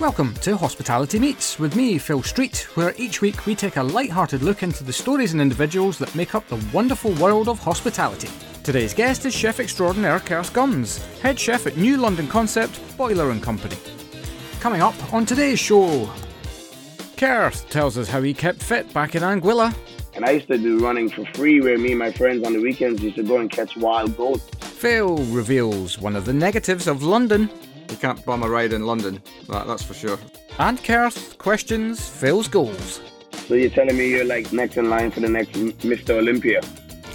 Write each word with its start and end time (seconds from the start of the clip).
Welcome 0.00 0.34
to 0.42 0.56
Hospitality 0.56 1.18
Meets 1.18 1.58
with 1.58 1.74
me, 1.74 1.98
Phil 1.98 2.22
Street, 2.22 2.68
where 2.74 2.94
each 2.98 3.20
week 3.20 3.46
we 3.46 3.56
take 3.56 3.78
a 3.78 3.82
light-hearted 3.82 4.44
look 4.44 4.62
into 4.62 4.84
the 4.84 4.92
stories 4.92 5.32
and 5.32 5.42
individuals 5.42 5.98
that 5.98 6.14
make 6.14 6.36
up 6.36 6.46
the 6.46 6.64
wonderful 6.72 7.10
world 7.14 7.48
of 7.48 7.58
hospitality. 7.58 8.28
Today's 8.62 8.94
guest 8.94 9.26
is 9.26 9.34
chef 9.34 9.58
extraordinaire 9.58 10.20
Kerth 10.20 10.52
Gumbs, 10.52 11.04
head 11.20 11.36
chef 11.36 11.66
at 11.66 11.76
New 11.76 11.96
London 11.96 12.28
Concept 12.28 12.80
Boiler 12.96 13.32
and 13.32 13.42
Company. 13.42 13.76
Coming 14.60 14.82
up 14.82 14.94
on 15.12 15.26
today's 15.26 15.58
show, 15.58 16.08
Kerth 17.16 17.68
tells 17.68 17.98
us 17.98 18.08
how 18.08 18.22
he 18.22 18.32
kept 18.32 18.62
fit 18.62 18.94
back 18.94 19.16
in 19.16 19.24
Anguilla. 19.24 19.74
And 20.14 20.24
I 20.24 20.30
used 20.30 20.46
to 20.46 20.58
do 20.58 20.78
running 20.78 21.10
for 21.10 21.24
free 21.34 21.60
where 21.60 21.76
me 21.76 21.90
and 21.90 21.98
my 21.98 22.12
friends 22.12 22.46
on 22.46 22.52
the 22.52 22.60
weekends 22.60 23.02
used 23.02 23.16
to 23.16 23.24
go 23.24 23.38
and 23.38 23.50
catch 23.50 23.76
wild 23.76 24.16
goats. 24.16 24.44
Phil 24.60 25.16
reveals 25.32 25.98
one 25.98 26.14
of 26.14 26.24
the 26.24 26.32
negatives 26.32 26.86
of 26.86 27.02
London 27.02 27.50
you 27.90 27.96
can't 27.96 28.24
bum 28.24 28.42
a 28.42 28.48
ride 28.48 28.72
in 28.72 28.86
London, 28.86 29.22
that, 29.48 29.66
that's 29.66 29.82
for 29.82 29.94
sure. 29.94 30.18
And 30.58 30.82
Kerth 30.82 31.38
questions 31.38 32.08
Phil's 32.08 32.48
goals. 32.48 33.00
So 33.46 33.54
you're 33.54 33.70
telling 33.70 33.96
me 33.96 34.10
you're 34.10 34.24
like 34.24 34.52
next 34.52 34.76
in 34.76 34.90
line 34.90 35.10
for 35.10 35.20
the 35.20 35.28
next 35.28 35.52
Mr. 35.52 36.10
Olympia? 36.10 36.60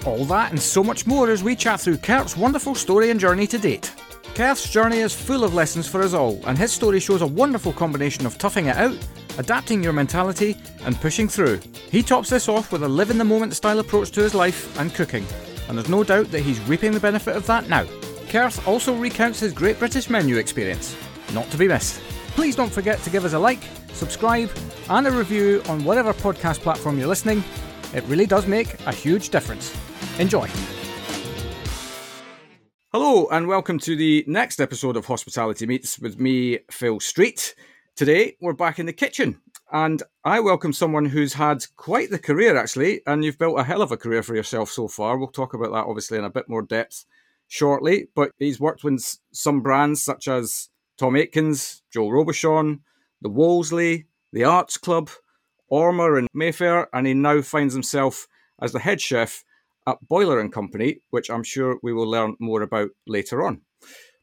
All 0.05 0.25
that 0.25 0.51
and 0.51 0.61
so 0.61 0.83
much 0.83 1.05
more 1.05 1.29
as 1.29 1.43
we 1.43 1.55
chat 1.55 1.79
through 1.79 1.97
Kerth's 1.97 2.35
wonderful 2.35 2.75
story 2.75 3.09
and 3.09 3.19
journey 3.19 3.47
to 3.47 3.57
date. 3.57 3.93
Kerth's 4.35 4.69
journey 4.69 4.97
is 4.97 5.13
full 5.13 5.43
of 5.43 5.53
lessons 5.53 5.87
for 5.87 6.01
us 6.01 6.13
all, 6.13 6.41
and 6.47 6.57
his 6.57 6.71
story 6.71 6.99
shows 6.99 7.21
a 7.21 7.27
wonderful 7.27 7.71
combination 7.71 8.25
of 8.25 8.39
toughing 8.39 8.65
it 8.65 8.75
out, 8.75 8.97
adapting 9.37 9.83
your 9.83 9.93
mentality, 9.93 10.57
and 10.85 10.99
pushing 10.99 11.27
through. 11.27 11.59
He 11.91 12.01
tops 12.01 12.29
this 12.29 12.49
off 12.49 12.71
with 12.71 12.81
a 12.81 12.87
live 12.87 13.11
in 13.11 13.19
the 13.19 13.23
moment 13.23 13.55
style 13.55 13.77
approach 13.77 14.09
to 14.11 14.21
his 14.21 14.33
life 14.33 14.75
and 14.79 14.93
cooking, 14.95 15.25
and 15.69 15.77
there's 15.77 15.87
no 15.87 16.03
doubt 16.03 16.31
that 16.31 16.41
he's 16.41 16.59
reaping 16.61 16.93
the 16.93 16.99
benefit 16.99 17.35
of 17.35 17.45
that 17.45 17.69
now. 17.69 17.85
Kerth 18.33 18.67
also 18.67 18.95
recounts 18.95 19.41
his 19.41 19.53
Great 19.53 19.77
British 19.77 20.09
menu 20.09 20.37
experience. 20.37 20.97
Not 21.35 21.51
to 21.51 21.57
be 21.59 21.67
missed. 21.67 22.01
Please 22.29 22.55
don't 22.55 22.73
forget 22.73 22.99
to 23.03 23.11
give 23.11 23.25
us 23.25 23.33
a 23.33 23.37
like, 23.37 23.61
subscribe, 23.89 24.49
and 24.89 25.05
a 25.05 25.11
review 25.11 25.61
on 25.69 25.83
whatever 25.83 26.15
podcast 26.15 26.61
platform 26.61 26.97
you're 26.97 27.07
listening. 27.07 27.43
It 27.93 28.03
really 28.05 28.25
does 28.25 28.47
make 28.47 28.79
a 28.87 28.91
huge 28.91 29.29
difference. 29.29 29.77
Enjoy. 30.17 30.49
Hello, 32.91 33.27
and 33.27 33.47
welcome 33.47 33.77
to 33.77 33.95
the 33.95 34.23
next 34.25 34.59
episode 34.59 34.97
of 34.97 35.05
Hospitality 35.05 35.67
Meets 35.67 35.99
with 35.99 36.19
me, 36.19 36.57
Phil 36.71 36.99
Street. 36.99 37.53
Today, 37.95 38.35
we're 38.41 38.53
back 38.53 38.79
in 38.79 38.87
the 38.87 38.93
kitchen, 38.93 39.41
and 39.71 40.01
I 40.23 40.39
welcome 40.39 40.73
someone 40.73 41.05
who's 41.05 41.33
had 41.33 41.63
quite 41.77 42.09
the 42.09 42.17
career, 42.17 42.57
actually, 42.57 43.01
and 43.05 43.23
you've 43.23 43.37
built 43.37 43.59
a 43.59 43.63
hell 43.63 43.83
of 43.83 43.91
a 43.91 43.97
career 43.97 44.23
for 44.23 44.35
yourself 44.35 44.71
so 44.71 44.87
far. 44.87 45.19
We'll 45.19 45.27
talk 45.27 45.53
about 45.53 45.71
that, 45.73 45.85
obviously, 45.87 46.17
in 46.17 46.23
a 46.23 46.31
bit 46.31 46.49
more 46.49 46.63
depth 46.63 47.05
shortly, 47.53 48.07
but 48.15 48.31
he's 48.39 48.59
worked 48.59 48.83
with 48.83 49.19
some 49.31 49.61
brands 49.61 50.01
such 50.01 50.27
as 50.27 50.69
Tom 50.97 51.15
Aikens, 51.15 51.83
Joel 51.93 52.09
Robuchon, 52.09 52.79
the 53.21 53.29
Wolseley, 53.29 54.07
the 54.31 54.43
Arts 54.43 54.75
Club, 54.77 55.11
Ormer 55.69 56.17
and 56.17 56.27
Mayfair, 56.33 56.87
and 56.95 57.05
he 57.05 57.13
now 57.13 57.43
finds 57.43 57.75
himself 57.75 58.27
as 58.59 58.71
the 58.71 58.79
head 58.79 58.99
chef 58.99 59.43
at 59.87 59.97
Boiler 60.01 60.39
and 60.39 60.51
Company, 60.51 61.01
which 61.11 61.29
I'm 61.29 61.43
sure 61.43 61.77
we 61.83 61.93
will 61.93 62.09
learn 62.09 62.35
more 62.39 62.63
about 62.63 62.89
later 63.05 63.45
on. 63.45 63.61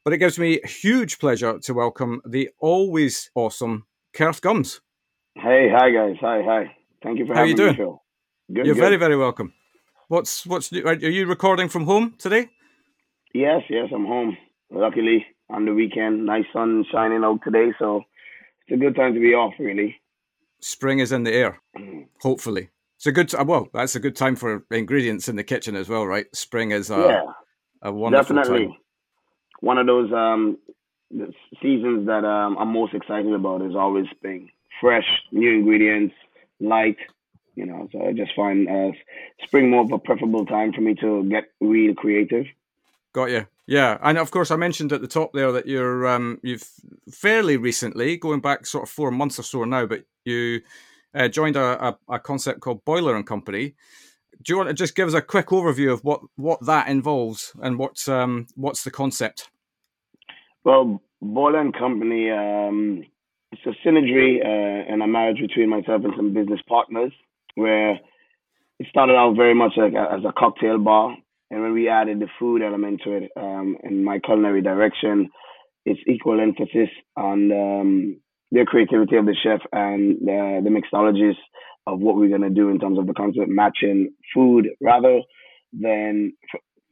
But 0.04 0.12
it 0.12 0.18
gives 0.18 0.38
me 0.38 0.60
huge 0.64 1.20
pleasure 1.20 1.60
to 1.62 1.74
welcome 1.74 2.20
the 2.26 2.50
always 2.58 3.30
awesome 3.36 3.84
Kerth 4.12 4.40
Gumbs. 4.40 4.80
Hey, 5.36 5.68
hi 5.72 5.90
guys, 5.90 6.16
hi, 6.20 6.42
hi. 6.44 6.76
Thank 7.00 7.20
you 7.20 7.26
for 7.26 7.34
How 7.34 7.40
having 7.40 7.50
you 7.52 7.56
doing? 7.56 7.72
me, 7.72 7.76
Phil. 7.76 8.02
Good, 8.52 8.66
You're 8.66 8.74
good. 8.74 8.80
very, 8.80 8.96
very 8.96 9.16
welcome. 9.16 9.52
What's 10.08 10.44
what's 10.44 10.72
are 10.72 10.94
you 10.94 11.26
recording 11.26 11.68
from 11.68 11.84
home 11.84 12.14
today? 12.18 12.48
Yes, 13.32 13.62
yes, 13.68 13.88
I'm 13.94 14.06
home. 14.06 14.36
Luckily, 14.70 15.26
on 15.48 15.64
the 15.64 15.74
weekend, 15.74 16.26
nice 16.26 16.44
sun 16.52 16.84
shining 16.90 17.24
out 17.24 17.40
today, 17.44 17.72
so 17.78 18.02
it's 18.66 18.76
a 18.76 18.80
good 18.80 18.96
time 18.96 19.14
to 19.14 19.20
be 19.20 19.34
off, 19.34 19.54
really. 19.58 19.96
Spring 20.60 20.98
is 20.98 21.12
in 21.12 21.24
the 21.24 21.32
air, 21.32 21.60
mm. 21.76 22.06
hopefully. 22.20 22.70
It's 22.96 23.06
a 23.06 23.12
good, 23.12 23.32
well, 23.46 23.68
that's 23.72 23.96
a 23.96 24.00
good 24.00 24.14
time 24.14 24.36
for 24.36 24.64
ingredients 24.70 25.28
in 25.28 25.36
the 25.36 25.44
kitchen 25.44 25.74
as 25.74 25.88
well, 25.88 26.06
right? 26.06 26.26
Spring 26.34 26.70
is 26.70 26.90
a, 26.90 26.96
yeah, 26.98 27.32
a 27.82 27.92
wonderful 27.92 28.36
definitely. 28.36 28.66
time. 28.66 28.76
One 29.60 29.78
of 29.78 29.86
those 29.86 30.12
um, 30.12 30.58
seasons 31.62 32.06
that 32.06 32.24
um, 32.24 32.58
I'm 32.58 32.72
most 32.72 32.94
excited 32.94 33.32
about 33.32 33.62
is 33.62 33.74
always 33.74 34.06
spring. 34.10 34.50
Fresh, 34.80 35.06
new 35.32 35.50
ingredients, 35.50 36.14
light, 36.60 36.96
you 37.54 37.66
know. 37.66 37.88
So 37.92 38.06
I 38.06 38.12
just 38.12 38.32
find 38.34 38.68
uh, 38.68 38.92
spring 39.44 39.70
more 39.70 39.82
of 39.82 39.92
a 39.92 39.98
preferable 39.98 40.46
time 40.46 40.72
for 40.72 40.80
me 40.80 40.94
to 40.96 41.24
get 41.28 41.44
real 41.60 41.94
creative. 41.94 42.46
Got 43.12 43.30
you. 43.30 43.46
Yeah, 43.66 43.98
and 44.02 44.18
of 44.18 44.30
course, 44.30 44.50
I 44.50 44.56
mentioned 44.56 44.92
at 44.92 45.00
the 45.00 45.08
top 45.08 45.32
there 45.32 45.52
that 45.52 45.66
you're 45.66 46.06
um, 46.06 46.38
you've 46.42 46.68
fairly 47.12 47.56
recently, 47.56 48.16
going 48.16 48.40
back 48.40 48.66
sort 48.66 48.84
of 48.84 48.90
four 48.90 49.10
months 49.10 49.38
or 49.38 49.42
so 49.42 49.64
now, 49.64 49.86
but 49.86 50.04
you 50.24 50.60
uh, 51.14 51.28
joined 51.28 51.56
a, 51.56 51.88
a, 51.88 51.98
a, 52.08 52.18
concept 52.18 52.60
called 52.60 52.84
Boiler 52.84 53.16
and 53.16 53.26
Company. 53.26 53.74
Do 54.42 54.52
you 54.52 54.56
want 54.56 54.68
to 54.68 54.74
just 54.74 54.96
give 54.96 55.08
us 55.08 55.14
a 55.14 55.20
quick 55.20 55.48
overview 55.48 55.92
of 55.92 56.00
what, 56.02 56.20
what 56.36 56.64
that 56.66 56.88
involves 56.88 57.52
and 57.62 57.78
what's 57.78 58.08
um, 58.08 58.46
what's 58.54 58.84
the 58.84 58.90
concept? 58.90 59.50
Well, 60.64 61.02
Boiler 61.20 61.60
and 61.60 61.76
Company, 61.76 62.30
um, 62.30 63.04
it's 63.52 63.62
a 63.66 63.88
synergy 63.88 64.44
uh, 64.44 64.92
and 64.92 65.02
a 65.02 65.06
marriage 65.06 65.40
between 65.40 65.68
myself 65.68 66.02
and 66.04 66.14
some 66.16 66.32
business 66.32 66.60
partners, 66.68 67.12
where 67.54 67.92
it 68.78 68.86
started 68.88 69.14
out 69.14 69.36
very 69.36 69.54
much 69.54 69.72
like 69.76 69.94
a, 69.94 70.12
as 70.12 70.24
a 70.24 70.32
cocktail 70.32 70.78
bar 70.78 71.16
and 71.50 71.62
when 71.62 71.72
we 71.72 71.88
added 71.88 72.20
the 72.20 72.28
food 72.38 72.62
element 72.62 73.00
to 73.04 73.12
it, 73.12 73.30
um, 73.36 73.76
in 73.82 74.04
my 74.04 74.18
culinary 74.20 74.62
direction, 74.62 75.28
it's 75.84 76.00
equal 76.06 76.40
emphasis 76.40 76.88
on 77.16 77.50
um, 77.52 78.20
the 78.52 78.64
creativity 78.66 79.16
of 79.16 79.26
the 79.26 79.36
chef 79.42 79.60
and 79.72 80.18
the, 80.20 80.60
the 80.62 80.70
mixologies 80.70 81.36
of 81.86 82.00
what 82.00 82.16
we're 82.16 82.28
going 82.28 82.42
to 82.42 82.50
do 82.50 82.68
in 82.68 82.78
terms 82.78 82.98
of 82.98 83.06
the 83.06 83.14
concept 83.14 83.48
matching 83.48 84.12
food 84.34 84.68
rather 84.80 85.20
than 85.72 86.32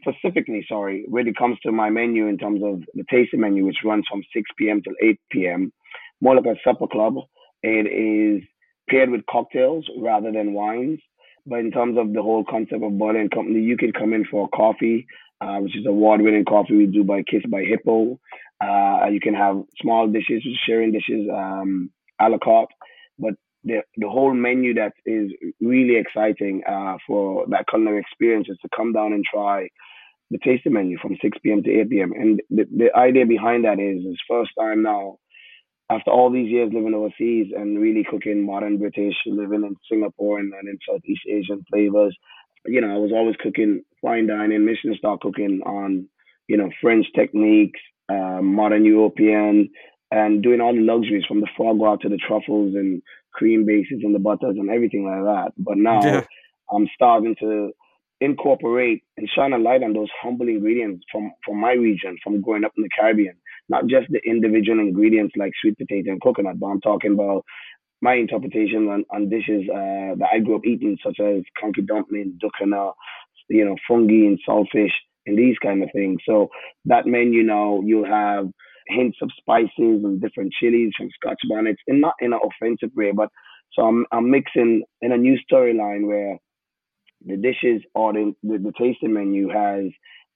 specifically, 0.01 0.65
sorry, 0.69 1.05
when 1.09 1.27
it 1.29 1.37
comes 1.37 1.59
to 1.63 1.73
my 1.73 1.91
menu 1.91 2.27
in 2.27 2.39
terms 2.39 2.61
of 2.65 2.83
the 2.95 3.05
tasting 3.11 3.41
menu, 3.41 3.65
which 3.65 3.85
runs 3.85 4.05
from 4.11 4.23
6 4.35 4.51
p.m. 4.59 4.81
till 4.83 4.95
8 5.03 5.21
p.m., 5.31 5.73
more 6.21 6.37
like 6.37 6.47
a 6.47 6.57
supper 6.65 6.87
club. 6.87 7.15
It 7.63 7.87
is 7.87 8.43
paired 8.89 9.11
with 9.11 9.27
cocktails 9.31 9.85
rather 10.01 10.33
than 10.33 10.55
wines. 10.55 11.01
But 11.49 11.61
in 11.61 11.71
terms 11.71 11.97
of 11.99 12.13
the 12.13 12.23
whole 12.23 12.45
concept 12.45 12.83
of 12.83 12.93
and 12.93 13.31
Company, 13.31 13.61
you 13.61 13.77
can 13.77 13.93
come 13.93 14.13
in 14.13 14.25
for 14.31 14.49
coffee, 14.49 15.07
uh, 15.41 15.59
which 15.59 15.77
is 15.77 15.87
award-winning 15.87 16.45
coffee 16.45 16.77
we 16.77 16.87
do 16.87 17.05
by 17.05 17.23
Kiss 17.23 17.43
by 17.51 17.63
Hippo. 17.63 18.21
Uh, 18.61 19.07
you 19.11 19.21
can 19.21 19.35
have 19.35 19.63
small 19.81 20.09
dishes, 20.09 20.43
sharing 20.67 20.93
dishes, 20.93 21.27
um, 21.33 21.91
a 22.21 22.29
la 22.29 22.39
carte. 22.39 22.71
But 23.19 23.35
the 23.65 23.83
the 23.97 24.09
whole 24.09 24.35
menu 24.35 24.75
that 24.75 24.93
is 25.07 25.33
really 25.61 25.97
exciting 25.97 26.63
uh, 26.69 26.97
for 27.07 27.47
that 27.49 27.67
culinary 27.69 28.01
experience 28.01 28.49
is 28.51 28.59
to 28.63 28.69
come 28.77 28.93
down 28.93 29.13
and 29.15 29.25
try 29.25 29.69
the 30.31 30.39
tasting 30.45 30.75
menu 30.75 30.99
from 30.99 31.17
6 31.23 31.39
p.m. 31.43 31.63
to 31.63 31.81
8 31.81 31.91
p.m. 31.91 32.13
And 32.13 32.43
the, 32.51 32.65
the 32.77 32.95
idea 32.95 33.25
behind 33.25 33.65
that 33.65 33.81
is, 33.81 34.05
is 34.05 34.19
first 34.29 34.51
time 34.59 34.83
now 34.83 35.19
after 35.91 36.11
all 36.11 36.31
these 36.31 36.51
years 36.51 36.71
living 36.73 36.95
overseas 36.95 37.53
and 37.57 37.81
really 37.81 38.05
cooking 38.09 38.45
modern 38.45 38.79
British, 38.79 39.15
living 39.27 39.65
in 39.65 39.75
Singapore 39.91 40.39
and, 40.39 40.53
in 40.53 40.79
Southeast 40.87 41.23
Asian 41.29 41.65
flavors, 41.71 42.17
you 42.67 42.81
know, 42.81 42.95
I 42.95 42.99
was 42.99 43.13
always 43.13 43.37
cooking 43.43 43.83
fine 44.03 44.27
dining, 44.27 44.65
Michelin 44.65 44.97
star 44.99 45.19
cooking 45.21 45.61
on, 45.65 46.09
you 46.47 46.57
know, 46.57 46.71
French 46.81 47.07
techniques, 47.15 47.81
uh, 48.11 48.41
modern 48.43 48.85
European, 48.85 49.71
and 50.11 50.43
doing 50.43 50.61
all 50.61 50.75
the 50.75 50.81
luxuries 50.81 51.25
from 51.27 51.41
the 51.41 51.49
foie 51.57 51.75
gras 51.75 51.97
to 51.97 52.09
the 52.09 52.19
truffles 52.19 52.75
and 52.75 53.03
cream 53.33 53.65
bases 53.65 54.01
and 54.03 54.15
the 54.15 54.19
butters 54.19 54.57
and 54.59 54.71
everything 54.71 55.05
like 55.05 55.23
that. 55.23 55.53
But 55.57 55.79
now 55.79 56.03
yeah. 56.03 56.25
I'm 56.71 56.89
starting 56.95 57.37
to 57.41 57.73
incorporate 58.21 59.05
and 59.17 59.29
shine 59.35 59.53
a 59.53 59.59
light 59.59 59.83
on 59.83 59.93
those 59.93 60.09
humble 60.21 60.49
ingredients 60.49 61.05
from 61.11 61.31
from 61.47 61.61
my 61.61 61.73
region, 61.73 62.17
from 62.23 62.41
growing 62.41 62.65
up 62.65 62.73
in 62.77 62.83
the 62.83 62.91
Caribbean. 62.99 63.37
Not 63.69 63.87
just 63.87 64.07
the 64.11 64.21
individual 64.27 64.79
ingredients 64.81 65.35
like 65.37 65.53
sweet 65.61 65.77
potato 65.79 66.11
and 66.13 66.23
coconut, 66.23 66.59
but 66.59 66.67
I'm 66.67 66.81
talking 66.81 67.13
about 67.13 67.45
my 68.01 68.15
interpretation 68.15 68.89
on, 68.89 69.05
on 69.13 69.29
dishes 69.29 69.69
uh, 69.69 70.15
that 70.19 70.29
I 70.33 70.39
grew 70.39 70.57
up 70.57 70.67
eating, 70.67 70.97
such 71.05 71.19
as 71.21 71.43
conky 71.61 71.83
dumpling, 71.83 72.39
dukana, 72.43 72.93
you 73.49 73.65
know, 73.65 73.77
fungi 73.89 74.27
and 74.27 74.39
saltfish, 74.49 74.93
and 75.27 75.39
these 75.39 75.57
kind 75.63 75.83
of 75.83 75.91
things. 75.95 76.19
So 76.27 76.49
that 76.87 77.07
menu 77.07 77.43
now 77.43 77.81
you'll 77.85 78.07
have 78.07 78.47
hints 78.87 79.19
of 79.21 79.31
spices 79.39 79.71
and 79.79 80.21
different 80.21 80.53
chilies 80.59 80.93
from 80.97 81.11
Scotch 81.21 81.41
bonnets, 81.49 81.83
and 81.89 82.01
not 82.01 82.15
in 82.21 82.33
an 82.33 82.41
offensive 82.43 82.91
way, 82.97 83.13
but 83.13 83.29
so 83.73 83.83
I'm 83.83 84.07
I'm 84.13 84.31
mixing 84.31 84.85
in 85.03 85.13
a 85.13 85.17
new 85.19 85.37
storyline 85.51 86.07
where 86.07 86.39
the 87.27 87.37
dishes 87.37 87.83
or 87.95 88.13
the, 88.13 88.33
the, 88.43 88.59
the 88.59 88.73
tasting 88.79 89.13
menu 89.13 89.49
has 89.49 89.87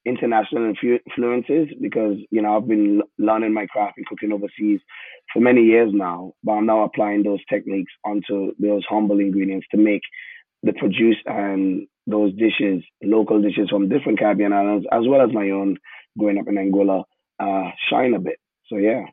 international 0.04 0.72
influences 0.82 1.68
because 1.80 2.16
you 2.30 2.42
know 2.42 2.56
I've 2.56 2.68
been 2.68 3.02
learning 3.18 3.54
my 3.54 3.66
craft 3.66 3.98
and 3.98 4.06
cooking 4.06 4.32
overseas 4.32 4.80
for 5.32 5.40
many 5.40 5.62
years 5.62 5.90
now, 5.92 6.32
but 6.42 6.52
I'm 6.52 6.66
now 6.66 6.84
applying 6.84 7.22
those 7.22 7.40
techniques 7.48 7.92
onto 8.04 8.52
those 8.58 8.84
humble 8.88 9.20
ingredients 9.20 9.66
to 9.70 9.76
make 9.76 10.02
the 10.62 10.72
produce 10.72 11.16
and 11.26 11.86
those 12.06 12.32
dishes, 12.34 12.82
local 13.02 13.40
dishes 13.40 13.68
from 13.70 13.88
different 13.88 14.18
Caribbean 14.18 14.52
islands, 14.52 14.86
as 14.92 15.02
well 15.06 15.22
as 15.22 15.32
my 15.32 15.50
own 15.50 15.76
growing 16.18 16.38
up 16.38 16.48
in 16.48 16.56
Anguilla, 16.56 17.04
uh, 17.40 17.70
shine 17.88 18.14
a 18.14 18.18
bit. 18.18 18.36
So 18.66 18.76
yeah. 18.76 19.04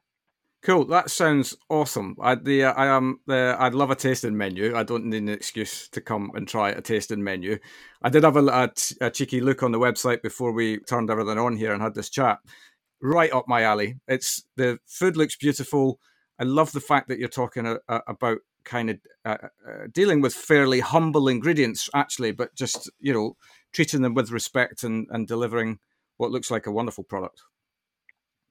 Cool. 0.61 0.85
That 0.85 1.09
sounds 1.09 1.56
awesome. 1.69 2.17
I 2.21 2.35
the 2.35 2.65
I 2.65 2.88
am 2.88 3.21
the 3.27 3.56
I'd 3.57 3.73
love 3.73 3.91
a 3.91 3.95
tasting 3.95 4.35
menu. 4.35 4.75
I 4.75 4.83
don't 4.83 5.06
need 5.06 5.23
an 5.23 5.29
excuse 5.29 5.88
to 5.89 6.01
come 6.01 6.31
and 6.35 6.47
try 6.47 6.69
a 6.69 6.81
tasting 6.81 7.23
menu. 7.23 7.59
I 8.01 8.09
did 8.09 8.25
have 8.25 8.35
a, 8.35 8.45
a, 8.45 8.69
a 9.00 9.09
cheeky 9.09 9.39
look 9.39 9.63
on 9.63 9.71
the 9.71 9.79
website 9.79 10.21
before 10.21 10.51
we 10.51 10.79
turned 10.79 11.09
everything 11.09 11.38
on 11.38 11.56
here 11.56 11.71
and 11.71 11.81
had 11.81 11.95
this 11.95 12.09
chat. 12.09 12.39
Right 13.01 13.31
up 13.31 13.47
my 13.47 13.61
alley. 13.61 14.00
It's 14.09 14.44
the 14.57 14.79
food 14.85 15.15
looks 15.15 15.38
beautiful. 15.38 15.97
I 16.38 16.44
love 16.44 16.73
the 16.73 16.81
fact 16.81 17.07
that 17.07 17.19
you're 17.19 17.29
talking 17.29 17.65
a, 17.65 17.77
about 17.88 18.39
kind 18.65 18.89
of 18.89 18.97
uh, 19.23 19.38
uh, 19.65 19.88
dealing 19.94 20.19
with 20.19 20.33
fairly 20.33 20.81
humble 20.81 21.29
ingredients, 21.29 21.89
actually, 21.95 22.33
but 22.33 22.53
just 22.53 22.91
you 23.00 23.13
know 23.13 23.38
treating 23.71 24.01
them 24.01 24.13
with 24.13 24.29
respect 24.29 24.83
and 24.83 25.07
and 25.11 25.25
delivering 25.25 25.79
what 26.17 26.31
looks 26.31 26.51
like 26.51 26.65
a 26.65 26.71
wonderful 26.71 27.06
product. 27.06 27.44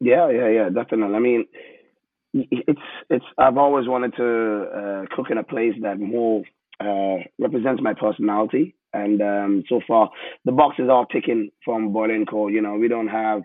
Yeah, 0.00 0.30
yeah, 0.30 0.48
yeah, 0.48 0.68
definitely. 0.70 1.14
I 1.14 1.18
mean 1.18 1.44
it's 2.50 2.80
it's 3.10 3.24
I've 3.36 3.56
always 3.56 3.88
wanted 3.88 4.14
to 4.16 4.26
uh, 4.26 5.16
cook 5.16 5.26
in 5.30 5.38
a 5.38 5.44
place 5.44 5.74
that 5.82 5.98
more 5.98 6.42
uh, 6.80 7.22
represents 7.38 7.82
my 7.82 7.94
personality, 7.94 8.74
and 8.92 9.20
um, 9.22 9.64
so 9.68 9.80
far 9.86 10.10
the 10.44 10.52
boxes 10.52 10.88
are 10.90 11.06
ticking 11.06 11.50
from 11.64 11.92
Boiling 11.92 12.26
Co. 12.26 12.48
You 12.48 12.62
know, 12.62 12.74
we 12.76 12.88
don't 12.88 13.08
have 13.08 13.42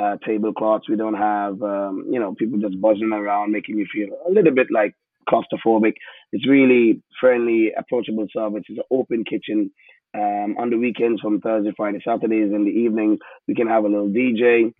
uh, 0.00 0.16
tablecloths, 0.26 0.88
we 0.88 0.96
don't 0.96 1.14
have 1.14 1.62
um, 1.62 2.06
you 2.10 2.20
know 2.20 2.34
people 2.34 2.58
just 2.58 2.80
buzzing 2.80 3.12
around, 3.12 3.52
making 3.52 3.78
you 3.78 3.86
feel 3.92 4.08
a 4.28 4.30
little 4.30 4.54
bit 4.54 4.68
like 4.72 4.94
claustrophobic. 5.28 5.94
It's 6.32 6.48
really 6.48 7.02
friendly, 7.20 7.72
approachable 7.76 8.26
service. 8.32 8.64
It's 8.68 8.78
an 8.78 8.84
open 8.90 9.24
kitchen. 9.24 9.70
Um, 10.16 10.54
on 10.60 10.70
the 10.70 10.76
weekends, 10.76 11.20
from 11.20 11.40
Thursday, 11.40 11.72
Friday, 11.76 11.98
Saturdays, 12.04 12.52
in 12.52 12.64
the 12.64 12.70
evening, 12.70 13.18
we 13.48 13.54
can 13.56 13.66
have 13.66 13.84
a 13.84 13.88
little 13.88 14.08
DJ. 14.08 14.72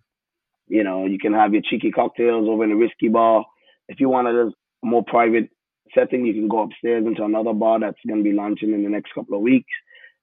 You 0.67 0.83
know, 0.83 1.05
you 1.05 1.19
can 1.19 1.33
have 1.33 1.53
your 1.53 1.61
cheeky 1.61 1.91
cocktails 1.91 2.47
over 2.47 2.63
in 2.63 2.69
the 2.69 2.77
whiskey 2.77 3.09
bar. 3.09 3.45
If 3.87 3.99
you 3.99 4.09
want 4.09 4.27
a 4.27 4.51
more 4.83 5.03
private 5.05 5.49
setting, 5.93 6.25
you 6.25 6.33
can 6.33 6.47
go 6.47 6.63
upstairs 6.63 7.05
into 7.05 7.23
another 7.23 7.53
bar 7.53 7.79
that's 7.79 7.97
going 8.07 8.19
to 8.23 8.29
be 8.29 8.35
launching 8.35 8.73
in 8.73 8.83
the 8.83 8.89
next 8.89 9.13
couple 9.13 9.35
of 9.35 9.41
weeks. 9.41 9.71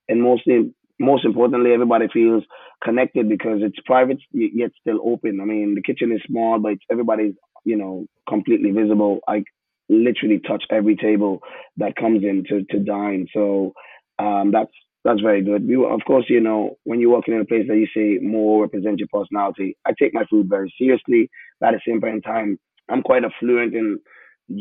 And 0.09 0.23
mostly, 0.23 0.75
most 0.99 1.25
importantly, 1.25 1.73
everybody 1.73 2.09
feels 2.13 2.45
connected 2.83 3.29
because 3.29 3.61
it's 3.63 3.79
private 3.87 4.19
yet 4.33 4.71
still 4.81 4.99
open. 5.05 5.41
I 5.41 5.45
mean, 5.45 5.75
the 5.75 5.83
kitchen 5.83 6.13
is 6.13 6.21
small, 6.27 6.59
but 6.59 6.75
everybody's 6.91 7.35
you 7.65 7.77
know 7.77 8.07
completely 8.29 8.71
visible. 8.73 9.21
I 9.29 9.45
literally 9.89 10.41
touch 10.41 10.65
every 10.71 10.97
table 10.97 11.41
that 11.77 11.97
comes 11.97 12.25
in 12.25 12.45
to 12.49 12.65
to 12.71 12.79
dine. 12.85 13.27
So 13.33 13.73
um, 14.19 14.51
that's 14.53 14.73
that's 15.05 15.21
very 15.21 15.43
good. 15.43 15.67
We, 15.67 15.77
of 15.77 16.01
course, 16.07 16.27
you 16.29 16.41
know, 16.41 16.77
when 16.85 17.01
you're 17.01 17.11
working 17.13 17.35
in 17.35 17.41
a 17.41 17.45
place 17.45 17.67
that 17.69 17.77
you 17.77 17.87
say 17.95 18.25
more 18.25 18.63
represent 18.63 18.99
your 19.01 19.09
personality, 19.13 19.77
I 19.85 19.93
take 19.99 20.15
my 20.15 20.25
food 20.31 20.49
very 20.49 20.73
seriously. 20.79 21.31
But 21.61 21.75
at 21.75 21.81
the 21.85 21.91
same 21.93 22.01
point 22.01 22.17
in 22.17 22.23
time, 22.23 22.59
I'm 22.91 23.03
quite 23.03 23.25
a 23.25 23.31
fluent 23.41 23.75
and 23.75 24.01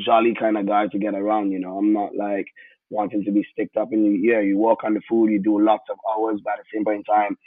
jolly 0.05 0.33
kind 0.39 0.57
of 0.57 0.67
guy 0.67 0.87
to 0.87 0.99
get 0.99 1.15
around. 1.15 1.51
You 1.51 1.59
know, 1.59 1.77
I'm 1.77 1.93
not 1.93 2.11
like 2.17 2.47
wanting 2.89 3.23
to 3.25 3.31
be 3.31 3.45
sticked 3.51 3.77
up 3.77 3.89
and 3.91 4.05
you, 4.05 4.31
yeah, 4.31 4.41
you 4.41 4.57
work 4.57 4.83
on 4.83 4.93
the 4.93 5.01
food, 5.09 5.31
you 5.31 5.41
do 5.41 5.63
lots 5.63 5.85
of 5.89 5.97
hours, 6.11 6.41
but 6.43 6.53
at 6.53 6.59
the 6.59 6.77
same 6.77 6.83
point 6.83 6.97
in 6.97 7.03
time, 7.03 7.37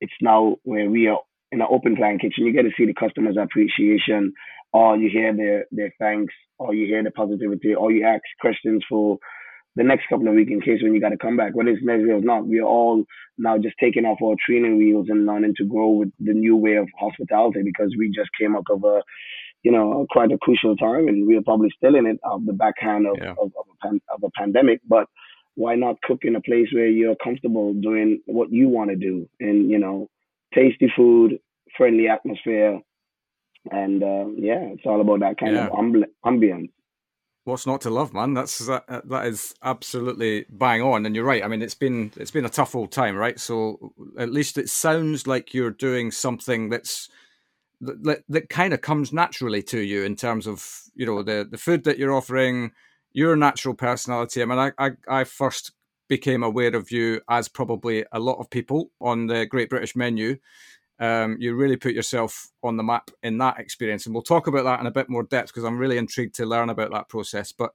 it's 0.00 0.12
now 0.20 0.56
where 0.64 0.90
we 0.90 1.06
are 1.08 1.20
in 1.52 1.60
an 1.60 1.68
open 1.70 1.96
plan 1.96 2.18
kitchen. 2.18 2.46
You 2.46 2.52
get 2.52 2.62
to 2.62 2.72
see 2.76 2.86
the 2.86 2.94
customers' 2.94 3.36
appreciation, 3.40 4.32
or 4.72 4.96
you 4.96 5.08
hear 5.08 5.34
their 5.36 5.66
their 5.70 5.92
thanks, 5.98 6.34
or 6.58 6.74
you 6.74 6.86
hear 6.86 7.02
the 7.02 7.10
positivity, 7.10 7.74
or 7.74 7.92
you 7.92 8.04
ask 8.04 8.22
questions 8.40 8.82
for 8.88 9.18
the 9.76 9.84
next 9.84 10.04
couple 10.08 10.28
of 10.28 10.34
weeks 10.34 10.52
in 10.52 10.60
case 10.60 10.82
when 10.82 10.94
you 10.94 11.00
got 11.00 11.10
to 11.10 11.16
come 11.16 11.36
back. 11.36 11.54
Whether 11.54 11.70
it's 11.70 11.84
necessary 11.84 12.12
or 12.12 12.20
not, 12.20 12.46
we're 12.46 12.64
all 12.64 13.04
now 13.38 13.58
just 13.58 13.76
taking 13.80 14.04
off 14.04 14.18
our 14.22 14.36
training 14.44 14.78
wheels 14.78 15.06
and 15.08 15.26
learning 15.26 15.54
to 15.58 15.64
grow 15.64 15.90
with 15.90 16.10
the 16.20 16.32
new 16.32 16.56
way 16.56 16.74
of 16.74 16.88
hospitality 16.98 17.62
because 17.64 17.94
we 17.98 18.10
just 18.10 18.30
came 18.38 18.54
out 18.56 18.66
of 18.70 18.84
a, 18.84 19.02
you 19.64 19.72
know, 19.72 20.06
quite 20.10 20.30
a 20.30 20.38
crucial 20.38 20.76
time 20.76 21.08
and 21.08 21.26
we're 21.26 21.42
probably 21.42 21.70
still 21.76 21.96
in 21.96 22.06
it 22.06 22.18
of 22.22 22.44
the 22.46 22.52
backhand 22.52 23.06
of, 23.06 23.16
yeah. 23.18 23.30
of, 23.30 23.50
of, 23.58 23.66
a 23.72 23.86
pan, 23.86 24.00
of 24.14 24.22
a 24.22 24.30
pandemic. 24.38 24.80
But 24.88 25.08
why 25.56 25.74
not 25.74 26.02
cook 26.02 26.20
in 26.22 26.36
a 26.36 26.40
place 26.40 26.68
where 26.72 26.86
you're 26.86 27.16
comfortable 27.16 27.74
doing 27.74 28.20
what 28.26 28.52
you 28.52 28.68
want 28.68 28.90
to 28.90 28.96
do 28.96 29.28
and, 29.40 29.70
you 29.70 29.78
know, 29.78 30.08
tasty 30.54 30.92
food, 30.94 31.38
friendly 31.76 32.08
atmosphere. 32.08 32.80
And 33.70 34.02
uh, 34.02 34.26
yeah, 34.36 34.60
it's 34.74 34.84
all 34.84 35.00
about 35.00 35.20
that 35.20 35.38
kind 35.38 35.54
yeah. 35.54 35.68
of 35.68 36.04
ambience 36.26 36.68
what's 37.44 37.66
not 37.66 37.82
to 37.82 37.90
love, 37.90 38.12
man? 38.12 38.34
That's 38.34 38.58
that, 38.66 39.08
that 39.08 39.26
is 39.26 39.54
absolutely 39.62 40.46
bang 40.50 40.82
on, 40.82 41.06
and 41.06 41.14
you're 41.14 41.24
right. 41.24 41.44
I 41.44 41.48
mean, 41.48 41.62
it's 41.62 41.74
been 41.74 42.12
it's 42.16 42.30
been 42.30 42.44
a 42.44 42.50
tough 42.50 42.74
old 42.74 42.90
time, 42.90 43.16
right? 43.16 43.38
So 43.38 43.92
at 44.18 44.32
least 44.32 44.58
it 44.58 44.68
sounds 44.68 45.26
like 45.26 45.54
you're 45.54 45.70
doing 45.70 46.10
something 46.10 46.70
that's 46.70 47.08
that, 47.80 48.22
that 48.28 48.48
kind 48.48 48.72
of 48.72 48.80
comes 48.80 49.12
naturally 49.12 49.62
to 49.64 49.80
you 49.80 50.04
in 50.04 50.16
terms 50.16 50.46
of 50.46 50.82
you 50.94 51.06
know 51.06 51.22
the 51.22 51.46
the 51.50 51.58
food 51.58 51.84
that 51.84 51.98
you're 51.98 52.12
offering, 52.12 52.72
your 53.12 53.36
natural 53.36 53.74
personality. 53.74 54.42
I 54.42 54.44
mean, 54.46 54.58
I 54.58 54.72
I, 54.78 54.90
I 55.08 55.24
first 55.24 55.72
became 56.08 56.42
aware 56.42 56.74
of 56.76 56.90
you 56.90 57.20
as 57.30 57.48
probably 57.48 58.04
a 58.12 58.20
lot 58.20 58.38
of 58.38 58.50
people 58.50 58.90
on 59.00 59.26
the 59.26 59.46
Great 59.46 59.70
British 59.70 59.96
Menu 59.96 60.36
um, 61.00 61.36
you 61.40 61.54
really 61.54 61.76
put 61.76 61.92
yourself 61.92 62.48
on 62.62 62.76
the 62.76 62.82
map 62.82 63.10
in 63.22 63.38
that 63.38 63.58
experience. 63.58 64.06
And 64.06 64.14
we'll 64.14 64.22
talk 64.22 64.46
about 64.46 64.64
that 64.64 64.80
in 64.80 64.86
a 64.86 64.92
bit 64.92 65.08
more 65.08 65.24
depth 65.24 65.48
because 65.48 65.64
I'm 65.64 65.78
really 65.78 65.98
intrigued 65.98 66.36
to 66.36 66.46
learn 66.46 66.70
about 66.70 66.92
that 66.92 67.08
process. 67.08 67.52
But 67.52 67.72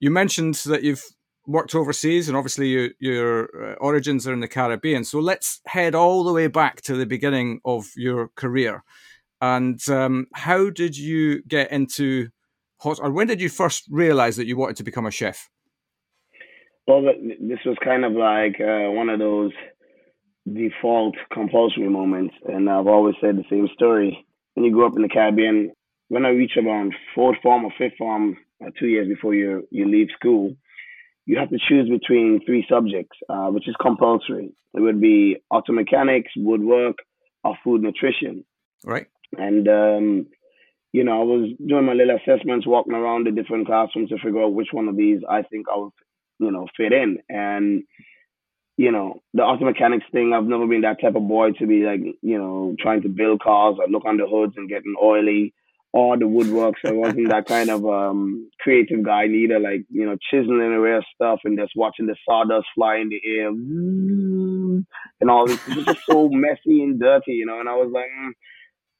you 0.00 0.10
mentioned 0.10 0.56
that 0.66 0.82
you've 0.82 1.04
worked 1.46 1.74
overseas 1.74 2.28
and 2.28 2.36
obviously 2.36 2.68
you, 2.68 2.90
your 2.98 3.72
uh, 3.72 3.74
origins 3.76 4.26
are 4.26 4.34
in 4.34 4.40
the 4.40 4.48
Caribbean. 4.48 5.04
So 5.04 5.18
let's 5.18 5.60
head 5.66 5.94
all 5.94 6.24
the 6.24 6.32
way 6.32 6.46
back 6.46 6.82
to 6.82 6.94
the 6.94 7.06
beginning 7.06 7.60
of 7.64 7.86
your 7.96 8.28
career. 8.36 8.84
And 9.40 9.80
um, 9.88 10.26
how 10.34 10.70
did 10.70 10.96
you 10.96 11.42
get 11.42 11.70
into 11.70 12.28
hot, 12.80 12.98
or 13.00 13.10
when 13.10 13.26
did 13.26 13.40
you 13.40 13.48
first 13.48 13.84
realize 13.90 14.36
that 14.36 14.46
you 14.46 14.56
wanted 14.56 14.76
to 14.76 14.84
become 14.84 15.06
a 15.06 15.10
chef? 15.10 15.48
Well, 16.86 17.02
this 17.02 17.58
was 17.66 17.76
kind 17.84 18.04
of 18.04 18.12
like 18.12 18.60
uh, 18.60 18.90
one 18.90 19.10
of 19.10 19.18
those 19.18 19.52
default 20.52 21.16
compulsory 21.32 21.88
moments. 21.88 22.34
And 22.46 22.68
I've 22.68 22.86
always 22.86 23.14
said 23.20 23.36
the 23.36 23.44
same 23.50 23.68
story. 23.74 24.26
When 24.54 24.64
you 24.64 24.72
grow 24.72 24.86
up 24.86 24.96
in 24.96 25.02
the 25.02 25.08
Caribbean, 25.08 25.72
when 26.08 26.24
I 26.24 26.30
reach 26.30 26.52
around 26.56 26.94
fourth 27.14 27.36
form 27.42 27.64
or 27.64 27.72
fifth 27.78 27.98
form, 27.98 28.36
uh, 28.64 28.70
two 28.78 28.86
years 28.86 29.06
before 29.06 29.34
you 29.34 29.68
you 29.70 29.86
leave 29.88 30.08
school, 30.18 30.54
you 31.26 31.38
have 31.38 31.50
to 31.50 31.58
choose 31.68 31.88
between 31.88 32.40
three 32.44 32.66
subjects, 32.68 33.16
uh, 33.28 33.48
which 33.48 33.68
is 33.68 33.76
compulsory. 33.80 34.50
It 34.74 34.80
would 34.80 35.00
be 35.00 35.36
auto 35.50 35.72
mechanics, 35.72 36.32
woodwork, 36.36 36.96
or 37.44 37.54
food 37.62 37.82
nutrition. 37.82 38.44
Right. 38.84 39.06
And 39.36 39.68
um, 39.68 40.26
you 40.92 41.04
know, 41.04 41.20
I 41.20 41.24
was 41.24 41.50
doing 41.66 41.84
my 41.84 41.92
little 41.92 42.16
assessments, 42.16 42.66
walking 42.66 42.94
around 42.94 43.26
the 43.26 43.30
different 43.30 43.66
classrooms 43.66 44.08
to 44.10 44.18
figure 44.18 44.42
out 44.42 44.54
which 44.54 44.68
one 44.72 44.88
of 44.88 44.96
these 44.96 45.20
I 45.28 45.42
think 45.42 45.66
I 45.72 45.76
would, 45.76 45.92
you 46.38 46.50
know, 46.50 46.66
fit 46.76 46.92
in. 46.92 47.18
And 47.28 47.82
you 48.78 48.92
know, 48.92 49.20
the 49.34 49.42
auto 49.42 49.64
mechanics 49.64 50.06
thing, 50.12 50.32
I've 50.32 50.44
never 50.44 50.66
been 50.66 50.82
that 50.82 51.00
type 51.00 51.16
of 51.16 51.26
boy 51.26 51.50
to 51.58 51.66
be 51.66 51.82
like, 51.82 52.00
you 52.22 52.38
know, 52.38 52.76
trying 52.78 53.02
to 53.02 53.08
build 53.08 53.42
cars 53.42 53.76
or 53.78 53.88
look 53.88 54.04
under 54.06 54.26
hoods 54.26 54.54
and 54.56 54.68
getting 54.68 54.94
oily 55.02 55.52
or 55.92 56.16
the 56.16 56.26
woodworks. 56.26 56.86
I 56.86 56.92
wasn't 56.92 57.28
that 57.30 57.46
kind 57.46 57.70
of 57.70 57.84
um 57.84 58.48
creative 58.60 59.02
guy 59.02 59.26
either, 59.26 59.58
like, 59.58 59.84
you 59.90 60.06
know, 60.06 60.16
chiseling 60.30 60.74
away 60.74 61.00
stuff 61.14 61.40
and 61.44 61.58
just 61.58 61.72
watching 61.74 62.06
the 62.06 62.16
sawdust 62.24 62.68
fly 62.74 62.96
in 62.96 63.08
the 63.08 63.20
air 63.26 63.48
and 63.48 65.30
all 65.30 65.46
this. 65.46 65.60
It 65.68 65.76
was 65.76 65.84
just 65.86 66.06
so 66.08 66.28
messy 66.28 66.82
and 66.82 67.00
dirty, 67.00 67.32
you 67.32 67.46
know, 67.46 67.58
and 67.58 67.68
I 67.68 67.74
was 67.74 67.90
like, 67.92 68.06
mm, 68.06 68.30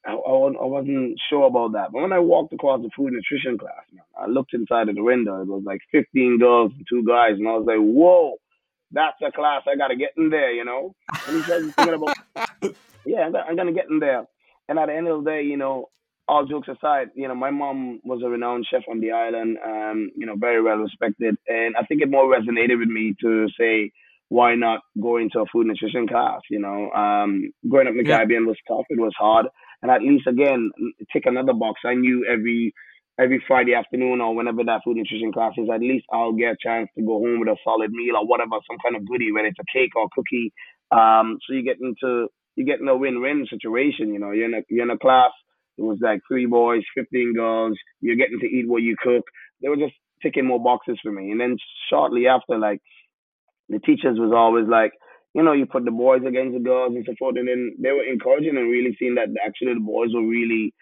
I, 0.09 0.63
I, 0.63 0.65
wasn't 0.65 1.19
sure 1.29 1.47
about 1.47 1.73
that. 1.73 1.91
But 1.91 2.01
when 2.01 2.13
I 2.13 2.19
walked 2.19 2.53
across 2.53 2.81
the 2.81 2.89
food 2.95 3.13
nutrition 3.13 3.57
class, 3.57 3.83
man, 3.91 4.03
I 4.17 4.27
looked 4.27 4.53
inside 4.53 4.89
of 4.89 4.95
the 4.95 5.03
window. 5.03 5.41
It 5.41 5.47
was 5.47 5.63
like 5.65 5.81
15 5.91 6.39
girls 6.39 6.71
and 6.75 6.85
two 6.89 7.03
guys, 7.03 7.33
and 7.37 7.47
I 7.47 7.53
was 7.53 7.65
like, 7.65 7.79
whoa 7.79 8.35
that's 8.91 9.17
a 9.25 9.31
class 9.31 9.63
I 9.67 9.75
got 9.75 9.89
to 9.89 9.95
get 9.95 10.13
in 10.17 10.29
there, 10.29 10.51
you 10.51 10.65
know. 10.65 10.95
And 11.27 11.43
he 11.43 11.71
thinking 11.71 11.93
about, 11.93 12.17
yeah, 13.05 13.29
I'm 13.47 13.55
gonna 13.55 13.73
get 13.73 13.89
in 13.89 13.99
there. 13.99 14.25
And 14.67 14.79
at 14.79 14.87
the 14.87 14.95
end 14.95 15.07
of 15.07 15.23
the 15.23 15.29
day, 15.29 15.43
you 15.43 15.57
know, 15.57 15.89
all 16.27 16.45
jokes 16.45 16.67
aside, 16.67 17.09
you 17.15 17.27
know, 17.27 17.35
my 17.35 17.49
mom 17.49 18.01
was 18.03 18.21
a 18.23 18.29
renowned 18.29 18.67
chef 18.69 18.83
on 18.89 18.99
the 18.99 19.11
island, 19.11 19.57
um, 19.65 20.11
you 20.15 20.25
know, 20.25 20.35
very 20.35 20.61
well 20.61 20.77
respected, 20.77 21.35
and 21.47 21.75
I 21.75 21.85
think 21.85 22.01
it 22.01 22.09
more 22.09 22.25
resonated 22.25 22.79
with 22.79 22.89
me 22.89 23.15
to 23.21 23.47
say, 23.59 23.91
why 24.27 24.53
not 24.53 24.81
go 25.01 25.17
into 25.17 25.39
a 25.39 25.45
food 25.51 25.65
nutrition 25.65 26.07
class? 26.07 26.41
You 26.51 26.59
know, 26.59 26.91
um, 26.91 27.51
growing 27.67 27.87
up 27.87 27.93
in 27.93 28.03
the 28.03 28.07
yeah. 28.07 28.17
Caribbean 28.17 28.45
was 28.45 28.57
tough, 28.67 28.85
it 28.89 28.99
was 28.99 29.13
hard, 29.17 29.47
and 29.81 29.91
at 29.91 30.01
least 30.01 30.27
again, 30.27 30.71
tick 31.11 31.23
another 31.25 31.53
box. 31.53 31.81
I 31.85 31.95
knew 31.95 32.25
every 32.29 32.73
every 33.19 33.43
Friday 33.47 33.73
afternoon 33.73 34.21
or 34.21 34.33
whenever 34.33 34.63
that 34.63 34.81
food 34.85 34.95
nutrition 34.95 35.33
class 35.33 35.53
is, 35.57 35.67
at 35.73 35.81
least 35.81 36.05
I'll 36.11 36.31
get 36.31 36.53
a 36.53 36.57
chance 36.63 36.87
to 36.97 37.03
go 37.03 37.19
home 37.19 37.39
with 37.41 37.49
a 37.49 37.57
solid 37.65 37.91
meal 37.91 38.15
or 38.15 38.25
whatever, 38.25 38.55
some 38.65 38.77
kind 38.81 38.95
of 38.95 39.05
goodie, 39.07 39.31
whether 39.31 39.47
it's 39.47 39.59
a 39.59 39.77
cake 39.77 39.91
or 39.95 40.05
a 40.05 40.13
cookie. 40.15 40.53
Um, 40.91 41.37
so 41.45 41.53
you 41.53 41.63
get 41.63 41.77
into 41.81 42.27
you 42.55 42.65
get 42.65 42.79
in 42.79 42.87
a 42.87 42.97
win-win 42.97 43.45
situation. 43.49 44.13
You 44.13 44.19
know, 44.19 44.31
you're 44.31 44.45
in 44.45 44.53
a 44.53 44.61
you're 44.69 44.83
in 44.83 44.91
a 44.91 44.97
class. 44.97 45.31
It 45.77 45.83
was 45.83 45.97
like 46.01 46.19
three 46.27 46.45
boys, 46.45 46.83
fifteen 46.95 47.33
girls. 47.35 47.77
You're 48.01 48.17
getting 48.17 48.39
to 48.39 48.47
eat 48.47 48.67
what 48.67 48.81
you 48.81 48.95
cook. 49.01 49.23
They 49.61 49.69
were 49.69 49.77
just 49.77 49.93
ticking 50.21 50.45
more 50.45 50.61
boxes 50.61 50.99
for 51.01 51.11
me. 51.11 51.31
And 51.31 51.39
then 51.39 51.57
shortly 51.89 52.27
after, 52.27 52.57
like 52.57 52.79
the 53.69 53.79
teachers 53.79 54.19
was 54.19 54.33
always 54.35 54.67
like, 54.67 54.91
you 55.39 55.45
know, 55.45 55.53
you 55.53 55.65
put 55.65 55.85
the 55.85 55.91
boys 55.91 56.21
against 56.27 56.53
the 56.53 56.59
girls 56.59 56.93
and 56.93 57.05
so 57.07 57.13
forth. 57.17 57.37
And 57.37 57.47
then 57.47 57.75
they 57.79 57.91
were 57.91 58.03
encouraging 58.03 58.57
and 58.57 58.69
really 58.69 58.95
seeing 58.99 59.15
that 59.15 59.29
actually 59.45 59.73
the 59.73 59.79
boys 59.79 60.09
were 60.13 60.27
really 60.27 60.73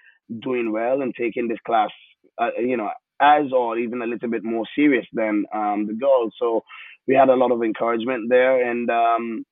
doing 0.42 0.72
well 0.72 1.02
and 1.02 1.14
taking 1.14 1.48
this 1.48 1.62
class 1.66 1.92
uh, 2.40 2.50
you 2.60 2.78
know, 2.78 2.90
as 3.22 3.52
or 3.52 3.78
even 3.78 4.02
a 4.02 4.08
little 4.08 4.30
bit 4.30 4.44
more 4.44 4.66
serious 4.76 5.06
than 5.14 5.46
um, 5.54 5.86
the 5.88 5.94
girls. 5.94 6.34
So 6.40 6.64
we 7.08 7.16
had 7.16 7.30
a 7.30 7.36
lot 7.36 7.52
of 7.52 7.64
encouragement 7.64 8.30
there. 8.30 8.70
And, 8.70 8.90
um, 8.90 9.46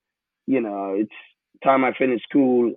you 0.45 0.62
know, 0.62 0.95
it's 0.97 1.12
time 1.63 1.83
I 1.83 1.91
finished 1.97 2.25
school, 2.29 2.74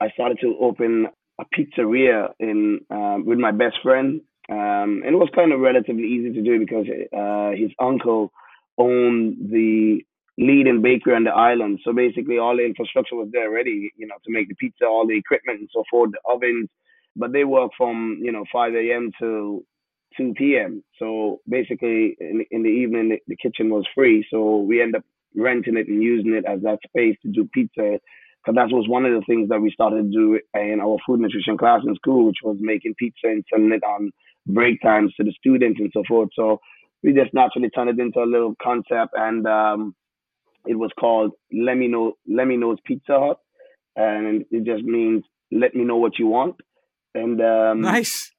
I 0.00 0.10
started 0.10 0.38
to 0.42 0.56
open 0.60 1.06
a 1.40 1.44
pizzeria 1.44 2.28
in 2.38 2.80
uh, 2.90 3.18
with 3.24 3.38
my 3.38 3.52
best 3.52 3.76
friend. 3.82 4.20
Um, 4.50 5.02
and 5.04 5.14
it 5.14 5.18
was 5.18 5.28
kind 5.34 5.52
of 5.52 5.60
relatively 5.60 6.04
easy 6.04 6.32
to 6.32 6.42
do 6.42 6.58
because 6.58 6.86
uh, 7.16 7.50
his 7.50 7.70
uncle 7.78 8.32
owned 8.78 9.50
the 9.50 10.00
leading 10.38 10.80
bakery 10.80 11.14
on 11.14 11.24
the 11.24 11.30
island. 11.30 11.80
So 11.84 11.92
basically, 11.92 12.38
all 12.38 12.56
the 12.56 12.64
infrastructure 12.64 13.16
was 13.16 13.28
there 13.32 13.50
ready, 13.50 13.90
you 13.96 14.06
know, 14.06 14.14
to 14.24 14.32
make 14.32 14.48
the 14.48 14.54
pizza, 14.54 14.84
all 14.86 15.06
the 15.06 15.18
equipment 15.18 15.60
and 15.60 15.68
so 15.72 15.82
forth, 15.90 16.12
the 16.12 16.20
ovens. 16.32 16.68
But 17.16 17.32
they 17.32 17.44
work 17.44 17.72
from 17.76 18.18
you 18.22 18.30
know 18.30 18.44
5 18.52 18.74
a.m. 18.74 19.10
to 19.20 19.64
2 20.16 20.34
p.m. 20.36 20.84
So 20.98 21.40
basically, 21.48 22.16
in, 22.20 22.44
in 22.50 22.62
the 22.62 22.68
evening, 22.68 23.08
the, 23.10 23.18
the 23.26 23.36
kitchen 23.36 23.70
was 23.70 23.84
free. 23.94 24.24
So 24.30 24.58
we 24.60 24.80
end 24.80 24.94
up 24.94 25.02
renting 25.36 25.76
it 25.76 25.88
and 25.88 26.02
using 26.02 26.34
it 26.34 26.44
as 26.46 26.62
that 26.62 26.78
space 26.86 27.16
to 27.22 27.28
do 27.28 27.48
pizza. 27.52 27.98
Because 28.44 28.54
that 28.54 28.74
was 28.74 28.88
one 28.88 29.04
of 29.04 29.12
the 29.12 29.26
things 29.26 29.48
that 29.48 29.60
we 29.60 29.72
started 29.72 30.04
to 30.04 30.10
do 30.10 30.40
in 30.54 30.78
our 30.80 30.96
food 31.04 31.20
nutrition 31.20 31.58
class 31.58 31.80
in 31.84 31.94
school, 31.96 32.26
which 32.26 32.38
was 32.44 32.56
making 32.60 32.94
pizza 32.94 33.26
and 33.26 33.44
selling 33.50 33.72
it 33.72 33.82
on 33.82 34.12
break 34.46 34.80
times 34.80 35.12
to 35.16 35.24
the 35.24 35.32
students 35.32 35.80
and 35.80 35.90
so 35.92 36.04
forth. 36.08 36.30
So 36.34 36.60
we 37.02 37.12
just 37.12 37.34
naturally 37.34 37.68
turned 37.70 37.90
it 37.90 37.98
into 37.98 38.20
a 38.20 38.24
little 38.24 38.54
concept, 38.62 39.14
and 39.14 39.46
um, 39.46 39.94
it 40.68 40.78
was 40.78 40.90
called 40.98 41.32
"Let 41.52 41.76
Me 41.76 41.88
Know." 41.88 42.14
Let 42.26 42.46
Me 42.46 42.56
Know's 42.56 42.78
Pizza 42.84 43.18
Hut, 43.18 43.38
and 43.96 44.44
it 44.50 44.64
just 44.64 44.84
means 44.84 45.24
"Let 45.50 45.74
me 45.74 45.84
know 45.84 45.96
what 45.96 46.18
you 46.18 46.26
want." 46.28 46.56
And 47.14 47.40
um, 47.40 47.80
nice. 47.80 48.32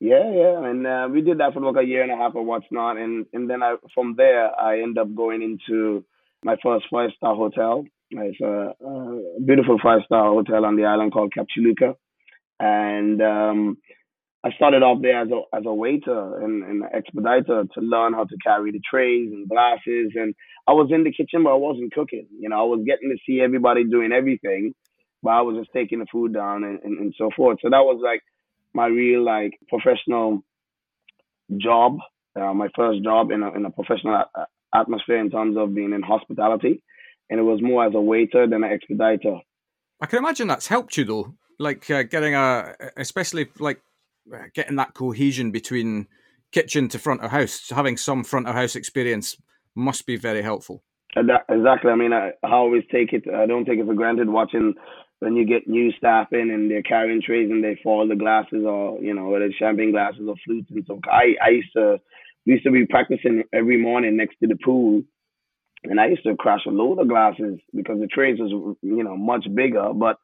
Yeah, 0.00 0.32
yeah, 0.32 0.64
and 0.68 0.86
uh, 0.86 1.08
we 1.12 1.20
did 1.20 1.38
that 1.38 1.52
for 1.52 1.60
like 1.60 1.84
a 1.84 1.86
year 1.86 2.02
and 2.02 2.10
a 2.10 2.16
half 2.16 2.34
or 2.34 2.44
what's 2.44 2.66
not, 2.70 2.96
and 2.96 3.26
and 3.32 3.48
then 3.48 3.62
I 3.62 3.76
from 3.94 4.14
there 4.16 4.50
I 4.58 4.80
end 4.80 4.98
up 4.98 5.14
going 5.14 5.42
into 5.42 6.04
my 6.44 6.56
first 6.62 6.86
five 6.90 7.10
star 7.16 7.34
hotel. 7.36 7.84
It's 8.10 8.40
a, 8.40 8.74
a 8.84 9.40
beautiful 9.44 9.78
five 9.82 10.00
star 10.04 10.24
hotel 10.32 10.64
on 10.64 10.76
the 10.76 10.84
island 10.84 11.12
called 11.12 11.32
Cap 11.32 11.46
and 12.60 13.22
um, 13.22 13.78
I 14.44 14.50
started 14.52 14.82
off 14.82 15.00
there 15.02 15.20
as 15.20 15.28
a 15.30 15.56
as 15.56 15.62
a 15.66 15.72
waiter 15.72 16.38
and, 16.42 16.64
and 16.64 16.82
expediter 16.92 17.64
to 17.74 17.80
learn 17.80 18.12
how 18.12 18.24
to 18.24 18.36
carry 18.44 18.72
the 18.72 18.80
trays 18.88 19.30
and 19.32 19.48
glasses. 19.48 20.12
And 20.16 20.34
I 20.66 20.72
was 20.72 20.90
in 20.92 21.04
the 21.04 21.12
kitchen, 21.12 21.44
but 21.44 21.50
I 21.50 21.56
wasn't 21.56 21.94
cooking. 21.94 22.26
You 22.38 22.48
know, 22.48 22.60
I 22.60 22.64
was 22.64 22.84
getting 22.84 23.10
to 23.10 23.18
see 23.24 23.40
everybody 23.40 23.84
doing 23.84 24.10
everything, 24.10 24.74
but 25.22 25.30
I 25.30 25.42
was 25.42 25.56
just 25.56 25.70
taking 25.72 26.00
the 26.00 26.06
food 26.10 26.34
down 26.34 26.64
and, 26.64 26.80
and, 26.82 26.98
and 26.98 27.14
so 27.16 27.30
forth. 27.36 27.58
So 27.62 27.70
that 27.70 27.84
was 27.84 28.00
like 28.02 28.20
my 28.74 28.86
real 28.86 29.24
like 29.24 29.52
professional 29.68 30.42
job, 31.56 31.98
uh, 32.34 32.52
my 32.52 32.68
first 32.74 33.04
job 33.04 33.30
in 33.30 33.44
a 33.44 33.52
in 33.52 33.64
a 33.64 33.70
professional 33.70 34.24
atmosphere 34.74 35.18
in 35.18 35.30
terms 35.30 35.56
of 35.56 35.72
being 35.72 35.92
in 35.92 36.02
hospitality, 36.02 36.82
and 37.30 37.38
it 37.38 37.44
was 37.44 37.62
more 37.62 37.86
as 37.86 37.94
a 37.94 38.00
waiter 38.00 38.48
than 38.48 38.64
an 38.64 38.72
expediter. 38.72 39.38
I 40.00 40.06
can 40.06 40.18
imagine 40.18 40.48
that's 40.48 40.66
helped 40.66 40.96
you 40.96 41.04
though, 41.04 41.34
like 41.60 41.88
uh, 41.88 42.02
getting 42.02 42.34
a, 42.34 42.74
especially 42.96 43.48
like 43.60 43.80
getting 44.54 44.76
that 44.76 44.94
cohesion 44.94 45.50
between 45.50 46.08
kitchen 46.52 46.88
to 46.88 46.98
front 46.98 47.22
of 47.22 47.30
house, 47.30 47.70
having 47.70 47.96
some 47.96 48.24
front 48.24 48.46
of 48.46 48.54
house 48.54 48.76
experience 48.76 49.36
must 49.74 50.06
be 50.06 50.16
very 50.16 50.42
helpful. 50.42 50.82
Exactly. 51.16 51.90
I 51.90 51.94
mean, 51.96 52.12
I, 52.12 52.32
I 52.42 52.52
always 52.52 52.84
take 52.90 53.12
it. 53.12 53.24
I 53.32 53.46
don't 53.46 53.64
take 53.64 53.78
it 53.78 53.86
for 53.86 53.94
granted 53.94 54.28
watching 54.28 54.74
when 55.18 55.36
you 55.36 55.46
get 55.46 55.68
new 55.68 55.92
staff 55.92 56.28
in 56.32 56.50
and 56.50 56.70
they're 56.70 56.82
carrying 56.82 57.22
trays 57.22 57.50
and 57.50 57.62
they 57.62 57.78
fall 57.82 58.06
the 58.08 58.16
glasses 58.16 58.64
or 58.66 59.00
you 59.00 59.14
know 59.14 59.28
whether 59.28 59.44
it's 59.44 59.56
champagne 59.56 59.92
glasses 59.92 60.22
or 60.26 60.34
flutes 60.44 60.68
and 60.70 60.84
so. 60.86 60.98
I 61.04 61.34
I 61.40 61.50
used 61.50 61.72
to 61.76 61.98
we 62.44 62.54
used 62.54 62.64
to 62.64 62.72
be 62.72 62.86
practicing 62.86 63.44
every 63.52 63.80
morning 63.80 64.16
next 64.16 64.36
to 64.40 64.48
the 64.48 64.56
pool, 64.64 65.02
and 65.84 66.00
I 66.00 66.08
used 66.08 66.24
to 66.24 66.34
crash 66.34 66.62
a 66.66 66.70
load 66.70 66.98
of 66.98 67.08
glasses 67.08 67.60
because 67.74 68.00
the 68.00 68.08
trays 68.08 68.40
was 68.40 68.76
you 68.82 69.04
know 69.04 69.16
much 69.16 69.46
bigger, 69.54 69.92
but 69.94 70.16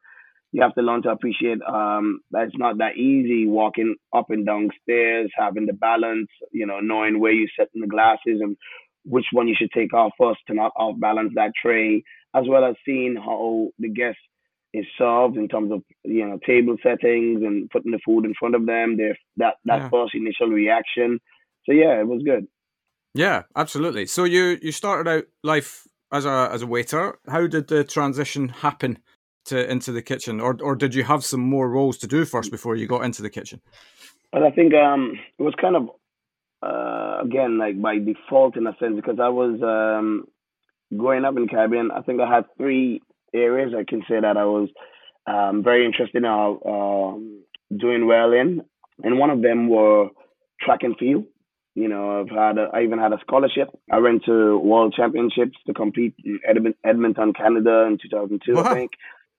you 0.51 0.61
have 0.61 0.73
to 0.75 0.81
learn 0.81 1.03
to 1.03 1.09
appreciate 1.09 1.61
um, 1.61 2.21
that 2.31 2.47
it's 2.47 2.57
not 2.57 2.79
that 2.79 2.97
easy 2.97 3.45
walking 3.45 3.95
up 4.15 4.29
and 4.29 4.45
down 4.45 4.69
stairs, 4.81 5.29
having 5.37 5.67
the 5.67 5.73
balance, 5.73 6.29
you 6.51 6.65
know, 6.65 6.79
knowing 6.79 7.19
where 7.19 7.31
you're 7.31 7.49
setting 7.57 7.81
the 7.81 7.87
glasses 7.87 8.39
and 8.41 8.57
which 9.05 9.25
one 9.31 9.47
you 9.47 9.55
should 9.57 9.71
take 9.71 9.93
off 9.93 10.11
first 10.19 10.39
to 10.47 10.53
not 10.53 10.71
off 10.75 10.99
balance 10.99 11.31
that 11.35 11.51
tray, 11.61 12.03
as 12.35 12.45
well 12.47 12.65
as 12.65 12.75
seeing 12.85 13.15
how 13.15 13.69
the 13.77 13.89
guest 13.89 14.17
is 14.73 14.85
served 14.97 15.35
in 15.35 15.47
terms 15.47 15.71
of 15.71 15.81
you 16.03 16.27
know 16.27 16.39
table 16.45 16.75
settings 16.83 17.41
and 17.43 17.69
putting 17.69 17.91
the 17.91 17.99
food 18.05 18.25
in 18.25 18.33
front 18.39 18.55
of 18.55 18.65
them. 18.65 18.97
Their 18.97 19.17
that 19.37 19.55
that 19.65 19.81
yeah. 19.83 19.89
first 19.89 20.15
initial 20.15 20.47
reaction. 20.47 21.19
So 21.65 21.73
yeah, 21.73 21.99
it 21.99 22.07
was 22.07 22.23
good. 22.23 22.47
Yeah, 23.13 23.43
absolutely. 23.55 24.05
So 24.07 24.23
you 24.23 24.57
you 24.61 24.71
started 24.71 25.09
out 25.09 25.23
life 25.43 25.87
as 26.11 26.25
a 26.25 26.49
as 26.51 26.61
a 26.63 26.67
waiter. 26.67 27.19
How 27.27 27.47
did 27.47 27.67
the 27.67 27.83
transition 27.83 28.49
happen 28.49 28.99
to 29.49 29.69
into 29.69 29.91
the 29.91 30.01
kitchen, 30.01 30.39
or 30.39 30.57
or 30.61 30.75
did 30.75 30.95
you 30.95 31.03
have 31.03 31.23
some 31.23 31.41
more 31.41 31.69
roles 31.69 31.97
to 31.99 32.07
do 32.07 32.25
first 32.25 32.51
before 32.51 32.75
you 32.75 32.87
got 32.87 33.03
into 33.03 33.21
the 33.21 33.29
kitchen? 33.29 33.61
But 34.31 34.43
I 34.43 34.51
think 34.51 34.73
um, 34.73 35.19
it 35.37 35.43
was 35.43 35.53
kind 35.59 35.75
of 35.75 35.89
uh, 36.61 37.21
again 37.23 37.57
like 37.57 37.81
by 37.81 37.99
default 37.99 38.57
in 38.57 38.67
a 38.67 38.75
sense 38.79 38.95
because 38.95 39.19
I 39.21 39.29
was 39.29 39.61
um, 39.61 40.25
growing 40.95 41.25
up 41.25 41.37
in 41.37 41.47
Caribbean. 41.47 41.91
I 41.91 42.01
think 42.01 42.21
I 42.21 42.33
had 42.33 42.45
three 42.57 43.01
areas 43.33 43.73
I 43.77 43.83
can 43.87 44.01
say 44.09 44.19
that 44.19 44.37
I 44.37 44.45
was 44.45 44.69
um, 45.27 45.63
very 45.63 45.85
interested 45.85 46.17
in 46.17 46.25
uh, 46.25 47.13
doing 47.77 48.07
well 48.07 48.31
in, 48.33 48.61
and 49.03 49.19
one 49.19 49.29
of 49.29 49.41
them 49.41 49.69
were 49.69 50.09
track 50.61 50.83
and 50.83 50.97
field. 50.97 51.25
You 51.75 51.87
know, 51.87 52.19
I've 52.19 52.29
had 52.29 52.57
a, 52.57 52.69
I 52.73 52.81
even 52.83 52.99
had 52.99 53.13
a 53.13 53.19
scholarship. 53.21 53.69
I 53.91 53.99
went 53.99 54.25
to 54.25 54.57
World 54.57 54.93
Championships 54.97 55.57
to 55.67 55.73
compete 55.73 56.15
in 56.23 56.39
Edmonton, 56.83 57.33
Canada 57.33 57.85
in 57.87 57.97
2002, 58.01 58.53
wow. 58.53 58.63
I 58.63 58.73
think. 58.73 58.91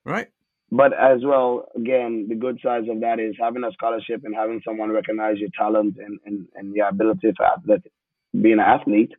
Right. 0.04 0.28
But 0.72 0.92
as 0.92 1.20
well, 1.24 1.66
again, 1.74 2.26
the 2.28 2.36
good 2.36 2.60
sides 2.62 2.86
of 2.88 3.00
that 3.00 3.18
is 3.18 3.34
having 3.40 3.64
a 3.64 3.72
scholarship 3.72 4.22
and 4.24 4.34
having 4.34 4.60
someone 4.64 4.90
recognize 4.92 5.38
your 5.38 5.48
talent 5.58 5.96
and, 5.98 6.20
and, 6.24 6.46
and 6.54 6.74
your 6.74 6.88
ability 6.88 7.32
for 7.36 7.44
athlete, 7.44 7.90
being 8.32 8.54
an 8.54 8.60
athlete. 8.60 9.12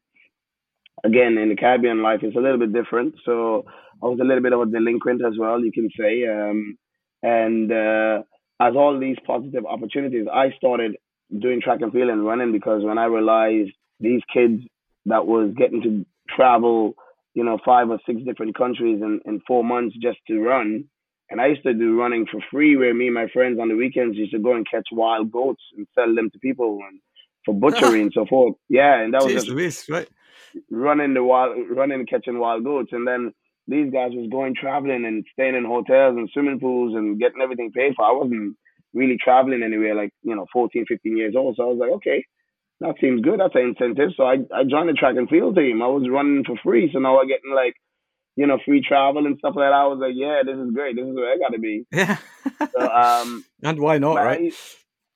Again, 1.04 1.38
in 1.38 1.50
the 1.50 1.56
Caribbean 1.56 2.02
life, 2.02 2.20
it's 2.24 2.38
a 2.38 2.40
little 2.40 2.60
bit 2.60 2.72
different. 2.74 3.16
So 3.26 3.66
I 4.02 4.06
was 4.06 4.20
a 4.22 4.24
little 4.24 4.42
bit 4.42 4.54
of 4.54 4.62
a 4.62 4.66
delinquent 4.66 5.22
as 5.26 5.34
well, 5.38 5.60
you 5.60 5.72
can 5.74 5.90
say. 5.98 6.26
Um, 6.26 6.78
and 7.22 7.72
uh, 7.72 8.24
as 8.62 8.76
all 8.76 8.98
these 9.00 9.18
positive 9.26 9.66
opportunities, 9.66 10.28
I 10.32 10.52
started 10.56 10.96
doing 11.38 11.62
track 11.62 11.82
and 11.82 11.92
field 11.92 12.10
and 12.10 12.26
running 12.26 12.52
because 12.52 12.84
when 12.84 12.98
I 12.98 13.06
realized 13.06 13.72
these 14.00 14.22
kids 14.34 14.64
that 15.06 15.26
was 15.26 15.54
getting 15.58 15.82
to 15.82 16.06
travel 16.34 16.96
you 17.34 17.44
know, 17.44 17.58
five 17.66 17.90
or 17.90 18.00
six 18.06 18.22
different 18.26 18.58
countries 18.58 19.02
in, 19.02 19.20
in 19.26 19.42
four 19.48 19.64
months 19.64 19.96
just 20.02 20.20
to 20.28 20.40
run. 20.40 20.86
And 21.30 21.40
I 21.40 21.48
used 21.48 21.64
to 21.64 21.74
do 21.74 21.98
running 21.98 22.26
for 22.30 22.42
free 22.52 22.76
where 22.76 22.94
me 22.94 23.06
and 23.06 23.16
my 23.16 23.28
friends 23.32 23.58
on 23.60 23.70
the 23.70 23.76
weekends 23.76 24.18
used 24.18 24.34
to 24.34 24.40
go 24.40 24.54
and 24.54 24.68
catch 24.70 24.88
wild 24.92 25.32
goats 25.32 25.64
and 25.78 25.88
sell 25.96 26.14
them 26.14 26.30
to 26.32 26.40
people 26.40 26.80
and 26.90 27.00
for 27.46 27.54
butchery 27.54 28.02
and 28.02 28.12
so 28.14 28.26
forth. 28.26 28.56
Yeah, 28.68 29.00
and 29.00 29.14
that 29.14 29.24
was 29.24 29.32
Jeez, 29.32 29.36
just 29.36 29.48
Louise, 29.48 29.86
right? 29.90 30.10
running 30.70 31.14
the 31.14 31.24
wild 31.24 31.58
running 31.70 32.06
catching 32.06 32.40
wild 32.40 32.64
goats. 32.64 32.90
And 32.92 33.08
then 33.08 33.32
these 33.68 33.92
guys 33.92 34.12
was 34.14 34.30
going 34.30 34.56
traveling 34.56 35.06
and 35.06 35.26
staying 35.34 35.56
in 35.56 35.66
hotels 35.66 36.18
and 36.18 36.30
swimming 36.34 36.60
pools 36.60 36.96
and 36.96 37.20
getting 37.20 37.42
everything 37.42 37.72
paid 37.72 37.94
for. 37.96 38.06
I 38.06 38.12
wasn't 38.12 38.58
really 38.94 39.18
traveling 39.24 39.64
anywhere 39.64 39.96
like, 39.96 40.12
you 40.24 40.36
know, 40.36 40.46
14, 40.52 40.86
15 40.88 41.18
years 41.18 41.36
old. 41.38 41.56
So 41.56 41.64
I 41.64 41.68
was 41.68 41.78
like, 41.80 41.92
okay, 41.92 42.26
that 42.82 42.96
seems 43.00 43.22
good. 43.22 43.40
That's 43.40 43.54
an 43.54 43.76
incentive. 43.78 44.10
So 44.18 44.24
I, 44.24 44.38
I 44.54 44.64
joined 44.68 44.90
the 44.90 44.94
track 44.94 45.16
and 45.16 45.30
field 45.30 45.56
team. 45.56 45.84
I 45.84 45.88
was 45.88 46.10
running 46.10 46.44
for 46.44 46.56
free. 46.64 46.90
So 46.92 46.98
now 47.00 47.20
I'm 47.20 47.28
getting 47.28 47.54
like, 47.54 47.76
you 48.36 48.48
know, 48.48 48.58
free 48.66 48.84
travel 48.86 49.26
and 49.26 49.38
stuff 49.38 49.54
like 49.56 49.70
that. 49.70 49.74
I 49.74 49.86
was 49.86 50.00
like, 50.02 50.14
yeah, 50.16 50.42
this 50.44 50.58
is 50.58 50.74
great. 50.74 50.96
This 50.96 51.06
is 51.06 51.14
where 51.14 51.32
I 51.32 51.38
got 51.38 51.54
to 51.54 51.60
be. 51.60 51.86
Yeah. 51.92 52.18
so, 52.74 52.90
um, 52.90 53.46
and 53.62 53.80
why 53.80 54.00
not, 54.00 54.16
right? 54.16 54.52
I, 54.52 54.58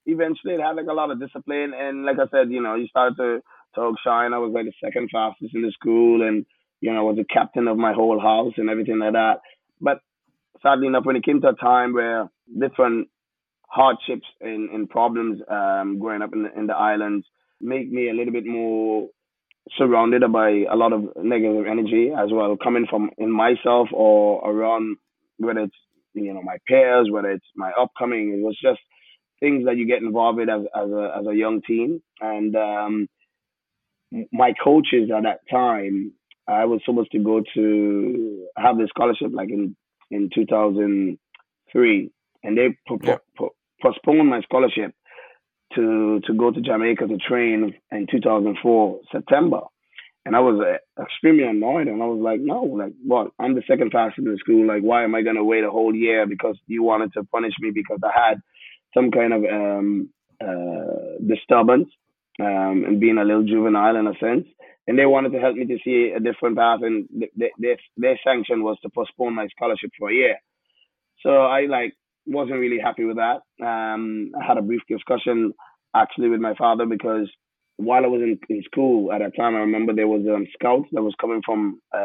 eventually, 0.06 0.54
it 0.54 0.62
had 0.62 0.76
like 0.76 0.86
a 0.88 0.94
lot 0.94 1.10
of 1.10 1.20
discipline. 1.20 1.74
And 1.76 2.06
like 2.06 2.18
I 2.20 2.30
said, 2.30 2.52
you 2.52 2.62
know, 2.62 2.76
you 2.76 2.88
started 2.88 3.18
to 3.18 3.40
talk 3.74 3.96
shine. 4.06 4.34
I 4.34 4.38
was 4.38 4.52
like 4.54 4.66
the 4.66 4.74
second 4.84 5.10
fastest 5.12 5.56
in 5.56 5.64
the 5.64 5.72
school 5.72 6.22
and, 6.22 6.46
you 6.82 6.94
know, 6.94 7.00
I 7.00 7.02
was 7.02 7.18
the 7.18 7.26
captain 7.26 7.68
of 7.68 7.78
my 7.78 7.94
whole 7.94 8.20
house 8.20 8.54
and 8.58 8.70
everything 8.70 9.00
like 9.00 9.14
that. 9.14 9.42
But 9.82 10.02
sadly 10.62 10.86
enough, 10.86 11.06
when 11.06 11.16
it 11.16 11.26
came 11.26 11.42
to 11.42 11.50
a 11.50 11.56
time 11.56 11.94
where 11.94 12.30
different 12.60 13.08
hardships 13.68 14.28
and, 14.40 14.70
and 14.70 14.88
problems 14.88 15.42
um, 15.50 15.98
growing 15.98 16.22
up 16.22 16.34
in 16.34 16.44
the, 16.44 16.60
in 16.60 16.68
the 16.68 16.76
islands, 16.76 17.26
make 17.62 17.92
me 17.92 18.10
a 18.10 18.14
little 18.14 18.34
bit 18.34 18.46
more 18.46 19.08
surrounded 19.78 20.22
by 20.32 20.66
a 20.72 20.76
lot 20.76 20.94
of 20.94 21.04
negative 21.18 21.66
energy 21.68 22.12
as 22.16 22.30
well, 22.32 22.56
coming 22.62 22.86
from 22.90 23.10
in 23.18 23.32
myself 23.32 23.90
or 23.92 24.48
around 24.48 24.98
whether 25.38 25.62
it's 25.62 25.76
you 26.14 26.34
know 26.34 26.42
my 26.42 26.58
peers, 26.68 27.08
whether 27.12 27.32
it's 27.32 27.46
my 27.56 27.72
upcoming. 27.80 28.34
It 28.40 28.44
was 28.44 28.58
just 28.62 28.80
things 29.40 29.66
that 29.66 29.78
you 29.78 29.88
get 29.88 30.02
involved 30.02 30.38
with 30.38 30.50
as 30.50 30.62
as 30.76 30.90
a 30.90 31.16
as 31.20 31.26
a 31.28 31.36
young 31.36 31.62
teen, 31.66 32.02
and 32.22 32.56
um, 32.56 33.08
my 34.32 34.54
coaches 34.64 35.10
at 35.16 35.24
that 35.24 35.40
time, 35.52 36.14
I 36.48 36.66
was 36.66 36.82
supposed 36.86 37.12
to 37.12 37.20
go 37.20 37.42
to 37.56 38.48
have 38.58 38.78
the 38.78 38.88
scholarship 38.90 39.32
like 39.34 39.50
in 39.50 39.76
in 40.12 40.30
2003, 40.34 42.12
and 42.44 42.58
they 42.58 42.78
po- 42.88 43.00
yeah. 43.04 43.18
po- 43.38 43.56
postponed 43.82 44.30
my 44.30 44.42
scholarship 44.42 44.94
to 45.76 46.22
to 46.26 46.34
go 46.34 46.52
to 46.52 46.62
Jamaica 46.62 47.08
to 47.08 47.18
train 47.18 47.74
in 47.92 48.08
2004 48.10 49.00
September, 49.12 49.62
and 50.26 50.36
I 50.36 50.40
was 50.40 50.60
uh, 50.60 51.04
extremely 51.04 51.44
annoyed. 51.44 51.88
And 51.88 52.02
I 52.02 52.06
was 52.06 52.20
like, 52.22 52.40
no, 52.40 52.64
like 52.64 52.94
what? 53.04 53.32
I'm 53.40 53.56
the 53.56 53.64
second 53.68 53.92
fastest 53.92 54.20
in 54.20 54.32
the 54.32 54.38
school. 54.38 54.68
Like, 54.68 54.82
why 54.82 55.04
am 55.04 55.16
I 55.16 55.22
gonna 55.22 55.44
wait 55.44 55.64
a 55.64 55.72
whole 55.72 55.94
year 55.94 56.26
because 56.26 56.58
you 56.68 56.84
wanted 56.84 57.14
to 57.14 57.24
punish 57.26 57.54
me 57.60 57.72
because 57.74 58.00
I 58.04 58.28
had 58.28 58.42
some 58.94 59.12
kind 59.12 59.34
of 59.34 59.44
um, 59.44 60.10
uh, 60.42 61.20
disturbance 61.26 61.90
um, 62.40 62.84
and 62.88 63.00
being 63.00 63.18
a 63.18 63.24
little 63.24 63.44
juvenile 63.44 63.96
in 63.98 64.08
a 64.08 64.18
sense. 64.20 64.48
And 64.88 65.00
they 65.00 65.06
wanted 65.06 65.32
to 65.32 65.40
help 65.40 65.56
me 65.56 65.66
to 65.66 65.80
see 65.84 66.14
a 66.16 66.20
different 66.20 66.58
path, 66.58 66.82
and 66.84 67.10
their 67.36 67.78
their 67.98 68.20
sanction 68.24 68.64
was 68.64 68.78
to 68.82 68.90
postpone 68.90 69.34
my 69.34 69.48
scholarship 69.48 69.90
for 69.98 70.12
a 70.12 70.14
year. 70.14 70.38
So 71.24 71.32
I 71.32 71.66
like 71.66 71.94
wasn't 72.26 72.60
really 72.60 72.80
happy 72.80 73.06
with 73.06 73.18
that. 73.18 73.42
Um, 73.66 74.32
I 74.40 74.46
had 74.46 74.58
a 74.58 74.62
brief 74.62 74.82
discussion 74.90 75.54
actually 75.96 76.30
with 76.30 76.42
my 76.42 76.54
father 76.56 76.86
because 76.86 77.30
while 77.78 78.04
I 78.04 78.08
was 78.08 78.22
in, 78.22 78.40
in 78.50 78.64
school 78.64 79.12
at 79.12 79.20
that 79.20 79.36
time, 79.36 79.56
I 79.56 79.60
remember 79.60 79.94
there 79.94 80.08
was 80.08 80.26
um, 80.34 80.46
scout 80.54 80.86
that 80.92 81.02
was 81.02 81.14
coming 81.20 81.42
from 81.46 81.80
uh, 81.94 81.98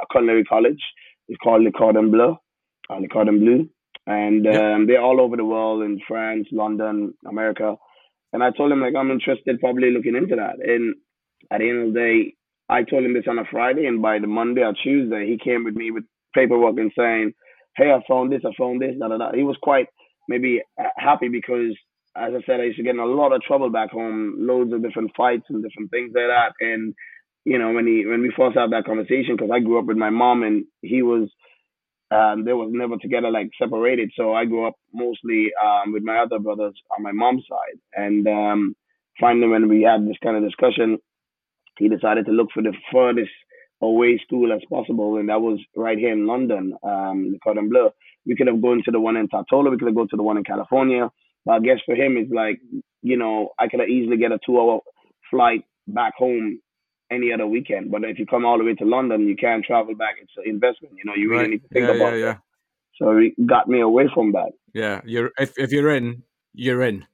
a 0.00 0.06
culinary 0.10 0.44
college. 0.44 0.80
It's 1.28 1.38
called 1.42 1.62
Le 1.62 1.70
Cordon 1.70 2.10
Bleu, 2.10 2.36
uh, 2.90 2.94
Le 2.94 3.08
Cordon 3.08 3.38
Bleu, 3.40 3.68
and 4.06 4.46
um, 4.46 4.86
they're 4.86 5.02
all 5.02 5.20
over 5.20 5.36
the 5.36 5.44
world 5.44 5.82
in 5.82 6.00
France, 6.08 6.46
London, 6.50 7.12
America. 7.28 7.76
And 8.32 8.42
I 8.42 8.50
told 8.50 8.72
him 8.72 8.80
like 8.80 8.94
I'm 8.96 9.10
interested, 9.10 9.60
probably 9.60 9.90
looking 9.90 10.16
into 10.16 10.36
that. 10.36 10.56
And 10.66 10.94
at 11.50 11.58
the 11.58 11.68
end 11.68 11.88
of 11.88 11.94
the 11.94 12.00
day, 12.00 12.34
I 12.70 12.82
told 12.82 13.04
him 13.04 13.14
this 13.14 13.24
on 13.28 13.38
a 13.38 13.44
Friday, 13.50 13.86
and 13.86 14.00
by 14.00 14.18
the 14.18 14.26
Monday 14.26 14.62
or 14.62 14.72
Tuesday, 14.72 15.26
he 15.26 15.38
came 15.42 15.64
with 15.64 15.74
me 15.74 15.90
with 15.90 16.04
paperwork 16.34 16.76
and 16.78 16.92
saying, 16.96 17.32
"Hey, 17.78 17.92
I 17.92 18.00
found 18.08 18.32
this, 18.32 18.42
I 18.44 18.52
found 18.58 18.82
this." 18.82 18.96
Da, 18.98 19.08
da, 19.08 19.18
da. 19.18 19.32
He 19.32 19.44
was 19.44 19.56
quite 19.62 19.88
maybe 20.28 20.62
happy 20.96 21.28
because, 21.28 21.72
as 22.16 22.34
I 22.34 22.42
said, 22.44 22.60
I 22.60 22.64
used 22.64 22.78
to 22.78 22.82
get 22.84 22.94
in 22.94 23.00
a 23.00 23.06
lot 23.06 23.32
of 23.32 23.42
trouble 23.42 23.70
back 23.70 23.90
home, 23.90 24.34
loads 24.38 24.72
of 24.72 24.82
different 24.82 25.12
fights 25.16 25.46
and 25.48 25.62
different 25.62 25.90
things 25.90 26.12
like 26.14 26.28
that. 26.28 26.52
And 26.60 26.94
you 27.44 27.58
know, 27.58 27.72
when 27.72 27.86
he 27.86 28.04
when 28.06 28.20
we 28.22 28.32
first 28.36 28.58
had 28.58 28.72
that 28.72 28.84
conversation, 28.84 29.36
because 29.36 29.50
I 29.54 29.60
grew 29.60 29.78
up 29.78 29.86
with 29.86 29.96
my 29.96 30.10
mom 30.10 30.42
and 30.42 30.66
he 30.82 31.02
was 31.02 31.30
um, 32.10 32.44
they 32.44 32.52
was 32.52 32.70
never 32.72 32.96
together, 32.96 33.30
like 33.30 33.50
separated. 33.60 34.10
So 34.16 34.34
I 34.34 34.44
grew 34.46 34.66
up 34.66 34.74
mostly 34.94 35.50
um, 35.62 35.92
with 35.92 36.02
my 36.02 36.18
other 36.18 36.38
brothers 36.38 36.74
on 36.96 37.02
my 37.02 37.12
mom's 37.12 37.44
side. 37.48 37.78
And 37.94 38.26
um, 38.26 38.76
finally, 39.20 39.48
when 39.48 39.68
we 39.68 39.82
had 39.82 40.06
this 40.06 40.16
kind 40.22 40.36
of 40.36 40.42
discussion, 40.42 40.98
he 41.78 41.88
decided 41.88 42.26
to 42.26 42.32
look 42.32 42.48
for 42.52 42.62
the 42.62 42.74
furthest 42.92 43.30
away 43.80 44.20
school 44.24 44.52
as 44.52 44.60
possible, 44.70 45.16
and 45.16 45.28
that 45.28 45.40
was 45.40 45.60
right 45.76 45.98
here 45.98 46.12
in 46.12 46.26
London, 46.26 46.74
um, 46.82 47.32
the 47.32 47.38
Cordon 47.42 47.68
Bleu. 47.68 47.90
We 48.26 48.36
could 48.36 48.46
have 48.46 48.60
gone 48.60 48.82
to 48.84 48.90
the 48.90 49.00
one 49.00 49.16
in 49.16 49.28
Tortola, 49.28 49.70
we 49.70 49.78
could 49.78 49.88
have 49.88 49.94
gone 49.94 50.08
to 50.10 50.16
the 50.16 50.22
one 50.22 50.36
in 50.36 50.44
California. 50.44 51.10
But 51.44 51.52
I 51.52 51.60
guess 51.60 51.78
for 51.86 51.94
him, 51.94 52.16
it's 52.16 52.32
like, 52.32 52.60
you 53.02 53.16
know, 53.16 53.50
I 53.58 53.68
could 53.68 53.80
have 53.80 53.88
easily 53.88 54.16
get 54.16 54.32
a 54.32 54.38
two-hour 54.44 54.80
flight 55.30 55.64
back 55.86 56.14
home 56.16 56.60
any 57.10 57.32
other 57.32 57.46
weekend. 57.46 57.90
But 57.90 58.04
if 58.04 58.18
you 58.18 58.26
come 58.26 58.44
all 58.44 58.58
the 58.58 58.64
way 58.64 58.74
to 58.74 58.84
London, 58.84 59.26
you 59.26 59.36
can't 59.36 59.64
travel 59.64 59.94
back. 59.94 60.16
It's 60.20 60.32
an 60.36 60.44
investment. 60.46 60.94
You 60.96 61.04
know, 61.04 61.14
you 61.14 61.30
really 61.30 61.42
right. 61.42 61.50
need 61.50 61.62
to 61.62 61.68
think 61.68 61.86
yeah, 61.86 61.94
about 61.94 62.12
yeah, 62.12 62.24
yeah. 62.24 62.36
So 63.00 63.16
it 63.16 63.46
got 63.46 63.68
me 63.68 63.80
away 63.80 64.08
from 64.12 64.32
that. 64.32 64.50
Yeah, 64.74 65.00
you're 65.04 65.30
if 65.38 65.56
if 65.56 65.72
you're 65.72 65.94
in, 65.94 66.22
you're 66.52 66.82
in. 66.82 67.06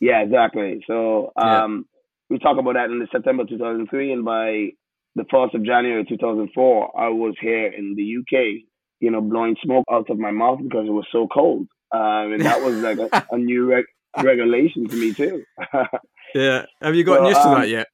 Yeah, 0.00 0.22
exactly. 0.22 0.82
So 0.86 1.32
um, 1.36 1.86
yeah. 2.30 2.36
we 2.36 2.38
talk 2.38 2.58
about 2.58 2.74
that 2.74 2.90
in 2.90 2.98
the 2.98 3.06
September 3.10 3.44
2003, 3.44 4.12
and 4.12 4.24
by 4.24 4.70
the 5.18 5.26
first 5.30 5.54
of 5.54 5.64
January 5.64 6.04
2004, 6.08 6.98
I 6.98 7.08
was 7.08 7.34
here 7.40 7.66
in 7.66 7.94
the 7.96 8.16
UK. 8.20 8.62
You 9.00 9.10
know, 9.12 9.20
blowing 9.20 9.56
smoke 9.62 9.84
out 9.90 10.10
of 10.10 10.18
my 10.18 10.32
mouth 10.32 10.58
because 10.62 10.86
it 10.88 10.92
was 10.92 11.06
so 11.12 11.28
cold, 11.32 11.68
um, 11.92 12.32
and 12.32 12.42
that 12.42 12.60
was 12.60 12.74
like 12.76 12.98
a, 12.98 13.26
a 13.30 13.38
new 13.38 13.66
reg- 13.66 13.84
regulation 14.20 14.88
to 14.88 14.96
me 14.96 15.14
too. 15.14 15.44
yeah, 16.34 16.64
have 16.82 16.96
you 16.96 17.04
gotten 17.04 17.24
so, 17.24 17.28
used 17.28 17.42
to 17.42 17.48
um, 17.48 17.60
that 17.60 17.68
yet? 17.68 17.86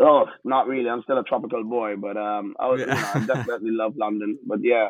Oh, 0.00 0.26
not 0.44 0.66
really. 0.66 0.88
I'm 0.90 1.02
still 1.02 1.18
a 1.18 1.24
tropical 1.24 1.64
boy, 1.64 1.96
but 1.96 2.16
um, 2.16 2.54
I 2.58 2.66
was, 2.66 2.80
yeah. 2.80 2.86
you 2.86 3.00
know, 3.00 3.10
I 3.14 3.26
definitely 3.38 3.70
love 3.70 3.94
London. 3.96 4.38
But 4.44 4.58
yeah, 4.62 4.88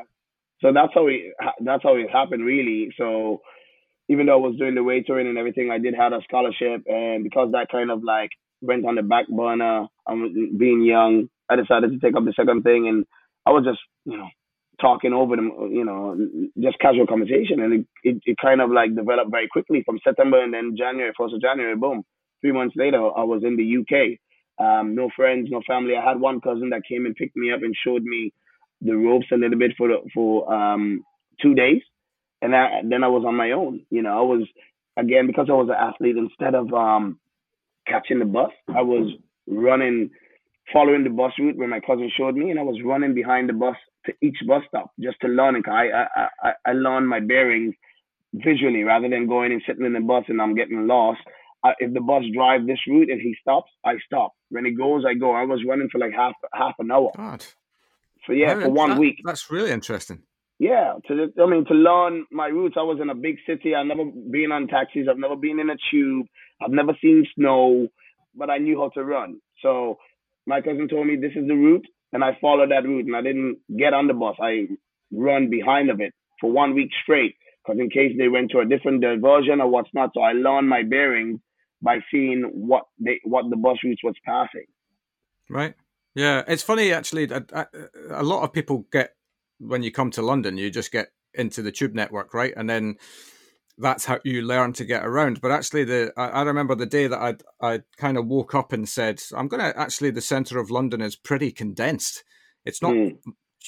so 0.60 0.72
that's 0.72 0.92
how 0.94 1.06
it 1.06 1.20
that's 1.64 1.82
how 1.82 1.96
it 1.96 2.10
happened, 2.10 2.44
really. 2.44 2.88
So 2.98 3.40
even 4.08 4.26
though 4.26 4.42
I 4.42 4.48
was 4.48 4.56
doing 4.56 4.74
the 4.74 4.80
waitering 4.80 5.26
and 5.26 5.38
everything, 5.38 5.70
I 5.70 5.78
did 5.78 5.94
have 5.94 6.12
a 6.12 6.20
scholarship, 6.24 6.84
and 6.86 7.22
because 7.22 7.52
that 7.52 7.68
kind 7.70 7.90
of 7.90 8.02
like 8.02 8.30
went 8.60 8.86
on 8.86 8.96
the 8.96 9.02
back 9.02 9.28
burner, 9.28 9.86
I'm 10.06 10.56
being 10.58 10.84
young, 10.84 11.28
I 11.50 11.56
decided 11.56 11.92
to 11.92 11.98
take 11.98 12.16
up 12.16 12.24
the 12.24 12.34
second 12.36 12.62
thing, 12.62 12.88
and 12.88 13.06
I 13.46 13.50
was 13.50 13.64
just, 13.64 13.80
you 14.04 14.16
know, 14.16 14.28
talking 14.80 15.12
over 15.12 15.36
them, 15.36 15.52
you 15.72 15.84
know, 15.84 16.16
just 16.60 16.78
casual 16.78 17.06
conversation, 17.06 17.60
and 17.60 17.72
it, 17.72 17.86
it, 18.04 18.22
it 18.24 18.36
kind 18.40 18.60
of 18.60 18.70
like 18.70 18.94
developed 18.94 19.30
very 19.30 19.48
quickly 19.48 19.82
from 19.84 19.98
September 20.04 20.42
and 20.42 20.54
then 20.54 20.76
January, 20.76 21.12
first 21.18 21.34
of 21.34 21.40
January, 21.40 21.76
boom. 21.76 22.04
Three 22.40 22.52
months 22.52 22.76
later, 22.76 22.98
I 22.98 23.24
was 23.24 23.42
in 23.44 23.56
the 23.56 23.78
UK 23.82 24.18
um, 24.58 24.94
no 24.94 25.08
friends, 25.14 25.48
no 25.50 25.60
family. 25.66 25.94
I 25.96 26.06
had 26.06 26.20
one 26.20 26.40
cousin 26.40 26.70
that 26.70 26.82
came 26.88 27.06
and 27.06 27.14
picked 27.14 27.36
me 27.36 27.52
up 27.52 27.62
and 27.62 27.74
showed 27.86 28.02
me 28.02 28.32
the 28.80 28.96
ropes 28.96 29.26
a 29.32 29.36
little 29.36 29.58
bit 29.58 29.72
for 29.76 29.88
the, 29.88 29.98
for 30.12 30.52
um, 30.52 31.04
two 31.40 31.54
days, 31.54 31.82
and 32.42 32.54
I, 32.54 32.80
then 32.88 33.04
I 33.04 33.08
was 33.08 33.24
on 33.26 33.36
my 33.36 33.52
own. 33.52 33.84
You 33.90 34.02
know, 34.02 34.18
I 34.18 34.22
was 34.22 34.48
again 34.96 35.26
because 35.26 35.46
I 35.48 35.54
was 35.54 35.68
an 35.68 35.76
athlete. 35.78 36.16
Instead 36.16 36.54
of 36.54 36.72
um, 36.72 37.20
catching 37.86 38.18
the 38.18 38.24
bus, 38.24 38.50
I 38.68 38.82
was 38.82 39.12
running, 39.46 40.10
following 40.72 41.04
the 41.04 41.10
bus 41.10 41.32
route 41.38 41.56
where 41.56 41.68
my 41.68 41.80
cousin 41.80 42.10
showed 42.16 42.36
me, 42.36 42.50
and 42.50 42.58
I 42.58 42.62
was 42.62 42.80
running 42.84 43.14
behind 43.14 43.48
the 43.48 43.52
bus 43.54 43.76
to 44.06 44.12
each 44.22 44.38
bus 44.46 44.62
stop 44.68 44.92
just 45.00 45.20
to 45.22 45.28
learn. 45.28 45.62
I 45.66 45.70
I 45.70 46.28
I, 46.42 46.52
I 46.66 46.72
learned 46.72 47.08
my 47.08 47.20
bearings 47.20 47.74
visually 48.34 48.82
rather 48.82 49.08
than 49.08 49.26
going 49.26 49.52
and 49.52 49.62
sitting 49.66 49.86
in 49.86 49.92
the 49.94 50.00
bus 50.00 50.24
and 50.28 50.40
I'm 50.40 50.54
getting 50.54 50.86
lost. 50.86 51.20
I, 51.64 51.72
if 51.78 51.92
the 51.92 52.00
bus 52.00 52.22
drive 52.34 52.66
this 52.66 52.78
route 52.86 53.10
and 53.10 53.20
he 53.20 53.34
stops, 53.40 53.70
I 53.84 53.94
stop. 54.06 54.32
When 54.50 54.64
he 54.64 54.72
goes, 54.72 55.04
I 55.06 55.14
go. 55.14 55.32
I 55.32 55.44
was 55.44 55.60
running 55.66 55.88
for 55.90 55.98
like 55.98 56.12
half 56.12 56.34
half 56.52 56.74
an 56.78 56.90
hour. 56.90 57.10
God. 57.16 57.44
So 58.26 58.32
yeah, 58.32 58.56
I 58.56 58.62
for 58.62 58.70
one 58.70 58.90
that, 58.90 58.98
week. 58.98 59.20
That's 59.24 59.50
really 59.50 59.70
interesting. 59.70 60.22
Yeah, 60.58 60.94
to 61.06 61.32
I 61.40 61.46
mean 61.46 61.64
to 61.66 61.74
learn 61.74 62.26
my 62.30 62.46
routes. 62.46 62.76
I 62.78 62.82
was 62.82 62.98
in 63.00 63.10
a 63.10 63.14
big 63.14 63.36
city. 63.46 63.74
I've 63.74 63.86
never 63.86 64.04
been 64.04 64.52
on 64.52 64.68
taxis. 64.68 65.06
I've 65.10 65.18
never 65.18 65.36
been 65.36 65.58
in 65.60 65.70
a 65.70 65.76
tube. 65.90 66.26
I've 66.60 66.70
never 66.70 66.92
seen 67.00 67.24
snow, 67.34 67.88
but 68.34 68.50
I 68.50 68.58
knew 68.58 68.78
how 68.78 68.90
to 68.90 69.04
run. 69.04 69.40
So 69.62 69.98
my 70.48 70.62
cousin 70.62 70.88
told 70.88 71.06
me 71.06 71.16
this 71.16 71.36
is 71.36 71.46
the 71.46 71.54
route, 71.54 71.86
and 72.12 72.24
I 72.24 72.36
followed 72.40 72.70
that 72.70 72.84
route. 72.84 73.04
And 73.04 73.14
I 73.14 73.20
didn't 73.20 73.58
get 73.78 73.92
on 73.92 74.08
the 74.08 74.14
bus. 74.14 74.34
I 74.40 74.66
run 75.12 75.50
behind 75.50 75.90
of 75.90 76.00
it 76.00 76.14
for 76.40 76.50
one 76.50 76.74
week 76.74 76.90
straight, 77.02 77.36
because 77.62 77.78
in 77.78 77.90
case 77.90 78.16
they 78.18 78.28
went 78.28 78.50
to 78.52 78.60
a 78.60 78.64
different 78.64 79.02
diversion 79.02 79.60
or 79.60 79.68
what's 79.68 79.90
not. 79.92 80.10
So 80.14 80.22
I 80.22 80.32
learned 80.32 80.68
my 80.68 80.82
bearings 80.82 81.38
by 81.82 81.98
seeing 82.10 82.42
what 82.54 82.84
they 82.98 83.20
what 83.24 83.50
the 83.50 83.56
bus 83.56 83.76
routes 83.84 84.02
was 84.02 84.14
passing. 84.24 84.64
Right. 85.50 85.74
Yeah, 86.14 86.42
it's 86.48 86.62
funny 86.62 86.92
actually. 86.92 87.24
A, 87.24 87.44
uh, 87.52 87.64
a, 88.10 88.22
lot 88.22 88.42
of 88.42 88.52
people 88.52 88.86
get 88.90 89.14
when 89.58 89.82
you 89.82 89.92
come 89.92 90.10
to 90.12 90.22
London, 90.22 90.56
you 90.56 90.70
just 90.70 90.90
get 90.90 91.08
into 91.34 91.62
the 91.62 91.70
tube 91.70 91.94
network, 91.94 92.32
right, 92.32 92.54
and 92.56 92.68
then 92.68 92.96
that's 93.78 94.04
how 94.04 94.18
you 94.24 94.42
learn 94.42 94.72
to 94.74 94.84
get 94.84 95.04
around. 95.04 95.40
But 95.40 95.52
actually, 95.52 95.84
the 95.84 96.12
I, 96.16 96.28
I 96.28 96.42
remember 96.42 96.74
the 96.74 96.86
day 96.86 97.06
that 97.06 97.18
I 97.18 97.36
I 97.66 97.80
kind 97.96 98.16
of 98.16 98.26
woke 98.26 98.54
up 98.54 98.72
and 98.72 98.88
said, 98.88 99.22
I'm 99.34 99.48
gonna 99.48 99.72
actually 99.76 100.10
the 100.10 100.20
centre 100.20 100.58
of 100.58 100.70
London 100.70 101.00
is 101.00 101.16
pretty 101.16 101.50
condensed. 101.50 102.24
It's 102.64 102.82
not 102.82 102.92
mm. 102.92 103.16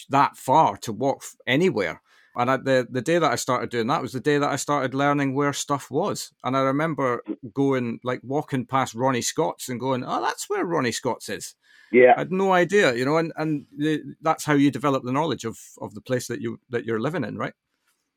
that 0.09 0.37
far 0.37 0.77
to 0.79 0.93
walk 0.93 1.25
anywhere. 1.47 2.03
And 2.37 2.51
I, 2.51 2.57
the 2.59 2.87
the 2.89 3.03
day 3.03 3.19
that 3.19 3.31
I 3.31 3.37
started 3.37 3.71
doing 3.71 3.89
that 3.89 4.03
was 4.03 4.13
the 4.13 4.21
day 4.21 4.39
that 4.39 4.51
I 4.51 4.57
started 4.57 4.95
learning 4.95 5.35
where 5.35 5.53
stuff 5.53 5.91
was. 5.91 6.33
And 6.45 6.57
I 6.57 6.61
remember 6.61 7.23
going 7.55 8.01
like 8.05 8.21
walking 8.23 8.67
past 8.67 8.95
Ronnie 8.95 9.23
Scott's 9.23 9.69
and 9.69 9.81
going, 9.81 10.05
"Oh, 10.07 10.21
that's 10.21 10.49
where 10.49 10.65
Ronnie 10.65 10.93
Scott's 10.93 11.29
is." 11.29 11.55
Yeah, 11.93 12.15
I 12.17 12.21
had 12.21 12.33
no 12.33 12.53
idea, 12.53 12.95
you 12.95 13.05
know. 13.05 13.17
And 13.17 13.33
and 13.37 13.67
the, 13.77 14.03
that's 14.21 14.45
how 14.45 14.55
you 14.55 14.71
develop 14.71 15.03
the 15.03 15.13
knowledge 15.13 15.45
of 15.45 15.59
of 15.81 15.95
the 15.95 16.01
place 16.01 16.29
that 16.29 16.41
you 16.41 16.61
that 16.71 16.85
you're 16.85 17.01
living 17.01 17.25
in, 17.25 17.37
right? 17.37 17.55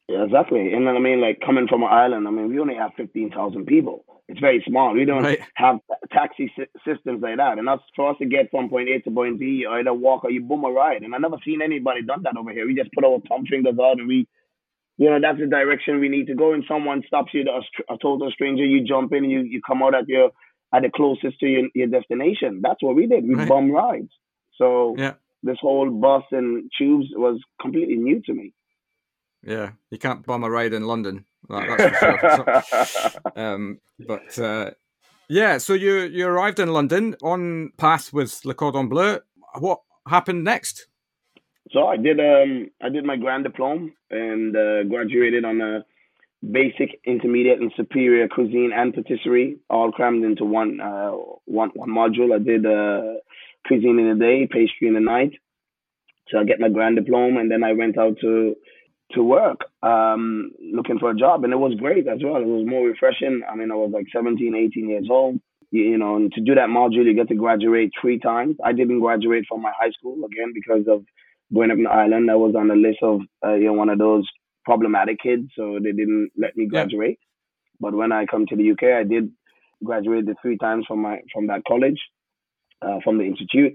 Yeah, 0.09 0.25
exactly. 0.25 0.73
And 0.73 0.85
then 0.85 0.95
I 0.95 0.99
mean, 0.99 1.21
like 1.21 1.39
coming 1.45 1.67
from 1.67 1.83
an 1.83 1.89
island, 1.89 2.27
I 2.27 2.31
mean, 2.31 2.49
we 2.49 2.59
only 2.59 2.75
have 2.75 2.91
fifteen 2.97 3.31
thousand 3.31 3.65
people. 3.65 4.05
It's 4.27 4.39
very 4.39 4.63
small. 4.67 4.93
We 4.93 5.05
don't 5.05 5.23
right. 5.23 5.39
have 5.55 5.79
taxi 6.11 6.51
systems 6.87 7.21
like 7.21 7.37
that. 7.37 7.57
And 7.57 7.67
that's 7.67 7.81
for 7.95 8.09
us 8.11 8.17
to 8.19 8.25
get 8.25 8.49
from 8.51 8.69
point 8.69 8.89
A 8.89 8.99
to 8.99 9.11
point 9.11 9.39
B, 9.39 9.45
you 9.45 9.69
either 9.69 9.93
walk 9.93 10.23
or 10.23 10.31
you 10.31 10.41
boom 10.41 10.63
a 10.63 10.71
ride. 10.71 11.03
And 11.03 11.13
I 11.13 11.17
never 11.17 11.35
seen 11.43 11.61
anybody 11.61 12.03
done 12.03 12.23
that 12.23 12.37
over 12.37 12.51
here. 12.51 12.65
We 12.65 12.73
just 12.73 12.91
put 12.93 13.03
our 13.03 13.19
thumb 13.27 13.45
fingers 13.45 13.75
out 13.81 13.99
and 13.99 14.07
we, 14.07 14.27
you 14.97 15.09
know, 15.09 15.19
that's 15.21 15.39
the 15.39 15.47
direction 15.47 15.99
we 15.99 16.07
need 16.07 16.27
to 16.27 16.35
go. 16.35 16.53
And 16.53 16.63
someone 16.67 17.03
stops 17.05 17.33
you, 17.33 17.43
a, 17.49 17.93
a 17.93 17.97
total 17.97 18.31
stranger, 18.31 18.65
you 18.65 18.85
jump 18.85 19.11
in, 19.11 19.23
and 19.25 19.31
you 19.31 19.41
you 19.41 19.61
come 19.65 19.83
out 19.83 19.93
at 19.93 20.07
your 20.07 20.31
at 20.73 20.83
the 20.83 20.89
closest 20.89 21.39
to 21.39 21.45
your, 21.45 21.69
your 21.75 21.87
destination. 21.87 22.61
That's 22.61 22.81
what 22.81 22.95
we 22.95 23.07
did. 23.07 23.27
We 23.27 23.35
right. 23.35 23.47
bum 23.47 23.71
rides. 23.71 24.11
So 24.57 24.95
yeah. 24.97 25.13
this 25.43 25.57
whole 25.59 25.89
bus 25.89 26.23
and 26.31 26.71
tubes 26.77 27.07
was 27.11 27.41
completely 27.61 27.95
new 27.95 28.21
to 28.25 28.33
me. 28.33 28.53
Yeah, 29.45 29.71
you 29.89 29.97
can't 29.97 30.25
bum 30.25 30.43
a 30.43 30.49
ride 30.49 30.73
in 30.73 30.83
London. 30.83 31.25
sure. 31.49 32.63
um, 33.35 33.79
but 34.07 34.39
uh, 34.39 34.71
yeah, 35.29 35.57
so 35.57 35.73
you 35.73 36.01
you 36.01 36.27
arrived 36.27 36.59
in 36.59 36.71
London 36.71 37.15
on 37.21 37.71
path 37.77 38.13
with 38.13 38.39
Le 38.45 38.53
Cordon 38.53 38.87
Bleu. 38.87 39.19
What 39.59 39.81
happened 40.07 40.43
next? 40.43 40.87
So 41.71 41.87
I 41.87 41.97
did 41.97 42.19
um 42.19 42.69
I 42.81 42.89
did 42.89 43.03
my 43.03 43.17
grand 43.17 43.43
diploma 43.43 43.89
and 44.11 44.55
uh, 44.55 44.83
graduated 44.83 45.43
on 45.45 45.61
a 45.61 45.85
basic, 46.51 46.99
intermediate, 47.05 47.59
and 47.59 47.71
superior 47.75 48.27
cuisine 48.27 48.71
and 48.75 48.93
patisserie, 48.93 49.57
all 49.69 49.91
crammed 49.91 50.23
into 50.23 50.43
one 50.43 50.79
uh, 50.81 51.11
one 51.45 51.71
one 51.73 51.89
module. 51.89 52.33
I 52.35 52.39
did 52.39 52.65
uh, 52.65 53.19
cuisine 53.67 53.99
in 53.99 54.09
the 54.09 54.25
day, 54.25 54.47
pastry 54.51 54.87
in 54.87 54.93
the 54.93 54.99
night. 54.99 55.33
So 56.29 56.39
I 56.39 56.43
get 56.43 56.59
my 56.59 56.69
grand 56.69 56.95
diploma, 56.95 57.39
and 57.39 57.51
then 57.51 57.63
I 57.63 57.73
went 57.73 57.97
out 57.97 58.17
to 58.21 58.55
to 59.13 59.23
work, 59.23 59.61
um, 59.81 60.51
looking 60.73 60.99
for 60.99 61.11
a 61.11 61.15
job, 61.15 61.43
and 61.43 61.53
it 61.53 61.57
was 61.57 61.75
great 61.75 62.07
as 62.07 62.19
well. 62.23 62.37
It 62.37 62.45
was 62.45 62.65
more 62.65 62.87
refreshing. 62.87 63.41
I 63.49 63.55
mean, 63.55 63.71
I 63.71 63.75
was 63.75 63.91
like 63.93 64.07
17, 64.13 64.55
18 64.55 64.89
years 64.89 65.07
old. 65.09 65.39
You, 65.71 65.83
you 65.83 65.97
know, 65.97 66.15
and 66.15 66.31
to 66.33 66.41
do 66.41 66.55
that 66.55 66.69
module, 66.69 67.05
you 67.05 67.15
get 67.15 67.29
to 67.29 67.35
graduate 67.35 67.91
three 67.99 68.19
times. 68.19 68.57
I 68.63 68.73
didn't 68.73 68.99
graduate 68.99 69.45
from 69.47 69.61
my 69.61 69.71
high 69.79 69.91
school 69.91 70.17
again 70.25 70.53
because 70.53 70.85
of 70.87 71.03
growing 71.53 71.71
up 71.71 71.77
in 71.77 71.87
Ireland. 71.87 72.29
I 72.29 72.35
was 72.35 72.55
on 72.55 72.67
the 72.67 72.75
list 72.75 72.99
of 73.01 73.21
uh, 73.45 73.53
you 73.53 73.65
know 73.65 73.73
one 73.73 73.89
of 73.89 73.99
those 73.99 74.27
problematic 74.65 75.19
kids, 75.21 75.49
so 75.55 75.79
they 75.83 75.91
didn't 75.91 76.31
let 76.37 76.55
me 76.55 76.67
graduate. 76.67 77.17
Yeah. 77.19 77.79
But 77.79 77.93
when 77.93 78.11
I 78.11 78.25
come 78.25 78.45
to 78.47 78.55
the 78.55 78.71
UK, 78.71 78.99
I 78.99 79.03
did 79.03 79.31
graduate 79.83 80.25
the 80.25 80.35
three 80.41 80.57
times 80.57 80.85
from 80.87 81.01
my 81.01 81.19
from 81.33 81.47
that 81.47 81.63
college, 81.67 81.99
uh, 82.81 82.99
from 83.03 83.17
the 83.17 83.25
institute, 83.25 83.73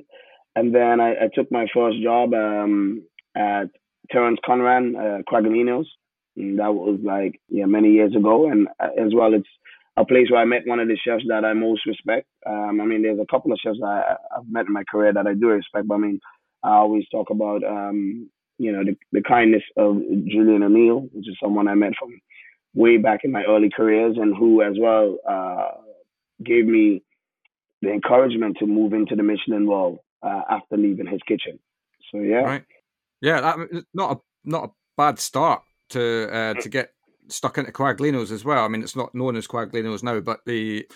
and 0.56 0.74
then 0.74 1.00
I, 1.00 1.10
I 1.12 1.28
took 1.34 1.50
my 1.52 1.66
first 1.74 2.02
job 2.02 2.32
um, 2.34 3.02
at 3.36 3.70
Terence 4.10 4.38
Conran, 4.44 4.96
uh, 4.96 5.22
Quaglinos. 5.30 5.86
That 6.36 6.72
was 6.72 7.00
like 7.02 7.40
yeah 7.48 7.66
many 7.66 7.92
years 7.92 8.14
ago, 8.14 8.48
and 8.48 8.68
uh, 8.78 8.90
as 8.98 9.12
well 9.12 9.34
it's 9.34 9.48
a 9.96 10.04
place 10.04 10.30
where 10.30 10.40
I 10.40 10.44
met 10.44 10.66
one 10.66 10.78
of 10.78 10.86
the 10.86 10.96
chefs 10.96 11.24
that 11.28 11.44
I 11.44 11.52
most 11.52 11.84
respect. 11.84 12.28
Um, 12.46 12.80
I 12.80 12.84
mean, 12.84 13.02
there's 13.02 13.18
a 13.18 13.26
couple 13.30 13.52
of 13.52 13.58
chefs 13.60 13.80
I, 13.84 14.14
I've 14.36 14.48
met 14.48 14.66
in 14.66 14.72
my 14.72 14.84
career 14.84 15.12
that 15.12 15.26
I 15.26 15.34
do 15.34 15.48
respect, 15.48 15.88
but 15.88 15.96
I 15.96 15.98
mean, 15.98 16.20
I 16.62 16.74
always 16.74 17.08
talk 17.08 17.30
about 17.30 17.64
um, 17.64 18.30
you 18.58 18.72
know, 18.72 18.84
the, 18.84 18.96
the 19.12 19.22
kindness 19.22 19.62
of 19.76 20.00
Julian 20.26 20.62
O'Neill, 20.62 21.08
which 21.12 21.28
is 21.28 21.36
someone 21.42 21.68
I 21.68 21.74
met 21.74 21.92
from 21.98 22.20
way 22.74 22.96
back 22.96 23.20
in 23.24 23.32
my 23.32 23.44
early 23.44 23.70
careers 23.74 24.16
and 24.18 24.36
who 24.36 24.62
as 24.62 24.74
well 24.78 25.16
uh, 25.28 25.70
gave 26.44 26.66
me 26.66 27.02
the 27.82 27.92
encouragement 27.92 28.56
to 28.58 28.66
move 28.66 28.92
into 28.92 29.14
the 29.14 29.22
Michelin 29.22 29.66
world 29.66 29.98
uh, 30.22 30.42
after 30.50 30.76
leaving 30.76 31.06
his 31.06 31.20
kitchen. 31.26 31.58
So 32.12 32.20
yeah, 32.20 32.42
right, 32.42 32.64
yeah, 33.20 33.40
that, 33.40 33.84
not 33.94 34.12
a 34.12 34.20
not 34.44 34.64
a 34.64 34.70
bad 34.96 35.18
start 35.18 35.62
to 35.90 36.28
uh, 36.32 36.54
to 36.54 36.68
get 36.68 36.92
stuck 37.28 37.58
into 37.58 37.72
Quaglinos 37.72 38.30
as 38.30 38.44
well. 38.44 38.64
I 38.64 38.68
mean, 38.68 38.82
it's 38.82 38.96
not 38.96 39.14
known 39.14 39.36
as 39.36 39.46
Quaglinos 39.46 40.02
now, 40.02 40.20
but 40.20 40.40
the 40.46 40.86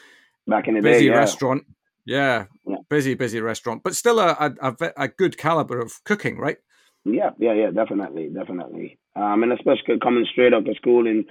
back 0.47 0.69
in 0.69 0.75
the 0.75 0.81
busy 0.81 1.07
day, 1.07 1.13
yeah. 1.13 1.19
restaurant, 1.19 1.65
yeah, 2.05 2.47
yeah, 2.67 2.77
busy 2.89 3.15
busy 3.15 3.41
restaurant, 3.41 3.83
but 3.83 3.95
still 3.95 4.19
a, 4.19 4.55
a, 4.61 4.77
a 4.97 5.09
good 5.09 5.37
caliber 5.37 5.81
of 5.81 6.03
cooking, 6.05 6.39
right? 6.39 6.59
Yeah, 7.05 7.31
yeah, 7.39 7.53
yeah, 7.53 7.71
definitely, 7.71 8.29
definitely. 8.29 8.99
Um, 9.17 9.43
and 9.43 9.53
especially 9.53 9.99
coming 10.01 10.27
straight 10.31 10.55
up 10.55 10.65
to 10.65 10.75
school 10.75 11.07
and 11.07 11.25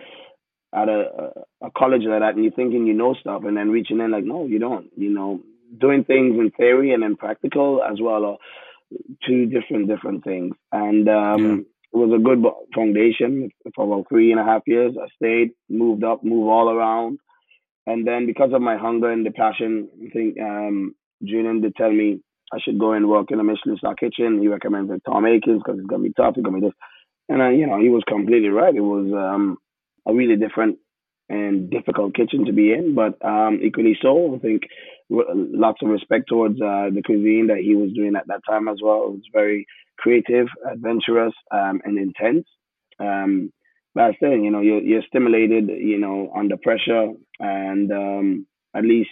at 0.74 0.88
a, 0.88 1.32
a 1.62 1.72
college 1.72 2.04
like 2.06 2.22
that, 2.22 2.36
and 2.36 2.44
you're 2.44 2.54
thinking 2.54 2.86
you 2.86 2.94
know 2.94 3.14
stuff, 3.16 3.44
and 3.46 3.58
then 3.58 3.70
reaching 3.70 4.00
in 4.00 4.12
like, 4.12 4.24
no, 4.24 4.46
you 4.46 4.60
don't. 4.60 4.90
You 4.96 5.10
know, 5.10 5.42
doing 5.80 6.04
things 6.04 6.38
in 6.38 6.52
theory 6.52 6.94
and 6.94 7.04
in 7.04 7.16
practical 7.16 7.82
as 7.84 8.00
well 8.02 8.26
are 8.26 8.38
two 9.26 9.46
different 9.48 9.88
different 9.88 10.24
things. 10.24 10.56
And 10.72 11.08
um, 11.10 11.46
yeah. 11.46 11.56
it 11.94 11.98
was 11.98 12.12
a 12.14 12.24
good 12.24 12.44
foundation 12.76 13.50
for 13.76 13.86
about 13.86 14.10
three 14.10 14.32
and 14.32 14.40
a 14.40 14.44
half 14.44 14.62
years. 14.66 14.94
I 15.02 15.08
stayed, 15.16 15.52
moved 15.70 16.04
up, 16.04 16.24
moved 16.24 16.50
all 16.50 16.70
around, 16.70 17.20
and 17.88 18.08
then 18.08 18.26
because 18.26 18.52
of 18.54 18.62
my 18.62 18.78
hunger 18.78 19.12
and 19.12 19.26
the 19.26 19.32
passion, 19.32 19.90
I 20.06 20.10
think 20.10 20.40
um, 20.40 20.96
Julian 21.24 21.62
did 21.62 21.76
tell 21.76 21.92
me 21.92 22.22
I 22.54 22.60
should 22.60 22.80
go 22.80 22.94
and 22.94 23.10
work 23.10 23.32
in 23.32 23.40
a 23.40 23.44
Michelin 23.44 23.78
star 23.78 23.96
kitchen. 23.96 24.40
He 24.42 24.48
recommended 24.48 25.02
Tom 25.06 25.26
Aikens 25.26 25.62
because 25.64 25.80
it's 25.80 25.88
gonna 25.88 26.04
be 26.04 26.14
tough. 26.14 26.36
It's 26.36 26.46
gonna 26.46 26.60
be 26.60 26.68
this, 26.68 26.76
and 27.30 27.42
uh, 27.42 27.50
you 27.50 27.68
know 27.68 27.80
he 27.80 27.90
was 27.90 28.04
completely 28.08 28.50
right. 28.50 28.76
It 28.76 28.82
was 28.82 29.12
um, 29.14 29.58
a 30.08 30.14
really 30.14 30.36
different 30.36 30.78
and 31.32 31.70
difficult 31.70 32.14
kitchen 32.14 32.46
to 32.46 32.52
be 32.52 32.74
in, 32.74 32.94
but 32.94 33.24
um, 33.26 33.60
equally 33.64 33.98
so. 34.02 34.36
I 34.36 34.40
think 34.40 34.64
lots 35.10 35.80
of 35.82 35.90
respect 35.90 36.28
towards 36.28 36.56
uh, 36.62 36.90
the 36.94 37.02
cuisine 37.06 37.48
that 37.48 37.60
he 37.64 37.76
was 37.76 37.92
doing 37.94 38.16
at 38.16 38.28
that 38.28 38.42
time 38.48 38.68
as 38.68 38.78
well. 38.84 39.06
It 39.06 39.12
was 39.12 39.30
very 39.34 39.66
creative, 39.98 40.48
adventurous, 40.70 41.34
um, 41.52 41.82
and 41.86 41.98
intense. 41.98 42.46
Um, 43.00 43.52
but 43.96 44.04
I 44.04 44.14
still, 44.14 44.32
you 44.32 44.52
know, 44.52 44.62
you're, 44.62 44.82
you're 44.82 45.04
stimulated, 45.08 45.70
you 45.70 46.00
know, 46.00 46.32
under 46.36 46.58
pressure, 46.58 47.08
and 47.40 47.92
um, 47.92 48.48
at 48.76 48.84
least 48.84 49.10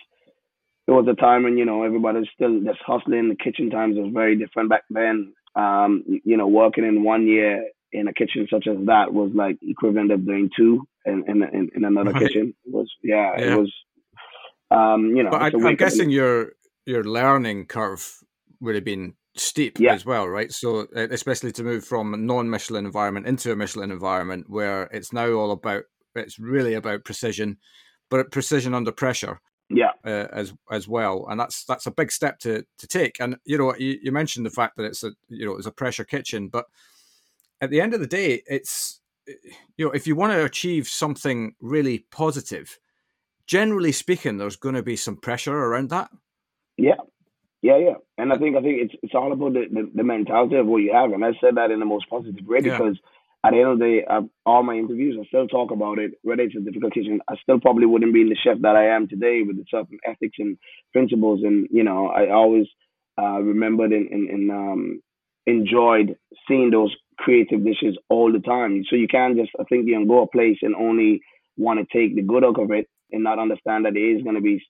it 0.88 0.92
was 0.92 1.08
a 1.10 1.20
time 1.20 1.44
when 1.44 1.58
you 1.58 1.66
know 1.66 1.84
everybody 1.84 2.20
was 2.20 2.30
still 2.34 2.60
just 2.62 2.80
hustling. 2.86 3.30
The 3.30 3.36
kitchen 3.36 3.70
times 3.70 3.96
was 3.96 4.12
very 4.14 4.38
different 4.38 4.70
back 4.70 4.84
then. 4.90 5.34
Um, 5.56 6.04
you 6.24 6.38
know, 6.38 6.48
working 6.48 6.86
in 6.86 7.04
one 7.04 7.28
year 7.28 7.64
in 7.92 8.08
a 8.08 8.14
kitchen 8.14 8.48
such 8.52 8.68
as 8.68 8.78
that 8.86 9.14
was 9.14 9.32
like 9.34 9.58
equivalent 9.62 10.12
of 10.12 10.26
doing 10.26 10.50
two 10.56 10.88
in 11.06 11.24
in, 11.28 11.44
in, 11.44 11.70
in 11.76 11.84
another 11.86 12.12
right. 12.12 12.24
kitchen. 12.24 12.54
It 12.66 12.74
was 12.74 12.92
yeah, 13.04 13.34
yeah, 13.38 13.54
it 13.54 13.60
was. 13.60 13.74
Um, 14.72 15.16
you 15.16 15.24
know, 15.24 15.32
but 15.32 15.42
I, 15.42 15.48
am 15.48 15.76
guessing 15.76 16.10
your 16.10 16.54
your 16.86 17.04
learning 17.04 17.66
curve 17.66 18.18
would 18.62 18.76
have 18.76 18.84
been 18.84 19.16
steep 19.36 19.80
yeah. 19.80 19.94
as 19.94 20.06
well, 20.06 20.28
right? 20.28 20.52
So 20.52 20.88
especially 20.94 21.52
to 21.54 21.64
move 21.64 21.86
from 21.86 22.14
a 22.14 22.18
non-Michelin 22.18 22.86
environment 22.86 23.26
into 23.26 23.52
a 23.52 23.56
Michelin 23.56 23.92
environment 23.92 24.50
where 24.50 24.84
it's 24.92 25.14
now 25.14 25.32
all 25.32 25.52
about 25.52 25.84
it's 26.16 26.38
really 26.38 26.74
about 26.74 27.06
precision, 27.06 27.58
but 28.10 28.32
precision 28.32 28.74
under 28.74 28.92
pressure 28.92 29.40
yeah 29.70 29.92
uh, 30.04 30.28
as 30.32 30.54
as 30.72 30.88
well 30.88 31.28
and 31.30 31.40
that's 31.40 31.64
that's 31.66 31.86
a 31.86 31.92
big 31.92 32.12
step 32.12 32.40
to 32.40 32.66
to 32.78 32.88
take 32.88 33.20
and 33.20 33.38
you 33.46 33.58
know 33.58 33.76
you, 33.78 34.00
you 34.02 34.12
mentioned 34.12 34.46
the 34.46 34.50
fact 34.50 34.76
that 34.76 34.84
it's 34.84 35.04
a 35.04 35.12
you 35.28 35.46
know 35.46 35.56
it's 35.56 35.68
a 35.68 35.72
pressure 35.72 36.04
kitchen 36.04 36.48
but 36.48 36.66
at 37.62 37.70
the 37.70 37.80
end 37.80 37.94
of 37.94 38.00
the 38.00 38.08
day 38.08 38.42
it's 38.48 38.99
you 39.78 39.86
know 39.86 39.92
if 39.92 40.08
you 40.08 40.16
want 40.16 40.34
to 40.34 40.44
achieve 40.44 40.88
something 40.88 41.56
really 41.60 42.00
positive 42.12 42.80
generally 43.48 43.92
speaking 43.92 44.38
there's 44.38 44.56
going 44.56 44.76
to 44.76 44.84
be 44.84 44.96
some 44.96 45.18
pressure 45.18 45.56
around 45.56 45.90
that 45.90 46.10
yeah 46.78 46.96
yeah 47.62 47.78
yeah 47.78 47.96
and 48.18 48.32
i 48.34 48.38
think 48.38 48.56
i 48.56 48.62
think 48.62 48.80
it's 48.82 48.94
it's 49.04 49.16
all 49.16 49.32
about 49.32 49.54
the, 49.54 49.66
the, 49.72 49.90
the 49.96 50.04
mentality 50.04 50.56
of 50.56 50.68
what 50.68 50.78
you 50.78 50.94
have 50.94 51.12
and 51.12 51.24
i 51.24 51.32
said 51.42 51.56
that 51.56 51.72
in 51.72 51.80
the 51.80 51.86
most 51.86 52.10
positive 52.10 52.46
way 52.46 52.60
yeah. 52.62 52.78
because 52.78 52.98
at 53.44 53.52
the 53.52 53.60
end 53.60 53.70
of 53.70 53.80
the 53.80 53.86
day, 53.86 54.06
uh, 54.06 54.22
all 54.46 54.64
my 54.64 54.76
interviews, 54.76 55.18
I 55.20 55.26
still 55.28 55.48
talk 55.48 55.72
about 55.72 55.98
it. 55.98 56.12
Whether 56.24 56.44
it's 56.44 56.56
a 56.58 56.60
difficult 56.60 56.94
kitchen, 56.94 57.22
I 57.30 57.36
still 57.42 57.60
probably 57.60 57.86
wouldn't 57.86 58.14
be 58.14 58.26
the 58.26 58.36
chef 58.36 58.58
that 58.62 58.76
I 58.76 58.88
am 58.88 59.08
today 59.08 59.44
with 59.48 59.56
the 59.56 59.64
certain 59.70 59.98
ethics 60.06 60.36
and 60.40 60.58
principles. 60.92 61.42
And 61.44 61.68
you 61.72 61.84
know, 61.84 62.08
I 62.08 62.32
always 62.32 62.68
uh, 63.18 63.40
remembered 63.40 63.94
and, 63.94 64.10
and, 64.10 64.30
and 64.30 64.52
um, 64.52 65.02
enjoyed 65.46 66.18
seeing 66.48 66.72
those 66.72 66.94
creative 67.20 67.64
dishes 67.64 67.98
all 68.10 68.32
the 68.32 68.40
time. 68.40 68.84
So 68.90 68.96
you 68.96 69.08
can't 69.08 69.38
just, 69.38 69.52
I 69.60 69.64
think, 69.66 69.88
you 69.88 69.96
can 69.96 70.08
go 70.08 70.24
a 70.24 70.28
place 70.28 70.58
and 70.62 70.76
only 70.76 71.22
want 71.58 71.80
to 71.80 71.98
take 71.98 72.16
the 72.16 72.22
good 72.22 72.44
out 72.44 72.60
of 72.60 72.72
it 72.72 72.88
and 73.12 73.24
not 73.24 73.40
understand 73.40 73.86
that 73.86 73.94
there 73.94 74.16
is 74.16 74.24
going 74.24 74.36
to 74.36 74.42
be 74.42 74.62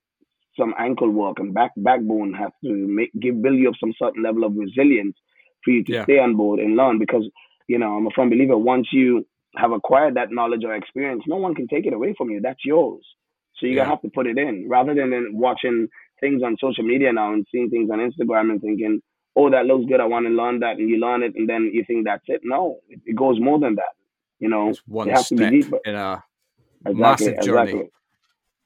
some 0.57 0.73
ankle 0.79 1.09
work 1.09 1.39
and 1.39 1.53
back 1.53 1.71
backbone 1.77 2.33
have 2.33 2.51
to 2.63 2.73
make 2.73 3.12
give 3.19 3.41
build 3.41 3.57
you 3.57 3.69
up 3.69 3.75
some 3.79 3.93
certain 4.01 4.23
level 4.23 4.43
of 4.43 4.55
resilience 4.55 5.15
for 5.63 5.71
you 5.71 5.83
to 5.83 5.93
yeah. 5.93 6.03
stay 6.03 6.17
on 6.17 6.35
board 6.35 6.59
and 6.59 6.75
learn 6.75 6.97
because 6.97 7.23
you 7.69 7.77
know, 7.77 7.95
I'm 7.95 8.07
a 8.07 8.09
firm 8.15 8.31
believer 8.31 8.57
once 8.57 8.88
you 8.91 9.25
have 9.55 9.71
acquired 9.71 10.15
that 10.15 10.31
knowledge 10.31 10.63
or 10.65 10.75
experience, 10.75 11.23
no 11.27 11.38
one 11.38 11.53
can 11.53 11.67
take 11.67 11.85
it 11.85 11.93
away 11.93 12.15
from 12.17 12.31
you. 12.31 12.41
That's 12.41 12.65
yours. 12.65 13.05
So 13.57 13.67
you 13.67 13.75
yeah. 13.75 13.85
have 13.85 14.01
to 14.01 14.09
put 14.09 14.25
it 14.25 14.38
in 14.38 14.67
rather 14.67 14.95
than 14.95 15.29
watching 15.33 15.88
things 16.19 16.41
on 16.43 16.57
social 16.59 16.83
media 16.83 17.13
now 17.13 17.31
and 17.31 17.45
seeing 17.51 17.69
things 17.69 17.89
on 17.91 17.99
Instagram 17.99 18.49
and 18.51 18.59
thinking, 18.59 19.01
oh, 19.39 19.49
that 19.49 19.65
looks 19.65 19.86
good. 19.86 19.99
I 19.99 20.06
want 20.06 20.25
to 20.25 20.32
learn 20.32 20.60
that. 20.60 20.78
And 20.78 20.89
you 20.89 20.97
learn 20.97 21.23
it 21.23 21.34
and 21.36 21.47
then 21.47 21.71
you 21.73 21.84
think 21.86 22.06
that's 22.06 22.23
it. 22.28 22.41
No, 22.43 22.80
it, 22.89 22.99
it 23.06 23.15
goes 23.15 23.39
more 23.39 23.60
than 23.60 23.75
that. 23.75 23.93
You 24.39 24.49
know, 24.49 24.69
it's 24.69 24.82
one 24.86 25.15
step 25.15 25.39
in 25.39 25.95
a 25.95 26.23
exactly, 26.86 27.02
massive 27.02 27.41
journey. 27.41 27.71
Exactly. 27.71 27.91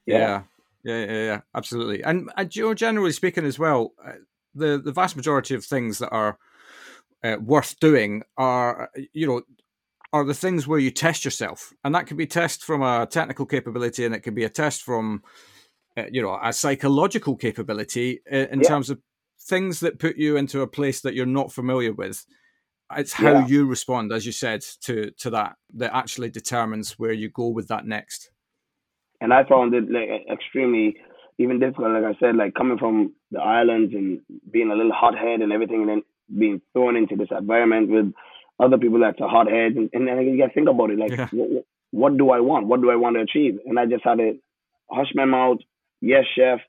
Yeah. 0.06 0.18
yeah. 0.18 0.42
Yeah, 0.86 1.06
yeah, 1.06 1.24
yeah, 1.24 1.42
absolutely. 1.56 2.04
And, 2.04 2.30
and 2.36 2.52
generally 2.52 3.14
speaking, 3.14 3.46
as 3.46 3.58
well, 3.58 3.94
uh, 4.06 4.12
the 4.54 4.82
the 4.84 4.92
vast 4.92 5.16
majority 5.16 5.56
of 5.56 5.64
things 5.64 6.00
that 6.00 6.10
are 6.10 6.38
uh, 7.24 7.38
worth 7.42 7.80
doing 7.80 8.24
are 8.38 8.90
you 9.14 9.26
know 9.26 9.42
are 10.12 10.26
the 10.26 10.34
things 10.34 10.68
where 10.68 10.80
you 10.80 10.92
test 10.92 11.26
yourself, 11.26 11.74
and 11.84 11.96
that 11.96 12.06
can 12.08 12.18
be 12.18 12.28
test 12.28 12.64
from 12.64 12.82
a 12.82 13.08
technical 13.10 13.46
capability, 13.46 14.06
and 14.06 14.14
it 14.14 14.24
can 14.24 14.36
be 14.36 14.44
a 14.44 14.50
test 14.50 14.84
from 14.84 15.24
uh, 15.98 16.04
you 16.12 16.22
know 16.22 16.38
a 16.42 16.52
psychological 16.52 17.36
capability 17.36 18.20
in, 18.30 18.48
in 18.48 18.62
yeah. 18.62 18.68
terms 18.68 18.90
of 18.90 19.00
things 19.48 19.80
that 19.82 20.00
put 20.00 20.18
you 20.18 20.38
into 20.38 20.62
a 20.62 20.68
place 20.68 21.02
that 21.02 21.14
you're 21.14 21.26
not 21.26 21.52
familiar 21.52 21.94
with. 21.94 22.26
It's 22.96 23.14
how 23.14 23.32
yeah. 23.32 23.48
you 23.48 23.66
respond, 23.66 24.12
as 24.12 24.26
you 24.26 24.32
said, 24.32 24.62
to 24.82 25.12
to 25.20 25.30
that 25.32 25.56
that 25.76 25.96
actually 25.96 26.30
determines 26.30 27.00
where 27.00 27.14
you 27.14 27.30
go 27.30 27.48
with 27.48 27.68
that 27.70 27.86
next. 27.86 28.30
And 29.22 29.34
I 29.34 29.44
found 29.46 29.74
it 29.74 29.86
like 29.90 30.10
extremely 30.32 30.98
even 31.40 31.60
difficult. 31.60 31.92
Like 31.92 32.16
I 32.16 32.20
said, 32.20 32.36
like 32.36 32.54
coming 32.54 32.78
from 32.78 33.14
the 33.32 33.40
islands 33.40 33.94
and 33.94 34.22
being 34.52 34.70
a 34.70 34.76
little 34.76 34.92
hothead 34.92 35.42
and 35.42 35.52
everything, 35.52 35.82
and 35.82 35.90
then 35.90 36.04
being 36.38 36.62
thrown 36.74 36.96
into 36.96 37.16
this 37.16 37.30
environment 37.32 37.90
with 37.90 38.14
other 38.60 38.78
people 38.78 39.00
that's 39.00 39.20
a 39.20 39.28
hothead, 39.28 39.76
and, 39.76 39.90
and 39.94 40.08
then 40.08 40.20
you 40.22 40.38
got 40.38 40.48
to 40.48 40.54
think 40.54 40.70
about 40.70 40.92
it 40.92 41.00
like, 41.00 41.12
yeah. 41.12 41.28
what, 41.32 41.66
what 41.92 42.18
do 42.18 42.30
I 42.30 42.40
want? 42.40 42.68
What 42.68 42.82
do 42.82 42.92
I 42.92 42.96
want 42.96 43.16
to 43.16 43.22
achieve? 43.22 43.60
And 43.66 43.80
I 43.80 43.86
just 43.86 44.04
had 44.04 44.20
to 44.20 44.38
hush 44.92 45.08
my 45.16 45.26
mouth, 45.26 45.58
yes, 46.02 46.26
chef, 46.36 46.60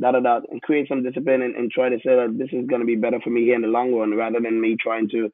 da 0.00 0.12
da 0.12 0.20
da, 0.20 0.40
and 0.50 0.62
create 0.62 0.88
some 0.88 1.02
discipline 1.02 1.42
and, 1.42 1.54
and 1.54 1.70
try 1.70 1.88
to 1.88 1.96
say 1.96 2.14
that 2.14 2.36
this 2.38 2.48
is 2.52 2.66
going 2.66 2.80
to 2.80 2.86
be 2.86 2.96
better 2.96 3.20
for 3.22 3.30
me 3.30 3.42
here 3.42 3.54
in 3.54 3.62
the 3.62 3.68
long 3.68 3.94
run 3.94 4.16
rather 4.16 4.40
than 4.40 4.60
me 4.60 4.76
trying 4.80 5.08
to, 5.10 5.30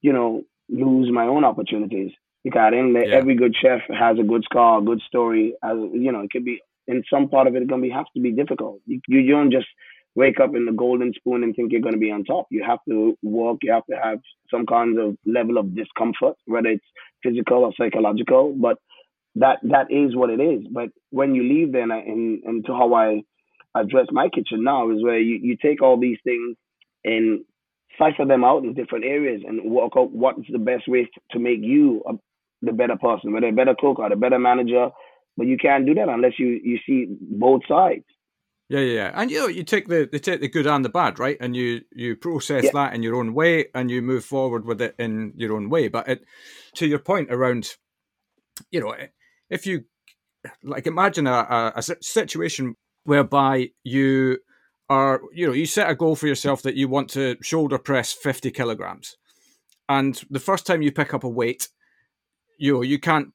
you 0.00 0.12
know, 0.12 0.42
lose 0.68 1.10
my 1.12 1.26
own 1.26 1.44
opportunities. 1.44 2.12
You 2.44 2.50
got 2.50 2.72
in 2.72 2.92
there. 2.92 3.08
Yeah. 3.08 3.16
Every 3.16 3.34
good 3.34 3.54
chef 3.60 3.80
has 3.88 4.18
a 4.18 4.22
good 4.22 4.44
scar, 4.44 4.78
a 4.78 4.82
good 4.82 5.00
story. 5.06 5.54
As 5.62 5.76
you 5.92 6.12
know, 6.12 6.20
it 6.20 6.30
could 6.30 6.44
be 6.44 6.60
in 6.86 7.02
some 7.12 7.28
part 7.28 7.46
of 7.46 7.54
it. 7.54 7.62
It's 7.62 7.70
gonna 7.70 7.82
be 7.82 7.90
have 7.90 8.06
to 8.14 8.20
be 8.20 8.32
difficult. 8.32 8.80
You, 8.86 9.00
you 9.08 9.30
don't 9.30 9.52
just 9.52 9.66
wake 10.14 10.40
up 10.40 10.54
in 10.54 10.66
the 10.66 10.72
golden 10.72 11.12
spoon 11.14 11.42
and 11.42 11.54
think 11.54 11.70
you're 11.70 11.80
going 11.80 11.94
to 11.94 12.00
be 12.00 12.10
on 12.10 12.24
top. 12.24 12.46
You 12.50 12.64
have 12.64 12.80
to 12.88 13.16
work. 13.22 13.58
You 13.62 13.72
have 13.72 13.86
to 13.86 13.96
have 13.96 14.18
some 14.50 14.66
kinds 14.66 14.98
of 14.98 15.16
level 15.24 15.58
of 15.58 15.74
discomfort, 15.74 16.36
whether 16.46 16.68
it's 16.68 16.84
physical 17.22 17.64
or 17.64 17.72
psychological. 17.76 18.54
But 18.56 18.78
that 19.36 19.58
that 19.62 19.90
is 19.90 20.16
what 20.16 20.30
it 20.30 20.40
is. 20.40 20.66
But 20.70 20.88
when 21.10 21.34
you 21.34 21.42
leave 21.42 21.72
then, 21.72 21.90
and 21.90 22.42
and 22.44 22.64
to 22.66 22.72
how 22.72 22.94
I 22.94 23.22
address 23.74 24.06
my 24.10 24.28
kitchen 24.28 24.64
now 24.64 24.90
is 24.90 25.02
where 25.02 25.18
you, 25.18 25.38
you 25.42 25.56
take 25.56 25.82
all 25.82 25.98
these 25.98 26.18
things 26.24 26.56
and 27.04 27.44
cipher 27.98 28.24
them 28.24 28.44
out 28.44 28.64
in 28.64 28.74
different 28.74 29.04
areas 29.04 29.42
and 29.46 29.70
work 29.70 29.92
out 29.96 30.12
what's 30.12 30.40
the 30.50 30.58
best 30.58 30.88
way 30.88 31.08
to 31.30 31.38
make 31.38 31.60
you 31.60 32.02
a, 32.08 32.12
the 32.62 32.72
better 32.72 32.96
person, 32.96 33.32
whether 33.32 33.48
a 33.48 33.52
better 33.52 33.74
cook 33.78 33.98
or 33.98 34.12
a 34.12 34.16
better 34.16 34.38
manager. 34.38 34.90
But 35.36 35.46
you 35.46 35.56
can't 35.56 35.86
do 35.86 35.94
that 35.94 36.08
unless 36.08 36.38
you 36.38 36.60
you 36.62 36.78
see 36.86 37.06
both 37.20 37.62
sides. 37.68 38.04
Yeah, 38.68 38.80
yeah, 38.80 38.94
yeah. 38.94 39.10
And 39.14 39.30
you 39.30 39.38
know, 39.38 39.46
you 39.48 39.64
take 39.64 39.88
the 39.88 40.08
you 40.12 40.18
take 40.18 40.40
the 40.40 40.48
good 40.48 40.66
and 40.66 40.84
the 40.84 40.88
bad, 40.88 41.18
right? 41.18 41.36
And 41.40 41.56
you 41.56 41.82
you 41.92 42.16
process 42.16 42.64
yeah. 42.64 42.70
that 42.74 42.94
in 42.94 43.02
your 43.02 43.16
own 43.16 43.34
way, 43.34 43.66
and 43.74 43.90
you 43.90 44.02
move 44.02 44.24
forward 44.24 44.66
with 44.66 44.82
it 44.82 44.94
in 44.98 45.32
your 45.36 45.54
own 45.54 45.70
way. 45.70 45.88
But 45.88 46.08
it, 46.08 46.24
to 46.74 46.86
your 46.86 46.98
point 46.98 47.32
around, 47.32 47.76
you 48.70 48.80
know, 48.80 48.94
if 49.48 49.66
you 49.66 49.84
like 50.62 50.86
imagine 50.86 51.26
a, 51.26 51.32
a, 51.32 51.72
a 51.76 51.82
situation 51.82 52.76
whereby 53.04 53.70
you 53.84 54.38
are, 54.88 55.20
you 55.32 55.46
know, 55.46 55.52
you 55.52 55.66
set 55.66 55.90
a 55.90 55.94
goal 55.94 56.16
for 56.16 56.26
yourself 56.26 56.62
that 56.62 56.74
you 56.74 56.88
want 56.88 57.10
to 57.10 57.36
shoulder 57.42 57.78
press 57.78 58.12
fifty 58.12 58.50
kilograms, 58.50 59.16
and 59.88 60.22
the 60.30 60.40
first 60.40 60.66
time 60.66 60.82
you 60.82 60.92
pick 60.92 61.14
up 61.14 61.24
a 61.24 61.28
weight, 61.28 61.68
you 62.58 62.74
know, 62.74 62.82
you 62.82 62.98
can't 62.98 63.28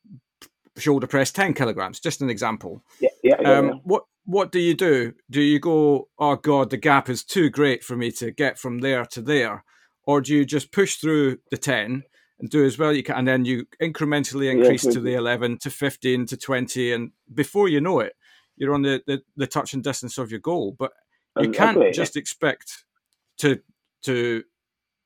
shoulder 0.77 1.07
press 1.07 1.31
10 1.31 1.53
kilograms 1.53 2.01
just 2.01 2.21
an 2.21 2.29
example 2.29 2.83
yeah, 2.99 3.07
yeah, 3.23 3.35
yeah, 3.39 3.49
um, 3.49 3.79
what 3.85 4.03
what 4.25 4.51
do 4.51 4.59
you 4.59 4.73
do? 4.73 5.13
Do 5.29 5.41
you 5.41 5.59
go, 5.59 6.09
oh 6.17 6.35
God, 6.35 6.71
the 6.71 6.77
gap 6.77 7.09
is 7.09 7.23
too 7.23 7.49
great 7.49 7.83
for 7.83 7.95
me 7.95 8.11
to 8.13 8.31
get 8.31 8.57
from 8.57 8.79
there 8.79 9.05
to 9.05 9.21
there? 9.21 9.63
Or 10.03 10.21
do 10.21 10.35
you 10.35 10.45
just 10.45 10.71
push 10.71 10.97
through 10.97 11.37
the 11.51 11.57
10 11.57 12.03
and 12.39 12.49
do 12.49 12.65
as 12.65 12.77
well 12.77 12.91
you 12.91 13.03
can, 13.03 13.15
and 13.15 13.27
then 13.27 13.45
you 13.45 13.65
incrementally 13.81 14.51
increase 14.51 14.81
to 14.83 14.99
the 14.99 15.13
11 15.13 15.59
to 15.59 15.69
15 15.69 16.25
to 16.25 16.37
20, 16.37 16.91
and 16.91 17.11
before 17.33 17.69
you 17.69 17.79
know 17.79 18.01
it, 18.01 18.13
you're 18.57 18.73
on 18.73 18.81
the, 18.81 19.01
the, 19.07 19.21
the 19.35 19.47
touch 19.47 19.73
and 19.73 19.83
distance 19.83 20.17
of 20.17 20.31
your 20.31 20.39
goal. 20.39 20.75
But 20.77 20.91
you 21.39 21.51
can't 21.51 21.93
just 21.93 22.15
expect 22.15 22.85
to 23.39 23.59
to 24.03 24.43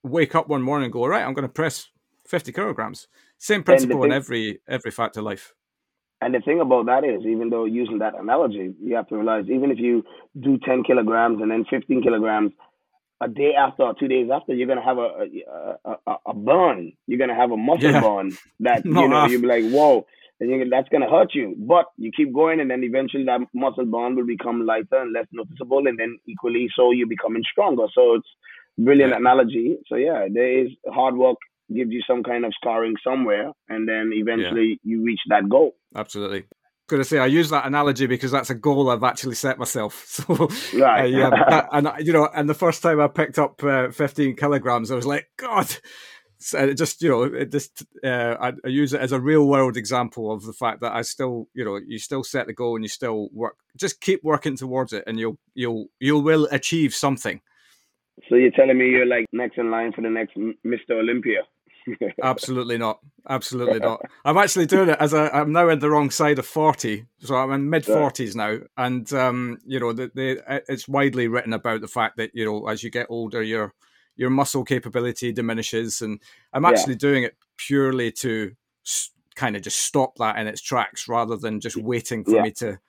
wake 0.04 0.36
up 0.36 0.48
one 0.48 0.62
morning 0.62 0.86
and 0.86 0.94
go, 0.94 1.02
all 1.02 1.10
right, 1.10 1.24
I'm 1.24 1.34
going 1.34 1.48
to 1.48 1.54
press 1.54 1.88
50 2.28 2.52
kilograms. 2.52 3.08
Same 3.38 3.64
principle 3.64 4.02
thing, 4.02 4.12
in 4.12 4.12
every 4.12 4.60
every 4.68 4.92
fact 4.92 5.18
of 5.18 5.24
life. 5.24 5.54
And 6.22 6.36
the 6.36 6.42
thing 6.42 6.60
about 6.60 6.86
that 6.88 7.04
is, 7.06 7.26
even 7.26 7.50
though 7.50 7.66
using 7.66 8.00
that 8.00 8.14
analogy, 8.20 8.74
you 8.82 8.96
have 8.96 9.08
to 9.08 9.16
realize 9.16 9.46
even 9.50 9.72
if 9.72 9.80
you 9.80 10.04
do 10.40 10.60
10 10.66 10.84
kilograms 10.84 11.42
and 11.42 11.50
then 11.50 11.66
15 11.70 12.04
kilograms, 12.04 12.52
a 13.22 13.28
day 13.28 13.54
after 13.58 13.84
or 13.84 13.94
two 13.98 14.08
days 14.08 14.30
after, 14.34 14.54
you're 14.54 14.68
gonna 14.68 14.84
have 14.84 14.98
a 14.98 15.28
a, 15.86 15.96
a, 16.08 16.16
a 16.28 16.34
burn. 16.34 16.94
You're 17.08 17.20
gonna 17.20 17.36
have 17.36 17.52
a 17.52 17.58
muscle 17.58 17.92
yeah. 17.92 18.02
burn 18.02 18.38
that 18.62 18.86
you 18.86 18.92
know 18.92 19.26
you'll 19.26 19.42
be 19.42 19.48
like, 19.48 19.70
whoa, 19.72 20.06
and 20.40 20.72
that's 20.72 20.90
gonna 20.90 21.10
hurt 21.10 21.34
you. 21.34 21.56
But 21.58 21.86
you 21.98 22.12
keep 22.16 22.34
going, 22.34 22.60
and 22.60 22.70
then 22.70 22.84
eventually 22.84 23.26
that 23.26 23.42
muscle 23.54 23.86
burn 23.86 24.16
will 24.16 24.26
become 24.26 24.66
lighter 24.66 25.02
and 25.02 25.14
less 25.14 25.28
noticeable, 25.32 25.88
and 25.88 25.98
then 26.00 26.18
equally 26.28 26.70
so 26.76 26.92
you're 26.92 27.08
becoming 27.08 27.44
stronger. 27.50 27.88
So 27.94 28.16
it's 28.16 28.30
brilliant 28.78 29.12
yeah. 29.12 29.18
analogy. 29.18 29.78
So 29.88 29.96
yeah, 29.96 30.28
there 30.32 30.66
is 30.66 30.72
hard 30.88 31.16
work 31.16 31.38
gives 31.74 31.92
you 31.92 32.02
some 32.08 32.24
kind 32.24 32.46
of 32.46 32.54
scarring 32.56 32.96
somewhere, 33.04 33.52
and 33.68 33.88
then 33.88 34.12
eventually 34.14 34.80
yeah. 34.84 34.92
you 34.96 35.04
reach 35.04 35.20
that 35.30 35.48
goal. 35.50 35.76
Absolutely. 35.96 36.46
Going 36.88 37.02
to 37.04 37.08
say 37.08 37.20
I 37.20 37.28
use 37.28 37.52
that 37.52 37.68
analogy 37.68 38.08
because 38.08 38.32
that's 38.32 38.50
a 38.50 38.56
goal 38.56 38.90
I've 38.90 39.04
actually 39.04 39.36
set 39.36 39.60
myself. 39.60 40.06
So, 40.20 40.50
right, 40.80 41.02
uh, 41.02 41.06
yeah, 41.06 41.30
that, 41.30 41.70
and 41.72 41.88
you 42.00 42.12
know, 42.14 42.28
and 42.34 42.50
the 42.50 42.56
first 42.56 42.82
time 42.82 43.00
I 43.00 43.08
picked 43.08 43.38
up 43.38 43.64
uh, 43.64 43.92
15 43.92 44.36
kilograms, 44.36 44.90
I 44.90 44.96
was 44.96 45.06
like, 45.06 45.30
God, 45.38 45.68
so 46.40 46.74
just 46.74 47.02
you 47.02 47.10
know 47.10 47.24
it 47.24 47.52
just 47.52 47.86
uh, 48.04 48.36
I, 48.40 48.54
I, 48.64 48.68
use 48.70 48.94
it 48.94 49.02
as 49.02 49.12
a 49.12 49.20
real 49.20 49.46
world 49.46 49.76
example 49.76 50.32
of 50.32 50.46
the 50.46 50.54
fact 50.54 50.80
that 50.82 50.94
I 50.94 51.02
still 51.02 51.48
you 51.54 51.66
know 51.66 51.80
you 51.86 52.00
still 52.00 52.24
set 52.24 52.48
the 52.48 52.54
goal 52.54 52.76
and 52.76 52.84
you 52.84 52.90
still 52.90 53.30
work 53.34 53.58
just 53.76 54.00
keep 54.00 54.24
working 54.24 54.56
towards 54.56 54.94
it 54.94 55.04
and 55.06 55.20
you'll 55.20 55.38
you'll 55.54 55.88
you 56.00 56.18
will 56.18 56.48
achieve 56.52 56.96
something. 56.96 57.42
So 58.30 58.36
you're 58.36 58.52
telling 58.52 58.78
me 58.78 58.90
you're 58.90 59.06
like 59.06 59.26
next 59.32 59.58
in 59.58 59.72
line 59.72 59.92
for 59.94 60.02
the 60.02 60.10
next 60.10 60.36
Mr. 60.36 60.92
Olympia? 60.92 61.42
Absolutely 62.24 62.78
not. 62.78 63.00
Absolutely 63.28 63.80
not. 63.80 64.02
I'm 64.26 64.38
actually 64.38 64.66
doing 64.66 64.90
it 64.90 64.98
as 65.00 65.14
a. 65.14 65.34
I'm 65.36 65.52
now 65.52 65.70
in 65.70 65.80
the 65.80 65.90
wrong 65.90 66.10
side 66.10 66.40
of 66.40 66.46
forty, 66.46 67.06
so 67.20 67.36
I'm 67.36 67.52
in 67.52 67.70
mid 67.70 67.86
forties 67.86 68.36
now, 68.36 68.60
and 68.78 69.12
um, 69.14 69.60
you 69.66 69.80
know, 69.80 69.94
the, 69.94 70.12
the 70.14 70.64
it's 70.68 70.88
widely 70.88 71.28
written 71.28 71.54
about 71.54 71.82
the 71.82 71.88
fact 71.88 72.18
that 72.18 72.32
you 72.34 72.46
know, 72.46 72.68
as 72.68 72.84
you 72.84 72.90
get 72.90 73.08
older, 73.10 73.42
your 73.42 73.74
your 74.20 74.30
muscle 74.30 74.66
capability 74.66 75.32
diminishes, 75.32 76.02
and 76.02 76.22
I'm 76.52 76.66
actually 76.66 76.94
yeah. 76.94 77.08
doing 77.08 77.24
it 77.24 77.36
purely 77.58 78.12
to 78.12 78.52
kind 79.36 79.56
of 79.56 79.62
just 79.62 79.80
stop 79.80 80.18
that 80.18 80.38
in 80.38 80.46
its 80.46 80.62
tracks, 80.62 81.08
rather 81.08 81.38
than 81.38 81.62
just 81.62 81.78
waiting 81.78 82.26
for 82.26 82.36
yeah. 82.36 82.42
me 82.44 82.52
to 82.52 82.80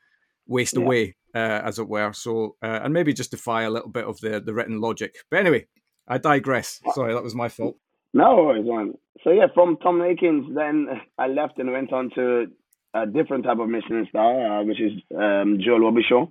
waste 0.48 0.76
yeah. 0.76 0.82
away, 0.82 1.16
uh, 1.34 1.60
as 1.64 1.78
it 1.78 1.88
were. 1.88 2.12
So, 2.12 2.56
uh, 2.60 2.80
and 2.82 2.92
maybe 2.92 3.12
just 3.14 3.30
defy 3.30 3.62
a 3.62 3.70
little 3.70 3.88
bit 3.88 4.04
of 4.04 4.18
the 4.20 4.40
the 4.40 4.52
written 4.52 4.80
logic. 4.80 5.14
But 5.30 5.38
anyway, 5.38 5.66
I 6.08 6.18
digress. 6.18 6.80
Sorry, 6.94 7.14
that 7.14 7.22
was 7.22 7.34
my 7.34 7.48
fault. 7.48 7.76
No 8.12 8.34
worries, 8.34 8.66
man. 8.66 8.94
So 9.22 9.30
yeah, 9.30 9.46
from 9.54 9.76
Tom 9.76 10.02
Aikens, 10.02 10.52
then 10.54 10.88
I 11.16 11.28
left 11.28 11.58
and 11.60 11.70
went 11.70 11.92
on 11.92 12.10
to 12.16 12.46
a 12.92 13.06
different 13.06 13.44
type 13.44 13.60
of 13.60 13.68
Michelin 13.68 14.06
star, 14.08 14.60
uh, 14.60 14.64
which 14.64 14.80
is 14.80 14.92
um, 15.16 15.58
Joel 15.64 15.78
Robuchon, 15.78 16.28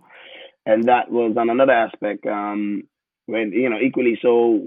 and 0.65 0.83
that 0.89 1.09
was 1.09 1.37
on 1.37 1.49
another 1.49 1.71
aspect. 1.71 2.25
Um, 2.25 2.83
when 3.29 3.51
you 3.51 3.69
know, 3.69 3.79
equally 3.79 4.17
so, 4.21 4.61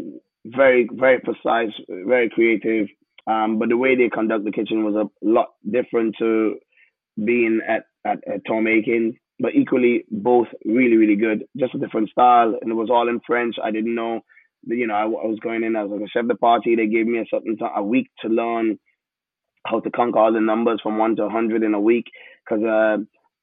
very 0.44 0.88
very 0.92 1.20
precise, 1.20 1.72
very 1.88 2.30
creative. 2.30 2.88
Um, 3.26 3.58
but 3.58 3.68
the 3.68 3.76
way 3.76 3.94
they 3.94 4.08
conduct 4.08 4.44
the 4.44 4.50
kitchen 4.50 4.84
was 4.84 4.94
a 4.96 5.08
lot 5.24 5.50
different 5.68 6.16
to 6.18 6.56
being 7.16 7.60
at 7.68 7.84
at, 8.04 8.18
at 8.26 8.46
Tom 8.46 8.66
Aiken. 8.66 9.14
But 9.38 9.54
equally, 9.54 10.04
both 10.10 10.48
really 10.64 10.96
really 10.96 11.16
good. 11.16 11.44
Just 11.56 11.74
a 11.74 11.78
different 11.78 12.10
style, 12.10 12.54
and 12.60 12.70
it 12.70 12.74
was 12.74 12.90
all 12.90 13.08
in 13.08 13.20
French. 13.26 13.56
I 13.62 13.70
didn't 13.70 13.94
know 13.94 14.22
you 14.64 14.86
know, 14.86 14.94
I, 14.94 15.02
I 15.02 15.26
was 15.26 15.38
going 15.42 15.64
in 15.64 15.76
as 15.76 15.90
like 15.90 16.00
a 16.00 16.08
chef 16.08 16.28
de 16.28 16.36
partie. 16.36 16.76
They 16.76 16.86
gave 16.86 17.06
me 17.06 17.18
a 17.18 17.26
certain 17.30 17.56
time, 17.56 17.72
a 17.76 17.82
week 17.82 18.10
to 18.20 18.28
learn 18.28 18.78
how 19.66 19.80
to 19.80 19.90
conquer 19.90 20.18
all 20.18 20.32
the 20.32 20.40
numbers 20.40 20.80
from 20.82 20.98
one 20.98 21.16
to 21.16 21.28
hundred 21.28 21.62
in 21.62 21.74
a 21.74 21.80
week. 21.80 22.06
Because 22.44 22.64
uh, 22.64 22.96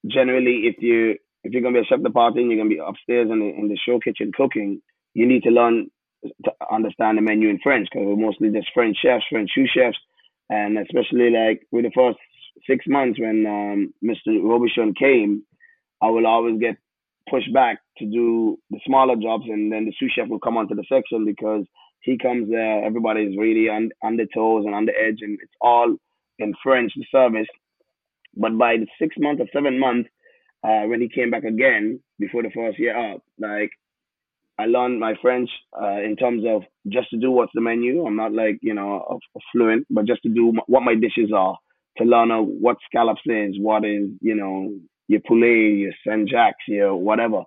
generally, 0.08 0.64
if 0.66 0.76
you 0.80 1.16
if 1.44 1.52
you're 1.54 1.62
gonna 1.62 1.80
be 1.82 1.86
a 1.86 1.86
chef 1.86 2.02
de 2.02 2.10
partie 2.10 2.40
and 2.40 2.52
you're 2.52 2.60
gonna 2.60 2.70
be 2.70 2.82
upstairs 2.86 3.30
in 3.32 3.40
the 3.40 3.50
in 3.50 3.68
the 3.68 3.78
show 3.78 4.00
kitchen 4.00 4.32
cooking, 4.36 4.82
you 5.14 5.28
need 5.28 5.44
to 5.44 5.50
learn 5.50 5.90
to 6.44 6.52
understand 6.72 7.18
the 7.18 7.22
menu 7.22 7.50
in 7.50 7.60
French 7.64 7.88
because 7.92 8.06
we're 8.06 8.16
mostly 8.16 8.50
just 8.50 8.68
French 8.74 8.98
chefs, 9.02 9.26
French 9.30 9.50
sous 9.56 9.70
chefs, 9.70 9.98
and 10.50 10.78
especially 10.78 11.30
like 11.30 11.66
with 11.72 11.86
the 11.86 11.92
first 11.96 12.18
six 12.68 12.86
months 12.88 13.20
when 13.20 13.46
um, 13.46 13.94
Mr. 14.04 14.38
Robuchon 14.42 14.96
came, 14.98 15.44
I 16.02 16.10
will 16.10 16.28
always 16.28 16.60
get 16.60 16.78
pushed 17.30 17.54
back 17.54 17.80
to 17.98 18.06
do 18.06 18.58
the 18.70 18.80
smaller 18.86 19.16
jobs, 19.16 19.46
and 19.48 19.72
then 19.72 19.86
the 19.86 19.94
sous 20.00 20.12
chef 20.12 20.28
will 20.28 20.40
come 20.40 20.58
onto 20.58 20.76
the 20.76 20.86
section 20.90 21.26
because 21.26 21.66
he 22.02 22.18
comes 22.18 22.50
there. 22.50 22.84
Everybody's 22.84 23.38
really 23.38 23.70
on 23.70 23.90
on 24.02 24.18
the 24.18 24.28
toes 24.34 24.66
and 24.66 24.76
on 24.76 24.86
the 24.86 24.94
edge, 24.94 25.20
and 25.22 25.38
it's 25.42 25.54
all 25.62 25.96
in 26.40 26.54
French 26.64 26.94
the 26.96 27.06
service. 27.12 27.48
But 28.36 28.58
by 28.58 28.78
the 28.78 28.88
six 29.00 29.16
month 29.18 29.42
or 29.42 29.48
seven 29.54 29.80
month, 29.80 30.08
uh, 30.64 30.84
when 30.84 31.02
he 31.02 31.10
came 31.10 31.30
back 31.30 31.44
again 31.44 32.00
before 32.20 32.44
the 32.44 32.52
first 32.52 32.80
year 32.80 32.96
up, 33.14 33.22
like 33.38 33.72
I 34.60 34.66
learned 34.66 35.00
my 35.00 35.14
French 35.22 35.50
uh, 35.82 36.02
in 36.02 36.18
terms 36.18 36.44
of 36.46 36.64
just 36.90 37.10
to 37.12 37.18
do 37.18 37.32
what's 37.32 37.54
the 37.56 37.62
menu. 37.62 38.06
I'm 38.06 38.18
not 38.18 38.34
like 38.34 38.60
you 38.62 38.74
know 38.74 39.06
a, 39.10 39.16
a 39.16 39.42
fluent, 39.52 39.88
but 39.90 40.06
just 40.06 40.22
to 40.24 40.30
do 40.30 40.54
what 40.68 40.84
my 40.84 40.96
dishes 40.96 41.32
are, 41.34 41.58
to 41.98 42.04
learn 42.04 42.30
uh, 42.30 42.42
what 42.42 42.78
scallops 42.86 43.22
is, 43.26 43.56
what 43.58 43.86
is 43.86 44.10
you 44.22 44.36
know 44.36 44.74
your 45.08 45.22
poulet, 45.26 45.78
your 45.78 45.94
Saint 46.06 46.30
Jacques, 46.30 46.68
your 46.68 46.96
whatever. 46.96 47.44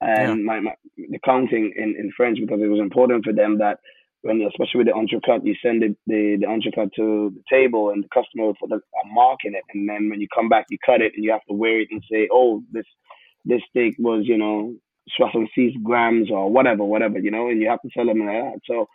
And 0.00 0.38
yeah. 0.38 0.44
my, 0.44 0.60
my, 0.60 0.74
the 0.96 1.18
counting 1.24 1.72
in, 1.76 1.94
in 1.96 2.10
French 2.16 2.38
because 2.40 2.60
it 2.60 2.66
was 2.66 2.80
important 2.80 3.24
for 3.24 3.32
them 3.32 3.58
that 3.58 3.78
when 4.22 4.40
especially 4.42 4.78
with 4.78 4.86
the 4.86 4.92
entrecote, 4.92 5.44
you 5.44 5.54
send 5.62 5.82
the, 5.82 5.96
the, 6.06 6.38
the 6.40 6.46
entrecote 6.46 6.90
to 6.94 7.32
the 7.34 7.42
table 7.50 7.90
and 7.90 8.04
the 8.04 8.08
customer 8.14 8.52
for 8.58 8.68
put 8.68 8.72
a, 8.72 8.76
a 8.76 9.12
mark 9.12 9.40
in 9.44 9.54
it, 9.54 9.64
and 9.74 9.88
then 9.88 10.08
when 10.08 10.20
you 10.20 10.28
come 10.32 10.48
back, 10.48 10.66
you 10.70 10.78
cut 10.86 11.00
it 11.00 11.12
and 11.16 11.24
you 11.24 11.32
have 11.32 11.44
to 11.48 11.54
weigh 11.54 11.82
it 11.82 11.88
and 11.90 12.02
say, 12.10 12.28
oh, 12.32 12.62
this 12.70 12.86
this 13.44 13.60
steak 13.70 13.96
was 13.98 14.22
you 14.24 14.38
know 14.38 14.74
66 15.18 15.76
grams 15.82 16.30
or 16.30 16.50
whatever, 16.50 16.84
whatever, 16.84 17.18
you 17.18 17.30
know, 17.30 17.48
and 17.48 17.60
you 17.60 17.68
have 17.68 17.82
to 17.82 17.90
tell 17.94 18.06
them 18.06 18.20
like 18.20 18.42
that. 18.42 18.60
So 18.66 18.88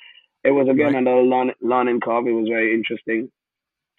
it 0.43 0.51
was 0.51 0.67
again 0.69 0.93
right. 0.93 1.01
another 1.01 1.23
learn, 1.23 1.51
learning 1.61 1.99
curve. 1.99 2.27
It 2.27 2.31
was 2.31 2.47
very 2.47 2.73
interesting. 2.73 3.29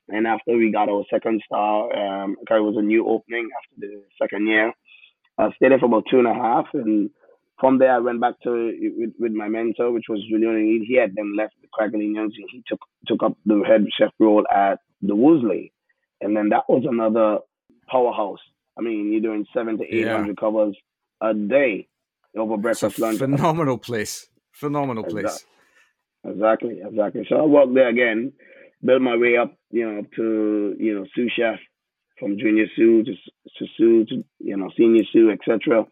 And 0.08 0.26
after 0.26 0.56
we 0.56 0.72
got 0.72 0.88
our 0.88 1.04
second 1.10 1.42
star, 1.44 1.94
um, 1.94 2.36
it 2.40 2.50
was 2.50 2.76
a 2.78 2.82
new 2.82 3.06
opening 3.06 3.48
after 3.56 3.86
the 3.86 4.02
second 4.20 4.46
year. 4.46 4.72
I 5.36 5.50
stayed 5.56 5.72
there 5.72 5.78
for 5.78 5.86
about 5.86 6.04
two 6.10 6.18
and 6.18 6.26
a 6.26 6.34
half, 6.34 6.66
and 6.72 7.10
from 7.60 7.78
there 7.78 7.92
I 7.92 7.98
went 7.98 8.20
back 8.20 8.40
to 8.44 8.94
with, 8.96 9.12
with 9.18 9.32
my 9.32 9.48
mentor, 9.48 9.92
which 9.92 10.06
was 10.08 10.24
Julian. 10.28 10.84
He 10.86 10.96
had 10.96 11.14
then 11.14 11.36
left 11.36 11.54
the 11.60 11.68
Craig 11.72 11.92
and 11.92 12.02
he 12.02 12.62
took 12.66 12.80
took 13.06 13.22
up 13.22 13.36
the 13.44 13.62
head 13.66 13.84
chef 13.96 14.10
role 14.18 14.46
at 14.52 14.80
the 15.02 15.14
Wolseley, 15.14 15.72
and 16.20 16.36
then 16.36 16.48
that 16.48 16.64
was 16.68 16.84
another 16.88 17.40
powerhouse. 17.88 18.40
I 18.78 18.82
mean, 18.82 19.12
you're 19.12 19.20
doing 19.20 19.46
seven 19.54 19.76
to 19.78 19.84
eight 19.84 20.08
hundred 20.08 20.28
yeah. 20.28 20.40
covers 20.40 20.76
a 21.20 21.34
day 21.34 21.88
over 22.36 22.56
breakfast 22.56 22.98
lunch. 22.98 23.18
Phenomenal 23.18 23.78
place. 23.78 24.28
Phenomenal 24.52 25.04
place. 25.04 25.44
Exactly, 26.24 26.80
exactly. 26.84 27.26
So 27.28 27.36
I 27.36 27.46
worked 27.46 27.74
there 27.74 27.88
again, 27.88 28.32
built 28.84 29.02
my 29.02 29.16
way 29.16 29.36
up, 29.36 29.54
you 29.70 29.86
know, 29.86 30.02
to 30.16 30.76
you 30.78 30.94
know 30.94 31.06
sous 31.14 31.32
chef, 31.32 31.58
from 32.18 32.38
junior 32.38 32.66
sous 32.76 33.06
to, 33.06 33.12
to 33.12 33.70
sous 33.76 34.08
to 34.08 34.24
you 34.40 34.56
know 34.56 34.70
senior 34.76 35.04
sous, 35.12 35.32
etc. 35.32 35.84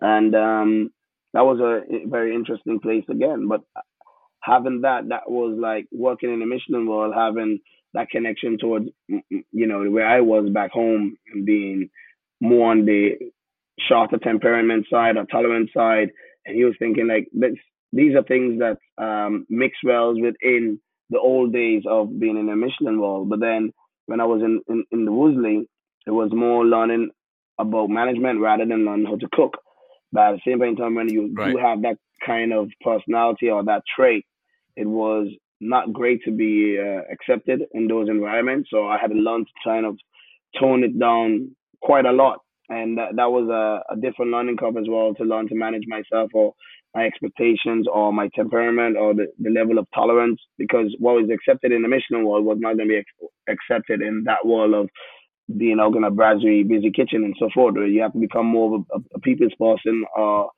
And 0.00 0.34
um, 0.34 0.90
that 1.32 1.44
was 1.44 1.60
a 1.60 2.08
very 2.08 2.34
interesting 2.34 2.80
place 2.80 3.04
again. 3.10 3.48
But 3.48 3.62
having 4.40 4.82
that, 4.82 5.08
that 5.08 5.28
was 5.30 5.56
like 5.60 5.86
working 5.92 6.32
in 6.32 6.40
the 6.40 6.46
Michelin 6.46 6.86
world, 6.86 7.14
having 7.16 7.60
that 7.94 8.10
connection 8.10 8.58
towards 8.58 8.86
you 9.08 9.66
know 9.66 9.88
where 9.90 10.06
I 10.06 10.20
was 10.20 10.48
back 10.50 10.70
home 10.70 11.16
and 11.32 11.46
being 11.46 11.90
more 12.40 12.70
on 12.70 12.84
the 12.84 13.12
shorter 13.78 14.18
temperament 14.18 14.86
side 14.90 15.16
or 15.16 15.24
tolerant 15.26 15.70
side, 15.76 16.10
and 16.46 16.56
he 16.56 16.64
was 16.64 16.74
thinking 16.78 17.08
like 17.08 17.28
this, 17.32 17.54
these 17.92 18.14
are 18.14 18.22
things 18.22 18.60
that 18.60 18.78
um, 19.02 19.46
mix 19.48 19.76
well 19.84 20.14
within 20.14 20.80
the 21.10 21.18
old 21.18 21.52
days 21.52 21.82
of 21.88 22.18
being 22.18 22.36
in 22.38 22.48
a 22.48 22.56
Michelin 22.56 23.00
world. 23.00 23.28
But 23.28 23.40
then 23.40 23.72
when 24.06 24.20
I 24.20 24.24
was 24.24 24.42
in, 24.42 24.60
in, 24.68 24.84
in 24.90 25.04
the 25.04 25.12
Wolseley, 25.12 25.68
it 26.06 26.10
was 26.10 26.30
more 26.32 26.64
learning 26.64 27.10
about 27.58 27.88
management 27.88 28.40
rather 28.40 28.66
than 28.66 28.84
learning 28.84 29.06
how 29.06 29.16
to 29.16 29.28
cook. 29.32 29.56
But 30.12 30.28
at 30.28 30.32
the 30.32 30.40
same 30.46 30.76
time, 30.76 30.94
when 30.94 31.08
you 31.08 31.32
right. 31.34 31.52
do 31.52 31.58
have 31.58 31.82
that 31.82 31.96
kind 32.24 32.52
of 32.52 32.68
personality 32.82 33.48
or 33.48 33.64
that 33.64 33.82
trait, 33.96 34.24
it 34.76 34.86
was 34.86 35.28
not 35.60 35.92
great 35.92 36.22
to 36.24 36.30
be 36.30 36.78
uh, 36.78 37.02
accepted 37.12 37.62
in 37.72 37.88
those 37.88 38.08
environments. 38.08 38.70
So 38.70 38.86
I 38.86 38.98
had 39.00 39.10
to 39.10 39.16
learn 39.16 39.44
to 39.44 39.50
kind 39.64 39.86
of 39.86 39.98
tone 40.60 40.84
it 40.84 40.98
down 40.98 41.54
quite 41.80 42.06
a 42.06 42.12
lot. 42.12 42.40
And 42.68 42.98
that, 42.98 43.16
that 43.16 43.30
was 43.30 43.48
a, 43.48 43.92
a 43.92 43.96
different 43.96 44.32
learning 44.32 44.56
curve 44.56 44.76
as 44.76 44.86
well 44.88 45.14
to 45.14 45.24
learn 45.24 45.48
to 45.48 45.54
manage 45.54 45.84
myself 45.86 46.30
or 46.32 46.54
my 46.94 47.04
expectations 47.04 47.86
or 47.92 48.12
my 48.12 48.28
temperament 48.34 48.96
or 48.96 49.14
the, 49.14 49.26
the 49.38 49.50
level 49.50 49.78
of 49.78 49.86
tolerance 49.94 50.40
because 50.56 50.94
what 50.98 51.14
was 51.14 51.28
accepted 51.32 51.72
in 51.72 51.82
the 51.82 51.88
Michelin 51.88 52.24
world 52.24 52.44
was 52.44 52.58
not 52.60 52.76
going 52.76 52.88
to 52.88 52.94
be 52.94 52.98
ex- 52.98 53.32
accepted 53.48 54.00
in 54.00 54.24
that 54.24 54.46
world 54.46 54.74
of 54.74 54.88
being 55.58 55.78
out 55.78 55.94
in 55.94 56.04
a 56.04 56.10
brasserie, 56.10 56.62
busy 56.62 56.90
kitchen 56.90 57.24
and 57.24 57.34
so 57.38 57.50
forth. 57.52 57.74
You 57.76 58.00
have 58.00 58.12
to 58.12 58.18
become 58.18 58.46
more 58.46 58.76
of 58.76 58.84
a, 58.94 59.16
a 59.16 59.20
people's 59.20 59.54
person 59.58 60.04
or 60.16 60.50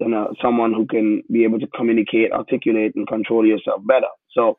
you 0.00 0.08
know, 0.08 0.32
someone 0.42 0.72
who 0.72 0.86
can 0.86 1.22
be 1.30 1.44
able 1.44 1.60
to 1.60 1.66
communicate, 1.68 2.32
articulate, 2.32 2.92
and 2.96 3.06
control 3.06 3.46
yourself 3.46 3.82
better. 3.86 4.08
So 4.32 4.56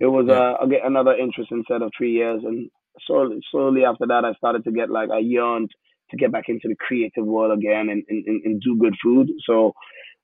it 0.00 0.06
was 0.06 0.26
yeah. 0.28 0.34
uh, 0.34 0.64
again 0.64 0.80
another 0.84 1.14
interesting 1.14 1.64
set 1.68 1.82
of 1.82 1.92
three 1.96 2.12
years, 2.12 2.42
and 2.44 2.70
slowly, 3.06 3.40
slowly 3.50 3.84
after 3.84 4.06
that, 4.08 4.24
I 4.24 4.34
started 4.34 4.64
to 4.64 4.72
get 4.72 4.90
like 4.90 5.10
I 5.10 5.18
yearned 5.18 5.70
to 6.10 6.16
get 6.16 6.32
back 6.32 6.44
into 6.48 6.68
the 6.68 6.76
creative 6.76 7.24
world 7.24 7.56
again 7.56 7.88
and, 7.90 8.02
and, 8.08 8.42
and 8.44 8.60
do 8.60 8.76
good 8.78 8.94
food. 9.02 9.28
So 9.46 9.72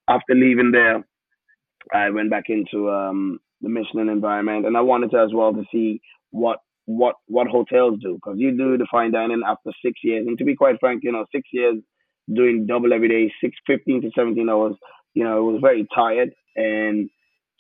after 0.09 0.35
leaving 0.35 0.73
there, 0.73 1.05
I 1.93 2.11
went 2.11 2.31
back 2.31 2.45
into 2.49 2.91
um, 2.91 3.39
the 3.61 3.69
Michelin 3.69 4.09
environment, 4.09 4.67
and 4.67 4.77
I 4.77 4.81
wanted 4.81 5.11
to 5.13 5.19
as 5.19 5.31
well 5.33 5.53
to 5.53 5.65
see 5.73 6.01
what 6.31 6.59
what 6.87 7.17
what 7.27 7.49
hotels 7.49 7.99
do 8.01 8.15
because 8.15 8.37
you 8.39 8.57
do 8.57 8.79
the 8.79 8.87
fine 8.91 9.13
dining 9.13 9.43
after 9.47 9.71
six 9.85 10.01
years, 10.03 10.27
and 10.27 10.39
to 10.39 10.45
be 10.45 10.55
quite 10.55 10.79
frank, 10.81 11.03
you 11.03 11.13
know, 11.13 11.25
six 11.35 11.49
years 11.53 11.77
doing 12.33 12.67
double 12.67 12.93
every 12.93 13.09
day, 13.09 13.33
six 13.41 13.57
fifteen 13.67 14.03
to 14.03 14.11
seventeen 14.17 14.49
hours, 14.49 14.75
you 15.15 15.25
know, 15.25 15.39
it 15.39 15.53
was 15.53 15.61
very 15.61 15.87
tired, 15.95 16.31
and 16.57 17.09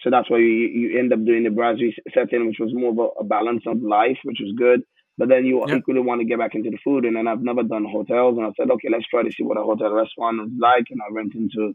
so 0.00 0.10
that's 0.10 0.30
why 0.30 0.38
you 0.38 0.44
you 0.44 0.98
end 0.98 1.12
up 1.12 1.24
doing 1.24 1.44
the 1.44 1.50
brasserie 1.50 1.96
setting, 2.12 2.46
which 2.46 2.58
was 2.60 2.74
more 2.74 2.90
of 2.90 2.98
a, 2.98 3.20
a 3.20 3.24
balance 3.24 3.62
of 3.66 3.80
life, 3.80 4.18
which 4.24 4.38
was 4.40 4.54
good. 4.58 4.82
But 5.18 5.28
then 5.28 5.46
you 5.46 5.64
yep. 5.66 5.78
equally 5.78 6.00
want 6.00 6.20
to 6.20 6.26
get 6.26 6.38
back 6.38 6.54
into 6.54 6.70
the 6.70 6.78
food, 6.84 7.04
and 7.04 7.16
then 7.16 7.26
I've 7.26 7.42
never 7.42 7.62
done 7.62 7.86
hotels, 7.90 8.36
and 8.36 8.46
I 8.46 8.50
said, 8.56 8.70
okay, 8.70 8.88
let's 8.92 9.08
try 9.08 9.22
to 9.22 9.32
see 9.32 9.44
what 9.44 9.56
a 9.56 9.62
hotel 9.62 9.92
restaurant 9.92 10.40
is 10.42 10.52
like, 10.58 10.86
and 10.90 11.00
I 11.00 11.12
went 11.12 11.34
into 11.34 11.74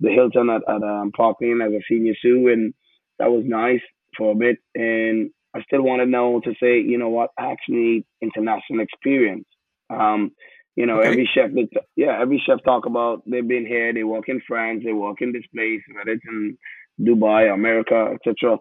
the 0.00 0.10
Hilton 0.10 0.50
at, 0.50 0.62
at 0.68 0.82
um, 0.82 1.10
Park 1.16 1.38
Lane 1.40 1.60
as 1.62 1.72
a 1.72 1.80
senior 1.88 2.14
sous, 2.20 2.52
and 2.52 2.74
that 3.18 3.30
was 3.30 3.44
nice 3.44 3.80
for 4.16 4.32
a 4.32 4.34
bit. 4.36 4.58
And 4.74 5.30
I 5.54 5.62
still 5.62 5.82
want 5.82 6.00
to 6.00 6.06
know 6.06 6.40
to 6.44 6.54
say, 6.60 6.80
you 6.80 6.98
know 6.98 7.08
what, 7.08 7.30
I 7.38 7.52
actually 7.52 7.76
need 7.76 8.04
international 8.22 8.80
experience. 8.80 9.46
Um, 9.90 10.32
you 10.76 10.84
know, 10.84 11.00
okay. 11.00 11.08
every 11.08 11.30
chef, 11.34 11.50
that, 11.54 11.84
yeah, 11.96 12.20
every 12.20 12.42
chef 12.46 12.62
talk 12.62 12.84
about 12.86 13.22
they've 13.26 13.46
been 13.46 13.66
here, 13.66 13.92
they 13.94 14.04
work 14.04 14.28
in 14.28 14.42
France, 14.46 14.82
they 14.84 14.92
work 14.92 15.22
in 15.22 15.32
this 15.32 15.46
place, 15.54 15.80
whether 15.94 16.10
it's 16.10 16.24
in 16.28 16.58
Dubai, 17.00 17.52
America, 17.52 18.14
etc. 18.14 18.58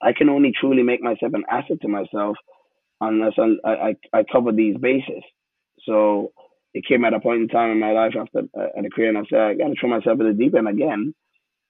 I 0.00 0.12
can 0.12 0.28
only 0.28 0.52
truly 0.58 0.84
make 0.84 1.02
myself 1.02 1.32
an 1.34 1.44
asset 1.50 1.80
to 1.82 1.88
myself 1.88 2.36
unless 3.00 3.32
I, 3.38 3.68
I, 3.68 3.96
I 4.12 4.24
cover 4.30 4.52
these 4.52 4.76
bases. 4.76 5.22
So 5.84 6.32
it 6.72 6.84
came 6.86 7.04
at 7.04 7.14
a 7.14 7.20
point 7.20 7.42
in 7.42 7.48
time 7.48 7.70
in 7.70 7.80
my 7.80 7.92
life 7.92 8.14
after 8.18 8.40
uh, 8.58 8.68
a 8.76 8.90
career, 8.90 9.10
and 9.10 9.18
I 9.18 9.22
said 9.28 9.40
I 9.40 9.54
got 9.54 9.68
to 9.68 9.74
throw 9.78 9.90
myself 9.90 10.20
in 10.20 10.26
the 10.26 10.32
deep 10.32 10.54
end 10.54 10.68
again. 10.68 11.14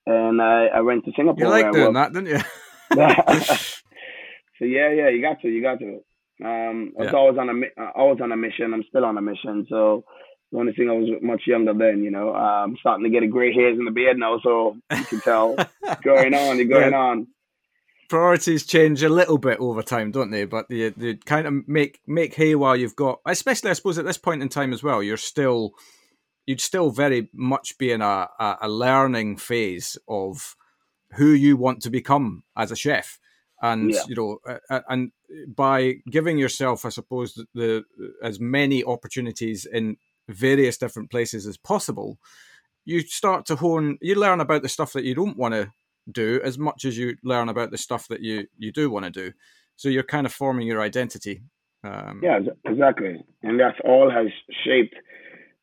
And 0.07 0.41
I, 0.41 0.67
I 0.67 0.81
went 0.81 1.05
to 1.05 1.11
Singapore. 1.15 1.43
You 1.43 1.49
like 1.49 1.71
doing 1.71 1.93
that, 1.93 2.13
didn't 2.13 2.29
you? 2.29 2.39
so 4.59 4.65
yeah, 4.65 4.91
yeah, 4.91 5.09
you 5.09 5.21
got 5.21 5.41
to, 5.41 5.47
you 5.47 5.61
got 5.61 5.79
to. 5.79 6.01
Um, 6.43 6.93
I 6.99 7.03
was 7.03 7.11
yeah. 7.11 7.17
always 7.17 7.37
on 7.37 7.49
a, 7.49 7.81
uh, 7.81 7.91
always 7.95 8.21
on 8.21 8.31
a 8.31 8.37
mission. 8.37 8.73
I'm 8.73 8.83
still 8.87 9.05
on 9.05 9.17
a 9.17 9.21
mission. 9.21 9.65
So 9.69 10.03
the 10.51 10.59
only 10.59 10.73
thing 10.73 10.89
I 10.89 10.93
was 10.93 11.09
much 11.21 11.43
younger 11.47 11.73
then, 11.73 12.03
you 12.03 12.11
know, 12.11 12.33
I'm 12.33 12.77
starting 12.79 13.03
to 13.05 13.09
get 13.09 13.23
a 13.23 13.27
gray 13.27 13.53
hairs 13.53 13.79
in 13.79 13.85
the 13.85 13.91
beard 13.91 14.17
now, 14.17 14.39
so 14.43 14.77
you 14.95 15.05
can 15.05 15.21
tell 15.21 15.55
going 16.03 16.33
on, 16.33 16.57
you're 16.57 16.67
going 16.67 16.91
yeah. 16.91 16.97
on 16.97 17.27
priorities 18.09 18.65
change 18.65 19.03
a 19.03 19.09
little 19.09 19.37
bit 19.37 19.59
over 19.59 19.81
time, 19.81 20.11
don't 20.11 20.31
they? 20.31 20.45
But 20.45 20.67
they, 20.69 20.89
they 20.89 21.15
kind 21.15 21.47
of 21.47 21.67
make 21.67 21.99
make 22.07 22.33
hay 22.35 22.55
while 22.55 22.75
you've 22.75 22.95
got, 22.95 23.19
especially 23.25 23.69
I 23.69 23.73
suppose 23.73 23.97
at 23.97 24.05
this 24.05 24.17
point 24.17 24.41
in 24.41 24.49
time 24.49 24.73
as 24.73 24.83
well. 24.83 25.01
You're 25.01 25.17
still 25.17 25.73
you'd 26.45 26.61
still 26.61 26.91
very 26.91 27.29
much 27.33 27.77
be 27.77 27.91
in 27.91 28.01
a, 28.01 28.27
a, 28.39 28.69
learning 28.69 29.37
phase 29.37 29.97
of 30.07 30.55
who 31.13 31.29
you 31.29 31.57
want 31.57 31.81
to 31.81 31.89
become 31.89 32.43
as 32.55 32.71
a 32.71 32.75
chef, 32.75 33.19
and 33.61 33.91
yeah. 33.91 34.03
you 34.07 34.15
know, 34.15 34.39
and 34.87 35.11
by 35.47 35.95
giving 36.09 36.37
yourself, 36.37 36.85
I 36.85 36.89
suppose, 36.89 37.33
the, 37.33 37.47
the 37.53 37.83
as 38.21 38.39
many 38.39 38.83
opportunities 38.83 39.65
in 39.65 39.97
various 40.27 40.77
different 40.77 41.09
places 41.09 41.47
as 41.47 41.57
possible, 41.57 42.19
you 42.83 43.01
start 43.01 43.45
to 43.47 43.55
hone. 43.55 43.97
You 44.01 44.15
learn 44.15 44.41
about 44.41 44.61
the 44.61 44.69
stuff 44.69 44.93
that 44.93 45.03
you 45.03 45.15
don't 45.15 45.37
want 45.37 45.53
to 45.53 45.71
do 46.11 46.39
as 46.43 46.57
much 46.57 46.85
as 46.85 46.97
you 46.97 47.17
learn 47.23 47.49
about 47.49 47.71
the 47.71 47.77
stuff 47.77 48.07
that 48.07 48.21
you 48.21 48.47
you 48.57 48.71
do 48.71 48.89
want 48.89 49.05
to 49.05 49.11
do. 49.11 49.33
So 49.75 49.89
you're 49.89 50.03
kind 50.03 50.25
of 50.25 50.33
forming 50.33 50.67
your 50.67 50.81
identity. 50.81 51.41
Um, 51.83 52.21
yeah, 52.23 52.39
exactly, 52.65 53.23
and 53.43 53.59
that's 53.59 53.77
all 53.83 54.09
has 54.09 54.27
shaped 54.63 54.95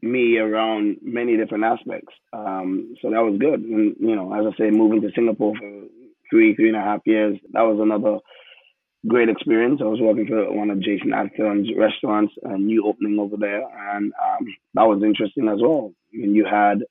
me 0.03 0.37
around 0.39 0.97
many 1.01 1.37
different 1.37 1.65
aspects. 1.65 2.13
Um, 2.33 2.95
so 3.01 3.11
that 3.11 3.23
was 3.23 3.39
good. 3.39 3.61
And 3.61 3.97
you 3.99 4.17
know, 4.17 4.33
as 4.35 4.53
I 4.53 4.57
say, 4.57 4.71
moving 4.71 5.01
to 5.03 5.11
Singapore 5.15 5.55
for 5.57 5.83
three 6.31 6.55
three 6.55 6.69
and 6.69 6.77
a 6.77 6.81
half 6.81 7.01
years, 7.07 7.39
that 7.53 7.63
was 7.63 7.79
another 7.81 8.19
great 9.07 9.29
experience. 9.29 9.81
I 9.81 9.87
was 9.87 10.01
working 10.01 10.27
for 10.27 10.53
one 10.53 10.71
of 10.71 10.81
Jason 10.81 11.13
Atherton's 11.13 11.69
restaurants, 11.77 12.33
a 12.43 12.57
new 12.57 12.87
opening 12.87 13.19
over 13.19 13.37
there, 13.37 13.63
and 13.95 14.13
um, 14.13 14.47
that 14.75 14.87
was 14.87 15.03
interesting 15.03 15.49
as 15.49 15.59
well. 15.61 15.93
I 16.15 16.25
And 16.25 16.37
you 16.37 16.45
had 16.45 16.85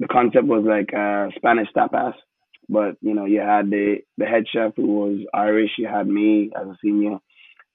the 0.00 0.08
concept 0.08 0.46
was 0.46 0.64
like 0.64 0.92
uh, 0.92 1.28
Spanish 1.36 1.68
tapas, 1.76 2.14
but 2.68 2.96
you 3.00 3.14
know, 3.14 3.24
you 3.24 3.40
had 3.40 3.70
the 3.70 3.98
the 4.18 4.26
head 4.26 4.44
chef 4.52 4.72
who 4.76 4.86
was 4.86 5.18
Irish. 5.32 5.70
You 5.78 5.88
had 5.88 6.06
me 6.06 6.50
as 6.54 6.66
a 6.66 6.76
senior, 6.82 7.18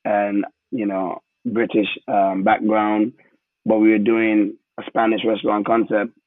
and 0.05 0.45
you 0.71 0.85
know, 0.85 1.21
British 1.45 1.87
um, 2.07 2.43
background. 2.43 3.13
But 3.65 3.77
we 3.77 3.91
were 3.91 3.99
doing 3.99 4.57
a 4.79 4.83
Spanish 4.87 5.21
restaurant 5.25 5.65
concept 5.65 6.17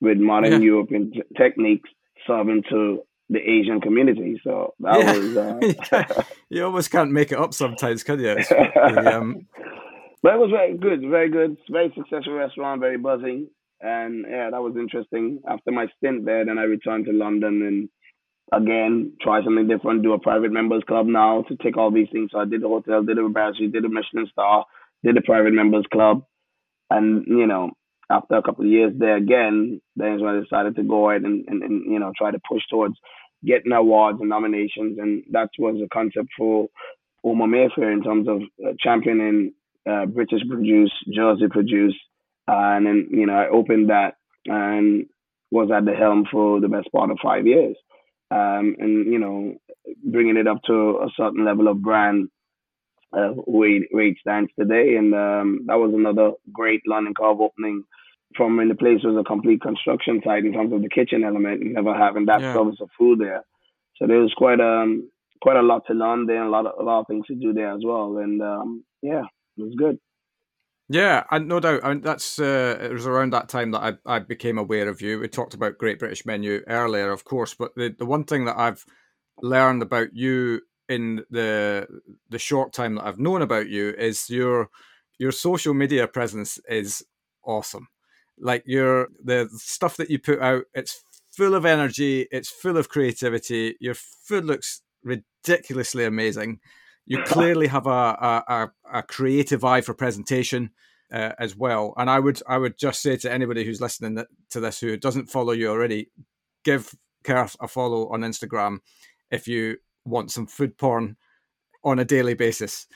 with 0.00 0.18
modern 0.18 0.52
yeah. 0.52 0.58
European 0.58 1.12
t- 1.12 1.22
techniques, 1.36 1.90
serving 2.26 2.64
to 2.70 3.02
the 3.30 3.38
Asian 3.38 3.80
community. 3.80 4.40
So 4.42 4.74
that 4.80 4.98
yeah. 4.98 5.12
was. 5.12 5.92
Uh, 5.92 6.22
you 6.48 6.64
almost 6.64 6.90
can't 6.90 7.12
make 7.12 7.32
it 7.32 7.38
up 7.38 7.54
sometimes, 7.54 8.02
can 8.02 8.20
you? 8.20 8.34
The, 8.34 9.12
um... 9.16 9.46
But 10.22 10.34
it 10.34 10.38
was 10.38 10.50
very 10.50 10.76
good, 10.76 11.00
very 11.08 11.30
good, 11.30 11.56
very 11.70 11.92
successful 11.96 12.32
restaurant, 12.32 12.80
very 12.80 12.98
buzzing, 12.98 13.48
and 13.80 14.24
yeah, 14.28 14.50
that 14.50 14.60
was 14.60 14.74
interesting. 14.76 15.40
After 15.48 15.70
my 15.70 15.86
stint 15.96 16.24
there, 16.24 16.44
then 16.44 16.58
I 16.58 16.62
returned 16.62 17.04
to 17.06 17.12
London 17.12 17.62
and 17.62 17.88
again, 18.52 19.12
try 19.20 19.42
something 19.42 19.68
different, 19.68 20.02
do 20.02 20.12
a 20.12 20.18
private 20.18 20.52
members 20.52 20.82
club 20.86 21.06
now 21.06 21.42
to 21.48 21.56
take 21.56 21.76
all 21.76 21.90
these 21.90 22.08
things. 22.12 22.30
So 22.32 22.40
I 22.40 22.44
did 22.44 22.62
the 22.62 22.68
hotel, 22.68 23.02
did 23.02 23.18
a 23.18 23.28
brasserie, 23.28 23.68
did 23.68 23.84
a 23.84 23.88
Michelin 23.88 24.28
star, 24.30 24.64
did 25.04 25.16
a 25.16 25.22
private 25.22 25.52
members 25.52 25.84
club. 25.92 26.24
And, 26.90 27.26
you 27.26 27.46
know, 27.46 27.70
after 28.10 28.36
a 28.36 28.42
couple 28.42 28.64
of 28.64 28.70
years 28.70 28.92
there 28.98 29.16
again, 29.16 29.80
then 29.96 30.14
is 30.14 30.22
when 30.22 30.36
I 30.36 30.40
decided 30.40 30.76
to 30.76 30.82
go 30.82 31.10
ahead 31.10 31.22
and, 31.22 31.44
and, 31.48 31.62
and, 31.62 31.92
you 31.92 31.98
know, 31.98 32.12
try 32.16 32.30
to 32.30 32.40
push 32.50 32.62
towards 32.70 32.94
getting 33.44 33.72
awards 33.72 34.18
and 34.20 34.30
nominations. 34.30 34.98
And 34.98 35.24
that 35.30 35.50
was 35.58 35.76
the 35.78 35.88
concept 35.92 36.28
for 36.36 36.68
Oma 37.22 37.46
Mayfair 37.46 37.92
in 37.92 38.02
terms 38.02 38.28
of 38.28 38.40
uh, 38.64 38.72
championing 38.80 39.52
uh, 39.88 40.06
British 40.06 40.40
produce, 40.48 40.92
Jersey 41.12 41.48
produce. 41.50 41.96
Uh, 42.48 42.76
and 42.76 42.86
then, 42.86 43.08
you 43.10 43.26
know, 43.26 43.34
I 43.34 43.48
opened 43.48 43.90
that 43.90 44.14
and 44.46 45.06
was 45.50 45.70
at 45.70 45.84
the 45.84 45.92
helm 45.92 46.24
for 46.30 46.60
the 46.60 46.68
best 46.68 46.90
part 46.92 47.10
of 47.10 47.18
five 47.22 47.46
years 47.46 47.76
um, 48.30 48.76
and 48.78 49.12
you 49.12 49.18
know 49.18 49.54
bringing 50.04 50.36
it 50.36 50.46
up 50.46 50.62
to 50.64 50.98
a 50.98 51.08
certain 51.16 51.44
level 51.44 51.68
of 51.68 51.82
brand 51.82 52.28
uh, 53.12 53.30
where, 53.46 53.80
where 53.90 54.06
it 54.06 54.18
stands 54.20 54.50
today. 54.58 54.96
And 54.96 55.14
um, 55.14 55.64
that 55.66 55.78
was 55.78 55.92
another 55.94 56.32
great 56.52 56.82
London 56.86 57.14
Carve 57.14 57.40
opening 57.40 57.84
from 58.36 58.56
when 58.56 58.68
the 58.68 58.74
place 58.74 59.02
was 59.02 59.16
a 59.18 59.24
complete 59.24 59.62
construction 59.62 60.20
site 60.24 60.44
in 60.44 60.52
terms 60.52 60.72
of 60.72 60.82
the 60.82 60.88
kitchen 60.88 61.24
element 61.24 61.62
and 61.62 61.72
never 61.74 61.94
having 61.94 62.26
that 62.26 62.40
yeah. 62.40 62.52
service 62.52 62.76
of 62.80 62.90
food 62.98 63.20
there. 63.20 63.42
So 63.96 64.06
there 64.06 64.18
was 64.18 64.32
quite 64.36 64.60
um 64.60 65.10
quite 65.40 65.56
a 65.56 65.62
lot 65.62 65.86
to 65.86 65.94
learn 65.94 66.26
there, 66.26 66.38
and 66.38 66.48
a 66.48 66.50
lot 66.50 66.66
of 66.66 66.78
a 66.78 66.82
lot 66.82 67.00
of 67.00 67.06
things 67.06 67.26
to 67.26 67.34
do 67.34 67.52
there 67.52 67.74
as 67.74 67.80
well. 67.84 68.18
And 68.18 68.40
um, 68.42 68.84
yeah, 69.02 69.22
it 69.56 69.62
was 69.62 69.74
good. 69.76 69.98
Yeah, 70.88 71.24
and 71.30 71.48
no 71.48 71.60
doubt. 71.60 71.80
I 71.84 71.90
mean, 71.90 72.00
that's 72.00 72.38
uh, 72.38 72.78
it 72.80 72.92
was 72.92 73.06
around 73.06 73.32
that 73.32 73.48
time 73.48 73.72
that 73.72 73.98
I, 74.06 74.16
I 74.16 74.18
became 74.20 74.56
aware 74.56 74.88
of 74.88 75.02
you. 75.02 75.18
We 75.20 75.28
talked 75.28 75.52
about 75.52 75.76
Great 75.76 75.98
British 75.98 76.24
Menu 76.24 76.62
earlier, 76.66 77.10
of 77.10 77.24
course, 77.24 77.52
but 77.54 77.74
the, 77.74 77.94
the 77.98 78.06
one 78.06 78.24
thing 78.24 78.46
that 78.46 78.58
I've 78.58 78.84
learned 79.42 79.82
about 79.82 80.14
you 80.14 80.62
in 80.88 81.24
the 81.30 81.86
the 82.30 82.38
short 82.38 82.72
time 82.72 82.94
that 82.94 83.04
I've 83.04 83.18
known 83.18 83.42
about 83.42 83.68
you 83.68 83.90
is 83.98 84.30
your 84.30 84.70
your 85.18 85.32
social 85.32 85.74
media 85.74 86.08
presence 86.08 86.58
is 86.70 87.04
awesome. 87.44 87.88
Like 88.38 88.62
your 88.66 89.08
the 89.22 89.50
stuff 89.56 89.98
that 89.98 90.08
you 90.10 90.18
put 90.18 90.40
out, 90.40 90.64
it's 90.72 91.02
full 91.36 91.54
of 91.54 91.66
energy, 91.66 92.28
it's 92.30 92.48
full 92.48 92.78
of 92.78 92.88
creativity. 92.88 93.76
Your 93.78 93.94
food 93.94 94.44
looks 94.46 94.80
ridiculously 95.04 96.04
amazing. 96.04 96.60
You 97.08 97.22
clearly 97.22 97.66
have 97.68 97.86
a, 97.86 97.90
a, 97.90 98.70
a 98.92 99.02
creative 99.02 99.64
eye 99.64 99.80
for 99.80 99.94
presentation 99.94 100.70
uh, 101.12 101.32
as 101.38 101.56
well. 101.56 101.94
And 101.96 102.10
I 102.10 102.18
would 102.18 102.40
I 102.46 102.58
would 102.58 102.78
just 102.78 103.00
say 103.00 103.16
to 103.16 103.32
anybody 103.32 103.64
who's 103.64 103.80
listening 103.80 104.22
to 104.50 104.60
this 104.60 104.78
who 104.80 104.96
doesn't 104.96 105.30
follow 105.30 105.52
you 105.52 105.70
already, 105.70 106.10
give 106.64 106.94
Kerth 107.24 107.56
a 107.60 107.68
follow 107.68 108.08
on 108.10 108.20
Instagram 108.20 108.78
if 109.30 109.48
you 109.48 109.78
want 110.04 110.30
some 110.30 110.46
food 110.46 110.76
porn 110.76 111.16
on 111.82 111.98
a 111.98 112.04
daily 112.04 112.34
basis. 112.34 112.86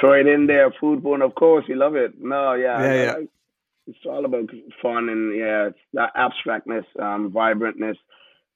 Throw 0.00 0.12
it 0.20 0.26
in 0.26 0.46
there, 0.46 0.70
food 0.78 1.02
porn. 1.02 1.22
Of 1.22 1.34
course, 1.34 1.64
you 1.68 1.76
love 1.76 1.96
it. 1.96 2.12
No, 2.18 2.54
yeah, 2.54 2.82
yeah, 2.82 3.02
yeah. 3.04 3.14
it's 3.86 3.98
all 4.04 4.24
about 4.24 4.50
fun 4.82 5.08
and 5.08 5.36
yeah, 5.36 5.68
it's 5.68 5.78
that 5.94 6.12
abstractness, 6.14 6.84
um, 7.00 7.30
vibrantness 7.30 7.96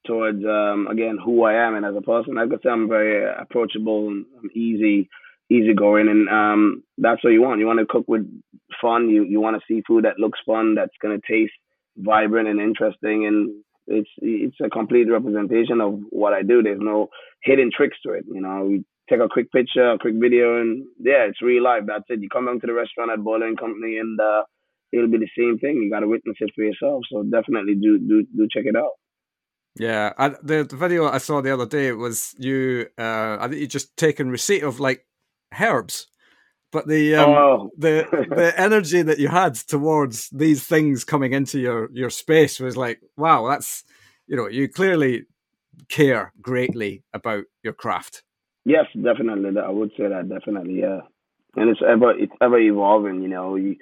towards 0.05 0.43
um, 0.45 0.87
again 0.89 1.17
who 1.23 1.43
I 1.43 1.53
am 1.53 1.75
and 1.75 1.85
as 1.85 1.95
a 1.95 2.01
person. 2.01 2.35
Like 2.35 2.49
I 2.49 2.61
said, 2.61 2.71
I'm 2.71 2.87
very 2.89 3.23
approachable 3.39 4.09
and 4.09 4.25
easy, 4.53 5.09
easygoing, 5.49 6.09
and 6.09 6.29
um, 6.29 6.83
that's 6.97 7.23
what 7.23 7.31
you 7.31 7.41
want. 7.41 7.59
You 7.59 7.67
want 7.67 7.79
to 7.79 7.85
cook 7.85 8.05
with 8.07 8.25
fun. 8.81 9.09
You 9.09 9.23
you 9.23 9.41
want 9.41 9.57
to 9.57 9.63
see 9.67 9.83
food 9.87 10.05
that 10.05 10.19
looks 10.19 10.39
fun, 10.45 10.75
that's 10.75 10.95
gonna 11.01 11.19
taste 11.27 11.53
vibrant 11.97 12.47
and 12.47 12.59
interesting, 12.59 13.25
and 13.27 13.63
it's 13.87 14.09
it's 14.17 14.57
a 14.63 14.69
complete 14.69 15.09
representation 15.09 15.81
of 15.81 15.99
what 16.09 16.33
I 16.33 16.43
do. 16.43 16.63
There's 16.63 16.79
no 16.81 17.09
hidden 17.43 17.71
tricks 17.75 17.97
to 18.05 18.13
it. 18.13 18.25
You 18.31 18.41
know, 18.41 18.65
we 18.65 18.85
take 19.09 19.19
a 19.19 19.29
quick 19.29 19.51
picture, 19.51 19.91
a 19.91 19.99
quick 19.99 20.15
video, 20.19 20.61
and 20.61 20.85
yeah, 20.99 21.27
it's 21.27 21.41
real 21.41 21.63
life. 21.63 21.83
That's 21.87 22.05
it. 22.09 22.21
You 22.21 22.29
come 22.29 22.45
down 22.45 22.59
to 22.61 22.67
the 22.67 22.73
restaurant 22.73 23.11
at 23.11 23.19
and 23.19 23.59
Company, 23.59 23.97
and 23.97 24.19
uh, 24.19 24.43
it'll 24.91 25.09
be 25.11 25.17
the 25.17 25.29
same 25.37 25.59
thing. 25.59 25.81
You 25.83 25.91
got 25.91 26.01
to 26.01 26.07
witness 26.07 26.37
it 26.39 26.51
for 26.55 26.63
yourself. 26.63 27.03
So 27.11 27.23
definitely 27.23 27.75
do 27.75 27.99
do 27.99 28.25
do 28.35 28.47
check 28.51 28.65
it 28.65 28.75
out. 28.75 29.00
Yeah, 29.75 30.13
I, 30.17 30.29
the 30.29 30.63
the 30.69 30.75
video 30.75 31.07
I 31.07 31.17
saw 31.17 31.41
the 31.41 31.53
other 31.53 31.65
day 31.65 31.91
was 31.93 32.35
you. 32.37 32.87
Uh, 32.97 33.37
I 33.39 33.47
think 33.47 33.61
you 33.61 33.67
just 33.67 33.95
taken 33.95 34.29
receipt 34.29 34.63
of 34.63 34.79
like 34.79 35.05
herbs, 35.57 36.07
but 36.71 36.87
the 36.87 37.15
um, 37.15 37.29
oh. 37.29 37.71
the 37.77 38.05
the 38.35 38.53
energy 38.59 39.01
that 39.01 39.19
you 39.19 39.29
had 39.29 39.55
towards 39.55 40.29
these 40.29 40.65
things 40.65 41.03
coming 41.05 41.31
into 41.31 41.59
your 41.59 41.89
your 41.93 42.09
space 42.09 42.59
was 42.59 42.75
like, 42.75 42.99
wow, 43.15 43.47
that's 43.47 43.83
you 44.27 44.35
know, 44.35 44.47
you 44.47 44.67
clearly 44.67 45.23
care 45.89 46.33
greatly 46.41 47.03
about 47.13 47.43
your 47.63 47.73
craft. 47.73 48.23
Yes, 48.65 48.85
definitely. 48.93 49.59
I 49.59 49.69
would 49.69 49.91
say 49.97 50.07
that 50.07 50.29
definitely, 50.29 50.79
yeah. 50.81 50.99
And 51.55 51.69
it's 51.69 51.81
ever 51.87 52.11
it's 52.17 52.33
ever 52.41 52.59
evolving. 52.59 53.21
You 53.21 53.29
know, 53.29 53.55
you 53.55 53.75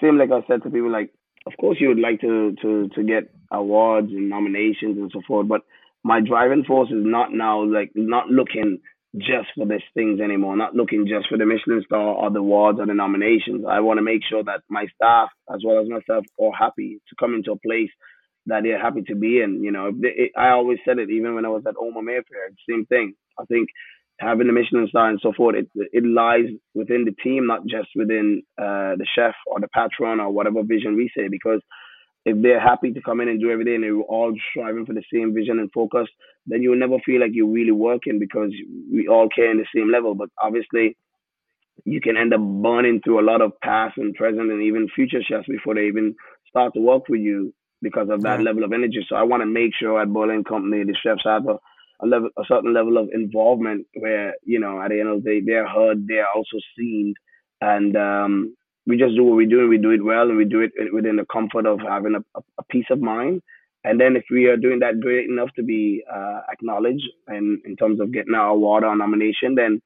same 0.00 0.18
like 0.18 0.30
I 0.30 0.46
said 0.46 0.62
to 0.62 0.70
people, 0.70 0.90
like 0.90 1.12
of 1.46 1.52
course 1.60 1.78
you 1.80 1.88
would 1.88 2.00
like 2.00 2.20
to 2.20 2.54
to 2.62 2.88
to 2.94 3.02
get 3.02 3.30
awards 3.52 4.08
and 4.10 4.28
nominations 4.28 4.98
and 4.98 5.10
so 5.12 5.20
forth, 5.26 5.48
but 5.48 5.62
my 6.04 6.20
driving 6.20 6.64
force 6.64 6.88
is 6.90 7.04
not 7.04 7.32
now 7.32 7.64
like 7.64 7.92
not 7.94 8.28
looking 8.28 8.78
just 9.16 9.48
for 9.56 9.66
these 9.66 9.80
things 9.94 10.20
anymore, 10.20 10.56
not 10.56 10.74
looking 10.74 11.06
just 11.08 11.28
for 11.28 11.38
the 11.38 11.46
Michelin 11.46 11.82
star 11.86 12.14
or 12.14 12.30
the 12.30 12.40
awards 12.40 12.78
or 12.78 12.86
the 12.86 12.94
nominations. 12.94 13.64
I 13.68 13.80
want 13.80 13.98
to 13.98 14.02
make 14.02 14.20
sure 14.28 14.44
that 14.44 14.60
my 14.68 14.86
staff 14.94 15.30
as 15.52 15.62
well 15.64 15.80
as 15.80 15.88
myself 15.88 16.24
are 16.40 16.52
happy 16.52 17.00
to 17.08 17.16
come 17.18 17.34
into 17.34 17.52
a 17.52 17.58
place 17.58 17.90
that 18.46 18.62
they're 18.62 18.80
happy 18.80 19.02
to 19.02 19.14
be 19.14 19.40
in. 19.40 19.62
You 19.62 19.72
know, 19.72 19.90
I 20.36 20.50
always 20.50 20.78
said 20.84 20.98
it 20.98 21.10
even 21.10 21.34
when 21.34 21.44
I 21.44 21.48
was 21.48 21.64
at 21.66 21.76
Oma 21.80 22.02
Mayfair, 22.02 22.50
same 22.68 22.86
thing. 22.86 23.14
I 23.38 23.44
think 23.46 23.68
having 24.18 24.46
the 24.46 24.52
Michelin 24.52 24.86
star 24.88 25.08
and 25.08 25.20
so 25.22 25.32
forth, 25.32 25.56
it 25.56 25.68
it 25.92 26.04
lies 26.04 26.46
within 26.74 27.04
the 27.04 27.14
team, 27.22 27.46
not 27.46 27.66
just 27.66 27.88
within 27.94 28.42
uh, 28.58 28.96
the 28.96 29.06
chef 29.14 29.34
or 29.46 29.60
the 29.60 29.68
patron 29.68 30.20
or 30.20 30.30
whatever 30.30 30.62
vision 30.62 30.96
we 30.96 31.10
say. 31.16 31.28
Because 31.28 31.60
if 32.24 32.40
they're 32.42 32.60
happy 32.60 32.92
to 32.92 33.02
come 33.02 33.20
in 33.20 33.28
and 33.28 33.40
do 33.40 33.50
everything 33.50 33.76
and 33.76 33.84
they're 33.84 34.00
all 34.00 34.34
striving 34.50 34.86
for 34.86 34.94
the 34.94 35.04
same 35.12 35.34
vision 35.34 35.58
and 35.58 35.70
focus, 35.72 36.08
then 36.46 36.62
you'll 36.62 36.78
never 36.78 36.98
feel 37.04 37.20
like 37.20 37.30
you're 37.32 37.46
really 37.46 37.72
working 37.72 38.18
because 38.18 38.52
we 38.92 39.06
all 39.06 39.28
care 39.28 39.50
in 39.50 39.58
the 39.58 39.66
same 39.74 39.92
level. 39.92 40.14
But 40.14 40.30
obviously, 40.42 40.96
you 41.84 42.00
can 42.00 42.16
end 42.16 42.34
up 42.34 42.40
burning 42.40 43.00
through 43.04 43.20
a 43.20 43.28
lot 43.28 43.42
of 43.42 43.52
past 43.62 43.98
and 43.98 44.14
present 44.14 44.50
and 44.50 44.62
even 44.62 44.88
future 44.94 45.22
chefs 45.22 45.46
before 45.46 45.74
they 45.74 45.86
even 45.86 46.14
start 46.48 46.74
to 46.74 46.80
work 46.80 47.08
with 47.08 47.20
you 47.20 47.54
because 47.82 48.08
of 48.10 48.22
that 48.22 48.40
yeah. 48.40 48.44
level 48.44 48.64
of 48.64 48.72
energy. 48.72 49.04
So 49.08 49.14
I 49.14 49.22
want 49.22 49.42
to 49.42 49.46
make 49.46 49.72
sure 49.78 50.00
at 50.00 50.08
and 50.08 50.46
Company 50.46 50.84
the 50.84 50.96
chefs 51.00 51.22
have 51.24 51.46
a 51.46 51.58
a 52.00 52.06
level, 52.06 52.30
a 52.38 52.42
certain 52.46 52.74
level 52.74 52.98
of 52.98 53.08
involvement 53.12 53.86
where 53.94 54.34
you 54.44 54.60
know 54.60 54.80
at 54.80 54.90
the 54.90 55.00
end 55.00 55.08
of 55.08 55.22
the 55.22 55.30
day 55.30 55.40
they're 55.44 55.68
heard, 55.68 56.06
they're 56.06 56.28
also 56.34 56.58
seen, 56.78 57.14
and 57.60 57.96
um, 57.96 58.56
we 58.86 58.96
just 58.96 59.16
do 59.16 59.24
what 59.24 59.36
we 59.36 59.46
do 59.46 59.60
and 59.60 59.68
we 59.68 59.78
do 59.78 59.90
it 59.90 60.04
well 60.04 60.28
and 60.28 60.36
we 60.36 60.44
do 60.44 60.60
it 60.60 60.72
within 60.92 61.16
the 61.16 61.26
comfort 61.30 61.66
of 61.66 61.80
having 61.80 62.14
a, 62.14 62.40
a 62.58 62.62
peace 62.70 62.86
of 62.90 63.00
mind. 63.00 63.42
And 63.84 64.00
then 64.00 64.16
if 64.16 64.24
we 64.30 64.46
are 64.46 64.56
doing 64.56 64.80
that 64.80 65.00
great 65.00 65.28
enough 65.28 65.50
to 65.56 65.62
be 65.62 66.02
uh, 66.12 66.40
acknowledged 66.50 67.08
and 67.28 67.60
in 67.64 67.76
terms 67.76 68.00
of 68.00 68.12
getting 68.12 68.34
our 68.34 68.50
award 68.50 68.84
or 68.84 68.96
nomination, 68.96 69.54
then 69.54 69.80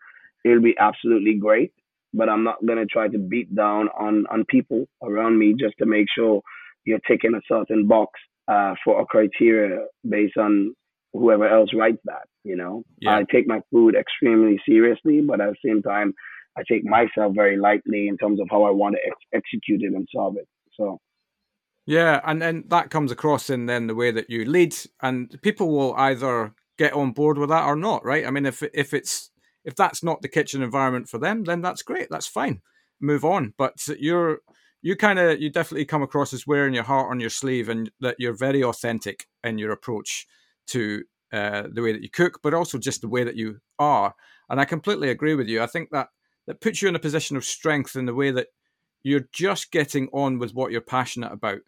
it'll 0.44 0.62
be 0.62 0.76
absolutely 0.78 1.34
great. 1.34 1.72
But 2.12 2.28
I'm 2.28 2.44
not 2.44 2.64
gonna 2.66 2.86
try 2.86 3.08
to 3.08 3.18
beat 3.18 3.54
down 3.54 3.88
on 3.98 4.26
on 4.30 4.44
people 4.46 4.86
around 5.02 5.38
me 5.38 5.54
just 5.58 5.78
to 5.78 5.86
make 5.86 6.06
sure 6.14 6.42
you're 6.84 6.98
ticking 7.06 7.34
a 7.34 7.40
certain 7.46 7.86
box 7.86 8.18
uh, 8.48 8.74
for 8.84 9.00
a 9.00 9.06
criteria 9.06 9.84
based 10.08 10.36
on 10.36 10.74
whoever 11.12 11.48
else 11.48 11.70
writes 11.74 12.00
that. 12.04 12.22
You 12.44 12.56
know, 12.56 12.82
yeah. 13.00 13.16
I 13.16 13.24
take 13.30 13.46
my 13.46 13.60
food 13.70 13.94
extremely 13.94 14.60
seriously, 14.66 15.20
but 15.20 15.40
at 15.40 15.50
the 15.50 15.68
same 15.68 15.82
time, 15.82 16.14
I 16.56 16.62
take 16.68 16.84
myself 16.84 17.34
very 17.34 17.56
lightly 17.56 18.08
in 18.08 18.16
terms 18.16 18.40
of 18.40 18.48
how 18.50 18.64
I 18.64 18.70
want 18.70 18.96
to 18.96 19.00
ex- 19.06 19.44
execute 19.44 19.82
it 19.82 19.94
and 19.94 20.08
solve 20.14 20.36
it. 20.36 20.48
So. 20.74 20.98
Yeah, 21.86 22.20
and 22.24 22.40
then 22.40 22.64
that 22.68 22.90
comes 22.90 23.10
across 23.10 23.50
in 23.50 23.66
then 23.66 23.86
the 23.86 23.94
way 23.94 24.10
that 24.10 24.30
you 24.30 24.44
lead, 24.44 24.76
and 25.02 25.40
people 25.42 25.70
will 25.70 25.94
either 25.94 26.54
get 26.78 26.92
on 26.92 27.12
board 27.12 27.36
with 27.36 27.48
that 27.50 27.64
or 27.64 27.76
not, 27.76 28.04
right? 28.04 28.26
I 28.26 28.30
mean, 28.30 28.46
if 28.46 28.62
if 28.74 28.94
it's 28.94 29.30
if 29.64 29.74
that's 29.74 30.02
not 30.02 30.22
the 30.22 30.28
kitchen 30.28 30.62
environment 30.62 31.08
for 31.08 31.18
them, 31.18 31.44
then 31.44 31.60
that's 31.60 31.82
great, 31.82 32.08
that's 32.10 32.26
fine, 32.26 32.60
move 33.00 33.24
on. 33.24 33.54
But 33.58 33.86
you're 33.98 34.38
you 34.82 34.96
kind 34.96 35.18
of 35.18 35.40
you 35.40 35.50
definitely 35.50 35.84
come 35.84 36.02
across 36.02 36.32
as 36.32 36.46
wearing 36.46 36.74
your 36.74 36.84
heart 36.84 37.10
on 37.10 37.20
your 37.20 37.30
sleeve, 37.30 37.68
and 37.68 37.90
that 38.00 38.16
you're 38.18 38.36
very 38.36 38.62
authentic 38.62 39.26
in 39.42 39.58
your 39.58 39.72
approach 39.72 40.26
to 40.68 41.02
uh, 41.32 41.64
the 41.72 41.82
way 41.82 41.92
that 41.92 42.02
you 42.02 42.10
cook, 42.10 42.40
but 42.42 42.54
also 42.54 42.78
just 42.78 43.00
the 43.00 43.08
way 43.08 43.24
that 43.24 43.36
you 43.36 43.60
are. 43.78 44.14
And 44.48 44.60
I 44.60 44.64
completely 44.64 45.10
agree 45.10 45.34
with 45.34 45.48
you. 45.48 45.62
I 45.62 45.66
think 45.66 45.90
that 45.90 46.08
that 46.46 46.60
puts 46.60 46.82
you 46.82 46.88
in 46.88 46.96
a 46.96 47.00
position 47.00 47.36
of 47.36 47.44
strength 47.44 47.94
in 47.94 48.06
the 48.06 48.14
way 48.14 48.30
that 48.30 48.48
you're 49.02 49.28
just 49.32 49.70
getting 49.70 50.08
on 50.12 50.38
with 50.38 50.54
what 50.54 50.72
you're 50.72 50.80
passionate 50.80 51.32
about, 51.32 51.60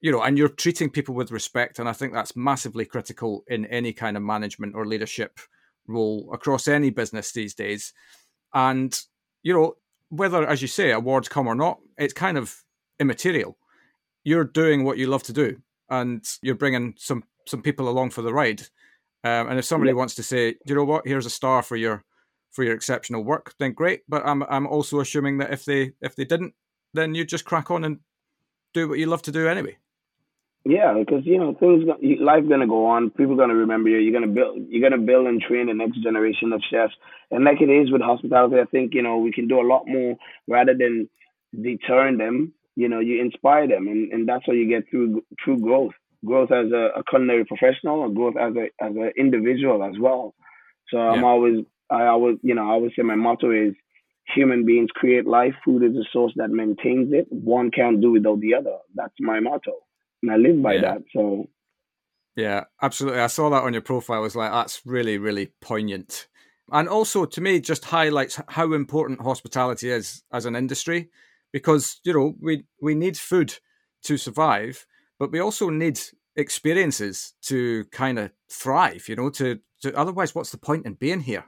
you 0.00 0.12
know, 0.12 0.22
and 0.22 0.36
you're 0.36 0.48
treating 0.48 0.90
people 0.90 1.14
with 1.14 1.30
respect. 1.30 1.78
And 1.78 1.88
I 1.88 1.92
think 1.92 2.12
that's 2.12 2.36
massively 2.36 2.84
critical 2.84 3.44
in 3.48 3.64
any 3.66 3.92
kind 3.92 4.16
of 4.16 4.22
management 4.22 4.74
or 4.74 4.86
leadership 4.86 5.40
role 5.88 6.28
across 6.32 6.68
any 6.68 6.90
business 6.90 7.32
these 7.32 7.54
days. 7.54 7.92
And 8.52 8.98
you 9.42 9.52
know, 9.52 9.76
whether, 10.08 10.44
as 10.44 10.60
you 10.60 10.68
say, 10.68 10.90
awards 10.90 11.28
come 11.28 11.46
or 11.46 11.54
not, 11.54 11.78
it's 11.96 12.12
kind 12.12 12.36
of 12.36 12.64
immaterial. 12.98 13.56
You're 14.24 14.44
doing 14.44 14.82
what 14.82 14.98
you 14.98 15.06
love 15.06 15.22
to 15.24 15.32
do, 15.32 15.58
and 15.88 16.24
you're 16.42 16.56
bringing 16.56 16.94
some 16.98 17.22
some 17.46 17.62
people 17.62 17.88
along 17.88 18.10
for 18.10 18.22
the 18.22 18.32
ride. 18.32 18.62
Um, 19.24 19.48
and 19.48 19.58
if 19.58 19.64
somebody 19.64 19.92
wants 19.92 20.14
to 20.16 20.22
say, 20.22 20.52
"Do 20.52 20.58
you 20.66 20.74
know 20.76 20.84
what, 20.84 21.06
here's 21.06 21.26
a 21.26 21.30
star 21.30 21.62
for 21.62 21.76
your 21.76 22.04
for 22.56 22.64
your 22.64 22.74
exceptional 22.74 23.22
work, 23.22 23.54
then 23.58 23.72
great. 23.72 24.02
But 24.08 24.26
I'm 24.26 24.42
I'm 24.44 24.66
also 24.66 24.98
assuming 25.00 25.38
that 25.38 25.52
if 25.52 25.64
they 25.64 25.92
if 26.00 26.16
they 26.16 26.24
didn't, 26.24 26.54
then 26.94 27.14
you 27.14 27.24
just 27.24 27.44
crack 27.44 27.70
on 27.70 27.84
and 27.84 28.00
do 28.74 28.88
what 28.88 28.98
you 28.98 29.06
love 29.06 29.22
to 29.22 29.32
do 29.32 29.46
anyway. 29.46 29.76
Yeah, 30.64 30.94
because 30.98 31.24
you 31.24 31.38
know 31.38 31.54
things, 31.54 31.84
life's 32.18 32.48
gonna 32.48 32.66
go 32.66 32.86
on. 32.86 33.10
People 33.10 33.34
are 33.34 33.44
gonna 33.44 33.54
remember 33.54 33.88
you. 33.90 33.98
You're 33.98 34.18
gonna 34.18 34.32
build, 34.32 34.58
you're 34.68 34.88
gonna 34.88 35.02
build 35.02 35.28
and 35.28 35.40
train 35.40 35.66
the 35.66 35.74
next 35.74 36.02
generation 36.02 36.52
of 36.52 36.62
chefs. 36.68 36.94
And 37.30 37.44
like 37.44 37.60
it 37.60 37.70
is 37.70 37.92
with 37.92 38.00
hospitality, 38.00 38.56
I 38.58 38.64
think 38.64 38.94
you 38.94 39.02
know 39.02 39.18
we 39.18 39.30
can 39.30 39.46
do 39.46 39.60
a 39.60 39.68
lot 39.68 39.84
more 39.86 40.16
rather 40.48 40.74
than 40.74 41.08
deterring 41.54 42.18
them. 42.18 42.52
You 42.74 42.88
know, 42.88 43.00
you 43.00 43.22
inspire 43.22 43.68
them, 43.68 43.86
and, 43.86 44.12
and 44.12 44.28
that's 44.28 44.44
how 44.44 44.52
you 44.52 44.68
get 44.68 44.90
through 44.90 45.22
true 45.38 45.58
growth 45.58 45.94
growth 46.24 46.50
as 46.52 46.72
a, 46.72 47.00
a 47.00 47.04
culinary 47.08 47.44
professional 47.44 48.00
or 48.00 48.10
growth 48.10 48.36
as 48.36 48.54
a 48.56 48.84
as 48.84 48.94
an 48.96 49.12
individual 49.16 49.82
as 49.84 49.94
well. 50.00 50.34
So 50.88 50.98
I'm 50.98 51.24
always 51.24 51.64
I 51.90 52.06
always 52.06 52.36
you 52.42 52.54
know 52.54 52.62
I 52.62 52.72
always 52.72 52.92
say 52.96 53.02
my 53.02 53.14
motto 53.14 53.50
is 53.50 53.74
human 54.34 54.64
beings 54.64 54.90
create 54.94 55.26
life. 55.26 55.54
Food 55.64 55.82
is 55.84 55.92
the 55.92 56.04
source 56.12 56.32
that 56.36 56.50
maintains 56.50 57.12
it. 57.12 57.26
One 57.30 57.70
can't 57.70 58.00
do 58.00 58.12
without 58.12 58.40
the 58.40 58.54
other. 58.54 58.76
That's 58.94 59.14
my 59.20 59.40
motto, 59.40 59.72
and 60.22 60.32
I 60.32 60.36
live 60.36 60.62
by 60.62 60.74
yeah. 60.74 60.80
that. 60.80 60.98
So, 61.12 61.48
yeah, 62.34 62.64
absolutely. 62.82 63.20
I 63.20 63.28
saw 63.28 63.50
that 63.50 63.62
on 63.62 63.72
your 63.72 63.82
profile. 63.82 64.18
I 64.18 64.20
was 64.20 64.36
like, 64.36 64.52
that's 64.52 64.82
really, 64.84 65.18
really 65.18 65.52
poignant, 65.60 66.28
and 66.72 66.88
also 66.88 67.24
to 67.24 67.40
me, 67.40 67.60
just 67.60 67.84
highlights 67.84 68.40
how 68.48 68.72
important 68.72 69.20
hospitality 69.20 69.90
is 69.90 70.22
as 70.32 70.44
an 70.44 70.56
industry, 70.56 71.08
because 71.52 72.00
you 72.04 72.12
know 72.12 72.34
we 72.40 72.64
we 72.80 72.94
need 72.94 73.16
food 73.16 73.58
to 74.02 74.16
survive, 74.16 74.86
but 75.18 75.32
we 75.32 75.40
also 75.40 75.70
need 75.70 76.00
experiences 76.36 77.34
to 77.42 77.84
kind 77.86 78.18
of 78.18 78.30
thrive. 78.50 79.08
You 79.08 79.16
know, 79.16 79.30
to, 79.30 79.58
to 79.82 79.96
otherwise, 79.96 80.34
what's 80.34 80.50
the 80.50 80.58
point 80.58 80.86
in 80.86 80.94
being 80.94 81.20
here? 81.20 81.44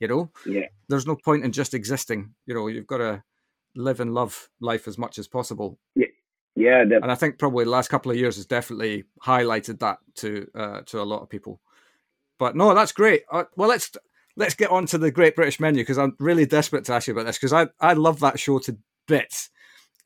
You 0.00 0.08
know, 0.08 0.30
yeah. 0.44 0.66
There's 0.88 1.06
no 1.06 1.16
point 1.16 1.44
in 1.44 1.52
just 1.52 1.74
existing. 1.74 2.34
You 2.46 2.54
know, 2.54 2.66
you've 2.68 2.86
got 2.86 2.98
to 2.98 3.22
live 3.74 4.00
and 4.00 4.14
love 4.14 4.48
life 4.60 4.88
as 4.88 4.98
much 4.98 5.18
as 5.18 5.26
possible. 5.26 5.78
Yeah, 5.94 6.06
yeah. 6.54 6.82
And 6.82 7.10
I 7.10 7.14
think 7.14 7.38
probably 7.38 7.64
the 7.64 7.70
last 7.70 7.88
couple 7.88 8.10
of 8.10 8.18
years 8.18 8.36
has 8.36 8.46
definitely 8.46 9.04
highlighted 9.24 9.78
that 9.80 9.98
to 10.16 10.46
uh, 10.54 10.80
to 10.82 11.00
a 11.00 11.04
lot 11.04 11.22
of 11.22 11.30
people. 11.30 11.60
But 12.38 12.56
no, 12.56 12.74
that's 12.74 12.92
great. 12.92 13.22
Uh, 13.30 13.44
well, 13.56 13.68
let's 13.68 13.90
let's 14.36 14.54
get 14.54 14.70
on 14.70 14.86
to 14.86 14.98
the 14.98 15.10
Great 15.10 15.36
British 15.36 15.60
Menu 15.60 15.82
because 15.82 15.98
I'm 15.98 16.14
really 16.18 16.46
desperate 16.46 16.84
to 16.84 16.94
ask 16.94 17.06
you 17.06 17.14
about 17.14 17.26
this 17.26 17.38
because 17.38 17.52
I 17.52 17.68
I 17.80 17.94
love 17.94 18.20
that 18.20 18.38
show 18.38 18.58
to 18.60 18.76
bits. 19.06 19.50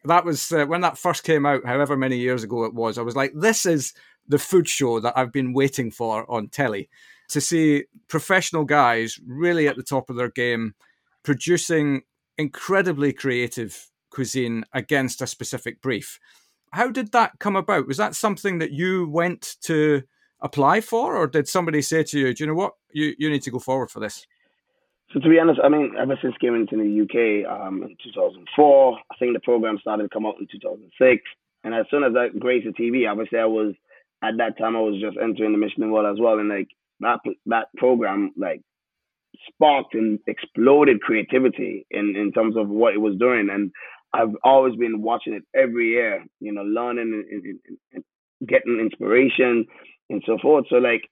That 0.05 0.25
was 0.25 0.51
uh, 0.53 0.67
when 0.67 0.81
that 0.81 0.99
first 0.99 1.25
came 1.25 1.45
out, 1.45 1.65
however 1.67 1.97
many 1.97 2.19
years 2.19 2.43
ago 2.43 2.65
it 2.65 2.75
was. 2.75 2.99
I 2.99 3.03
was 3.03 3.17
like, 3.17 3.33
this 3.35 3.67
is 3.67 3.93
the 4.27 4.39
food 4.39 4.69
show 4.69 5.01
that 5.01 5.17
I've 5.17 5.33
been 5.33 5.53
waiting 5.53 5.91
for 5.91 6.31
on 6.31 6.49
telly 6.49 6.89
to 7.29 7.41
see 7.41 7.85
professional 8.09 8.65
guys 8.65 9.19
really 9.27 9.69
at 9.69 9.77
the 9.77 9.83
top 9.83 10.11
of 10.11 10.17
their 10.17 10.31
game 10.31 10.75
producing 11.23 12.03
incredibly 12.39 13.13
creative 13.13 13.89
cuisine 14.11 14.65
against 14.73 15.23
a 15.23 15.27
specific 15.27 15.81
brief. 15.81 16.19
How 16.73 16.91
did 16.91 17.13
that 17.13 17.39
come 17.39 17.57
about? 17.57 17.87
Was 17.87 17.99
that 17.99 18.15
something 18.15 18.59
that 18.59 18.73
you 18.73 19.09
went 19.09 19.57
to 19.63 20.03
apply 20.41 20.81
for, 20.81 21.17
or 21.17 21.27
did 21.27 21.49
somebody 21.49 21.83
say 21.83 22.03
to 22.05 22.19
you, 22.19 22.33
"Do 22.33 22.45
you 22.45 22.49
know 22.49 22.55
what? 22.55 22.75
You 22.93 23.15
you 23.19 23.29
need 23.29 23.43
to 23.43 23.51
go 23.51 23.59
forward 23.59 23.91
for 23.91 24.01
this"? 24.01 24.27
So 25.13 25.19
to 25.19 25.29
be 25.29 25.39
honest, 25.41 25.61
I 25.63 25.69
mean, 25.69 25.95
ever 26.01 26.17
since 26.23 26.35
coming 26.41 26.67
to 26.69 26.77
the 26.77 27.03
UK 27.03 27.51
um, 27.51 27.83
in 27.83 27.97
2004, 28.05 28.99
I 29.11 29.17
think 29.19 29.35
the 29.35 29.41
program 29.41 29.79
started 29.81 30.05
to 30.05 30.09
come 30.09 30.25
out 30.25 30.37
in 30.39 30.47
2006, 30.51 31.23
and 31.65 31.75
as 31.75 31.87
soon 31.91 32.05
as 32.05 32.13
I 32.17 32.29
graced 32.39 32.67
the 32.67 32.73
TV, 32.73 33.11
obviously 33.11 33.39
I 33.39 33.45
was 33.45 33.75
at 34.23 34.37
that 34.39 34.57
time 34.59 34.77
I 34.77 34.81
was 34.81 35.01
just 35.01 35.17
entering 35.21 35.53
the 35.53 35.59
Michelin 35.59 35.91
world 35.91 36.13
as 36.13 36.21
well, 36.21 36.39
and 36.39 36.49
like 36.49 36.69
that 37.01 37.19
that 37.47 37.67
program 37.77 38.33
like 38.37 38.63
sparked 39.49 39.95
and 39.95 40.19
exploded 40.27 41.01
creativity 41.01 41.87
in 41.91 42.15
in 42.17 42.31
terms 42.33 42.57
of 42.57 42.69
what 42.69 42.95
it 42.95 42.99
was 43.01 43.17
doing, 43.19 43.49
and 43.51 43.73
I've 44.13 44.35
always 44.45 44.77
been 44.77 45.03
watching 45.03 45.35
it 45.35 45.43
every 45.55 45.91
year, 45.91 46.25
you 46.41 46.53
know, 46.53 46.63
learning 46.63 47.25
and, 47.31 47.45
and, 47.45 47.61
and 47.93 48.05
getting 48.49 48.81
inspiration 48.81 49.67
and 50.09 50.23
so 50.27 50.39
forth. 50.43 50.67
So 50.69 50.77
like 50.77 51.03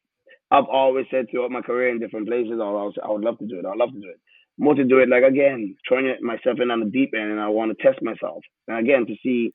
I've 0.50 0.64
always 0.64 1.06
said 1.10 1.26
throughout 1.30 1.50
my 1.50 1.60
career 1.60 1.90
in 1.90 2.00
different 2.00 2.26
places, 2.26 2.54
oh, 2.54 2.76
I, 2.76 2.84
was, 2.84 2.94
I 3.02 3.10
would 3.10 3.22
love 3.22 3.38
to 3.38 3.46
do 3.46 3.58
it. 3.58 3.66
I 3.66 3.70
would 3.70 3.78
love 3.78 3.92
to 3.92 4.00
do 4.00 4.08
it. 4.08 4.20
More 4.60 4.74
to 4.74 4.84
do 4.84 4.98
it, 4.98 5.08
like 5.08 5.22
again, 5.22 5.76
throwing 5.86 6.12
myself 6.20 6.58
in 6.60 6.70
on 6.72 6.80
the 6.80 6.90
deep 6.90 7.12
end, 7.14 7.30
and 7.30 7.40
I 7.40 7.48
want 7.48 7.76
to 7.76 7.82
test 7.82 8.02
myself. 8.02 8.42
And 8.66 8.78
again, 8.78 9.06
to 9.06 9.14
see 9.22 9.54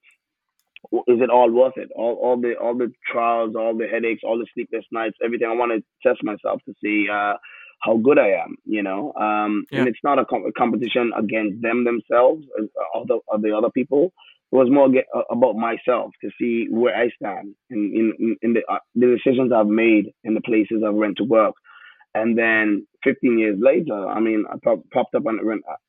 is 0.91 1.20
it 1.22 1.30
all 1.30 1.52
worth 1.52 1.74
it? 1.78 1.89
All 1.96 2.16
all 2.16 2.39
the 2.39 2.56
all 2.56 2.78
the 2.78 2.91
trials, 3.12 3.56
all 3.56 3.78
the 3.78 3.88
headaches, 3.88 4.22
all 4.24 4.38
the 4.38 4.48
sleepless 4.54 4.86
nights, 4.91 5.18
everything. 5.24 5.48
I 5.48 5.56
want 5.56 5.72
to 5.72 6.08
test 6.08 6.24
myself 6.24 6.62
to 6.66 6.74
see 6.84 7.08
uh, 7.12 7.34
how 7.82 7.98
good 7.98 8.20
I 8.20 8.30
am. 8.30 8.56
You 8.66 8.84
know, 8.84 9.14
um, 9.20 9.66
yeah. 9.72 9.80
and 9.80 9.88
it's 9.88 10.00
not 10.04 10.20
a, 10.20 10.26
com- 10.26 10.46
a, 10.46 10.52
competition 10.54 11.12
against 11.18 11.62
them 11.62 11.84
themselves, 11.84 12.46
uh, 12.60 13.00
other 13.00 13.20
the 13.41 13.56
other 13.56 13.70
people. 13.70 14.14
It 14.54 14.56
was 14.56 14.70
more 14.70 14.88
get, 14.88 15.06
uh, 15.16 15.24
about 15.32 15.56
myself 15.56 16.12
to 16.22 16.30
see 16.39 16.68
where 16.70 16.95
I 16.95 17.10
stand 17.16 17.56
in 17.72 18.14
in, 18.20 18.38
in 18.43 18.54
the 18.54 18.62
uh, 18.72 18.78
the 18.93 19.18
decisions 19.18 19.51
I've 19.51 19.66
made 19.66 20.14
and 20.24 20.38
the 20.38 20.41
places 20.41 20.84
I've 20.86 20.93
went 20.93 21.18
to 21.18 21.24
work. 21.24 21.56
And 22.14 22.38
then 22.38 22.86
15 23.04 23.39
years 23.39 23.58
later, 23.60 24.08
I 24.08 24.20
mean, 24.20 24.45
I 24.47 24.58
pop, 24.64 24.82
popped 24.93 25.16
up 25.16 25.24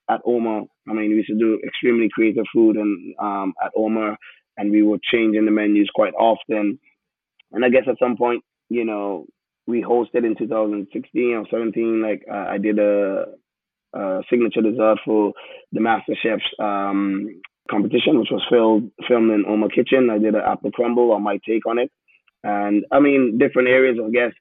at 0.09 0.21
Oma. 0.25 0.63
I 0.89 0.93
mean, 0.95 1.11
we 1.11 1.17
used 1.17 1.29
to 1.29 1.39
do 1.39 1.61
extremely 1.63 2.09
creative 2.11 2.47
food 2.55 2.77
and 2.77 3.15
um, 3.21 3.53
at 3.63 3.73
Oma 3.77 4.17
and 4.57 4.71
we 4.71 4.83
were 4.83 4.99
changing 5.13 5.45
the 5.45 5.51
menus 5.51 5.91
quite 5.95 6.15
often. 6.15 6.79
And 7.53 7.65
I 7.65 7.69
guess 7.69 7.85
at 7.87 7.99
some 7.99 8.17
point, 8.17 8.43
you 8.71 8.87
know, 8.87 9.27
we 9.67 9.83
hosted 9.83 10.25
in 10.25 10.37
2016 10.39 11.35
or 11.35 11.45
17. 11.51 12.03
Like 12.03 12.23
uh, 12.33 12.47
I 12.49 12.57
did 12.57 12.79
a, 12.79 13.27
a, 13.93 14.23
signature 14.31 14.63
dessert 14.63 14.99
for 15.05 15.35
the 15.73 15.81
MasterChef's 15.81 16.43
um, 16.59 17.43
competition, 17.71 18.19
which 18.19 18.31
was 18.31 18.45
filmed 18.51 18.91
filmed 19.09 19.31
in 19.33 19.45
Oma 19.47 19.69
Kitchen. 19.69 20.11
I 20.11 20.19
did 20.19 20.35
an 20.35 20.43
apple 20.47 20.71
crumble 20.71 21.13
on 21.13 21.23
my 21.23 21.39
take 21.47 21.67
on 21.67 21.79
it, 21.79 21.91
and 22.43 22.85
I 22.93 23.01
mean 23.01 23.39
different 23.39 23.69
areas. 23.69 23.99
I 24.03 24.11
guess 24.11 24.33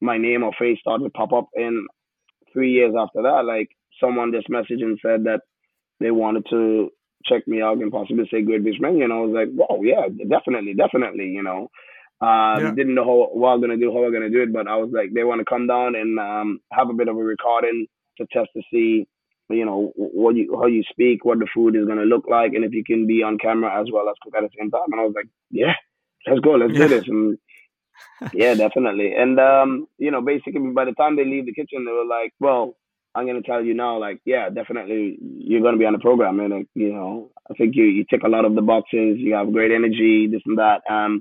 my 0.00 0.18
name 0.18 0.42
or 0.42 0.52
face 0.58 0.78
started 0.80 1.04
to 1.04 1.10
pop 1.10 1.32
up. 1.32 1.48
in 1.54 1.86
three 2.52 2.72
years 2.72 2.94
after 2.98 3.22
that, 3.22 3.44
like 3.44 3.68
someone 4.00 4.32
just 4.32 4.48
messaged 4.48 4.82
and 4.82 4.98
said 5.02 5.24
that 5.24 5.40
they 6.00 6.10
wanted 6.10 6.46
to 6.50 6.90
check 7.24 7.46
me 7.46 7.60
out 7.60 7.78
and 7.78 7.92
possibly 7.92 8.26
say 8.30 8.42
Great 8.42 8.62
British 8.62 8.80
Menu. 8.80 9.04
And 9.04 9.12
I 9.12 9.20
was 9.20 9.32
like, 9.34 9.48
whoa, 9.54 9.82
yeah, 9.82 10.08
definitely, 10.28 10.74
definitely, 10.74 11.26
you 11.26 11.42
know. 11.42 11.70
Um, 12.22 12.60
yeah. 12.60 12.72
Didn't 12.76 12.94
know 12.94 13.04
how, 13.04 13.28
what 13.32 13.48
I 13.48 13.54
was 13.54 13.60
going 13.66 13.78
to 13.78 13.84
do, 13.84 13.92
how 13.92 13.98
I 13.98 14.08
was 14.08 14.12
going 14.12 14.30
to 14.30 14.36
do 14.36 14.42
it, 14.42 14.52
but 14.52 14.68
I 14.68 14.76
was 14.76 14.90
like, 14.92 15.12
they 15.14 15.24
want 15.24 15.40
to 15.40 15.44
come 15.44 15.66
down 15.66 15.94
and 15.94 16.18
um, 16.18 16.60
have 16.72 16.90
a 16.90 16.94
bit 16.94 17.08
of 17.08 17.16
a 17.16 17.22
recording 17.22 17.86
to 18.18 18.26
test 18.32 18.50
to 18.56 18.62
see, 18.70 19.06
you 19.50 19.64
know, 19.64 19.92
what 19.96 20.36
you, 20.36 20.56
how 20.60 20.66
you 20.66 20.82
speak, 20.90 21.24
what 21.24 21.38
the 21.38 21.46
food 21.52 21.76
is 21.76 21.86
going 21.86 21.98
to 21.98 22.04
look 22.04 22.24
like, 22.28 22.54
and 22.54 22.64
if 22.64 22.72
you 22.72 22.84
can 22.84 23.06
be 23.06 23.22
on 23.22 23.38
camera 23.38 23.80
as 23.80 23.88
well 23.92 24.08
as 24.08 24.16
cook 24.22 24.34
at 24.36 24.42
the 24.42 24.50
same 24.58 24.70
time. 24.70 24.92
And 24.92 25.00
I 25.00 25.04
was 25.04 25.14
like, 25.14 25.28
yeah, 25.50 25.74
let's 26.26 26.40
go, 26.40 26.52
let's 26.52 26.72
yeah. 26.72 26.86
do 26.86 26.88
this. 26.88 27.08
And 27.08 27.38
yeah, 28.32 28.54
definitely. 28.54 29.14
And, 29.14 29.38
um, 29.38 29.86
you 29.98 30.10
know, 30.10 30.22
basically 30.22 30.60
by 30.74 30.84
the 30.84 30.92
time 30.92 31.16
they 31.16 31.24
leave 31.24 31.46
the 31.46 31.54
kitchen, 31.54 31.84
they 31.84 31.92
were 31.92 32.06
like, 32.06 32.32
well, 32.40 32.76
I'm 33.14 33.26
gonna 33.26 33.42
tell 33.42 33.64
you 33.64 33.74
now, 33.74 33.98
like, 33.98 34.20
yeah, 34.24 34.50
definitely, 34.50 35.18
you're 35.20 35.62
gonna 35.62 35.78
be 35.78 35.84
on 35.84 35.94
the 35.94 35.98
program, 35.98 36.38
and 36.38 36.54
like, 36.54 36.68
you 36.74 36.92
know, 36.92 37.32
I 37.50 37.54
think 37.54 37.74
you 37.74 37.84
you 37.84 38.04
tick 38.08 38.22
a 38.24 38.28
lot 38.28 38.44
of 38.44 38.54
the 38.54 38.62
boxes. 38.62 39.18
You 39.18 39.34
have 39.34 39.52
great 39.52 39.72
energy, 39.72 40.28
this 40.30 40.42
and 40.46 40.58
that. 40.58 40.82
Um, 40.88 41.20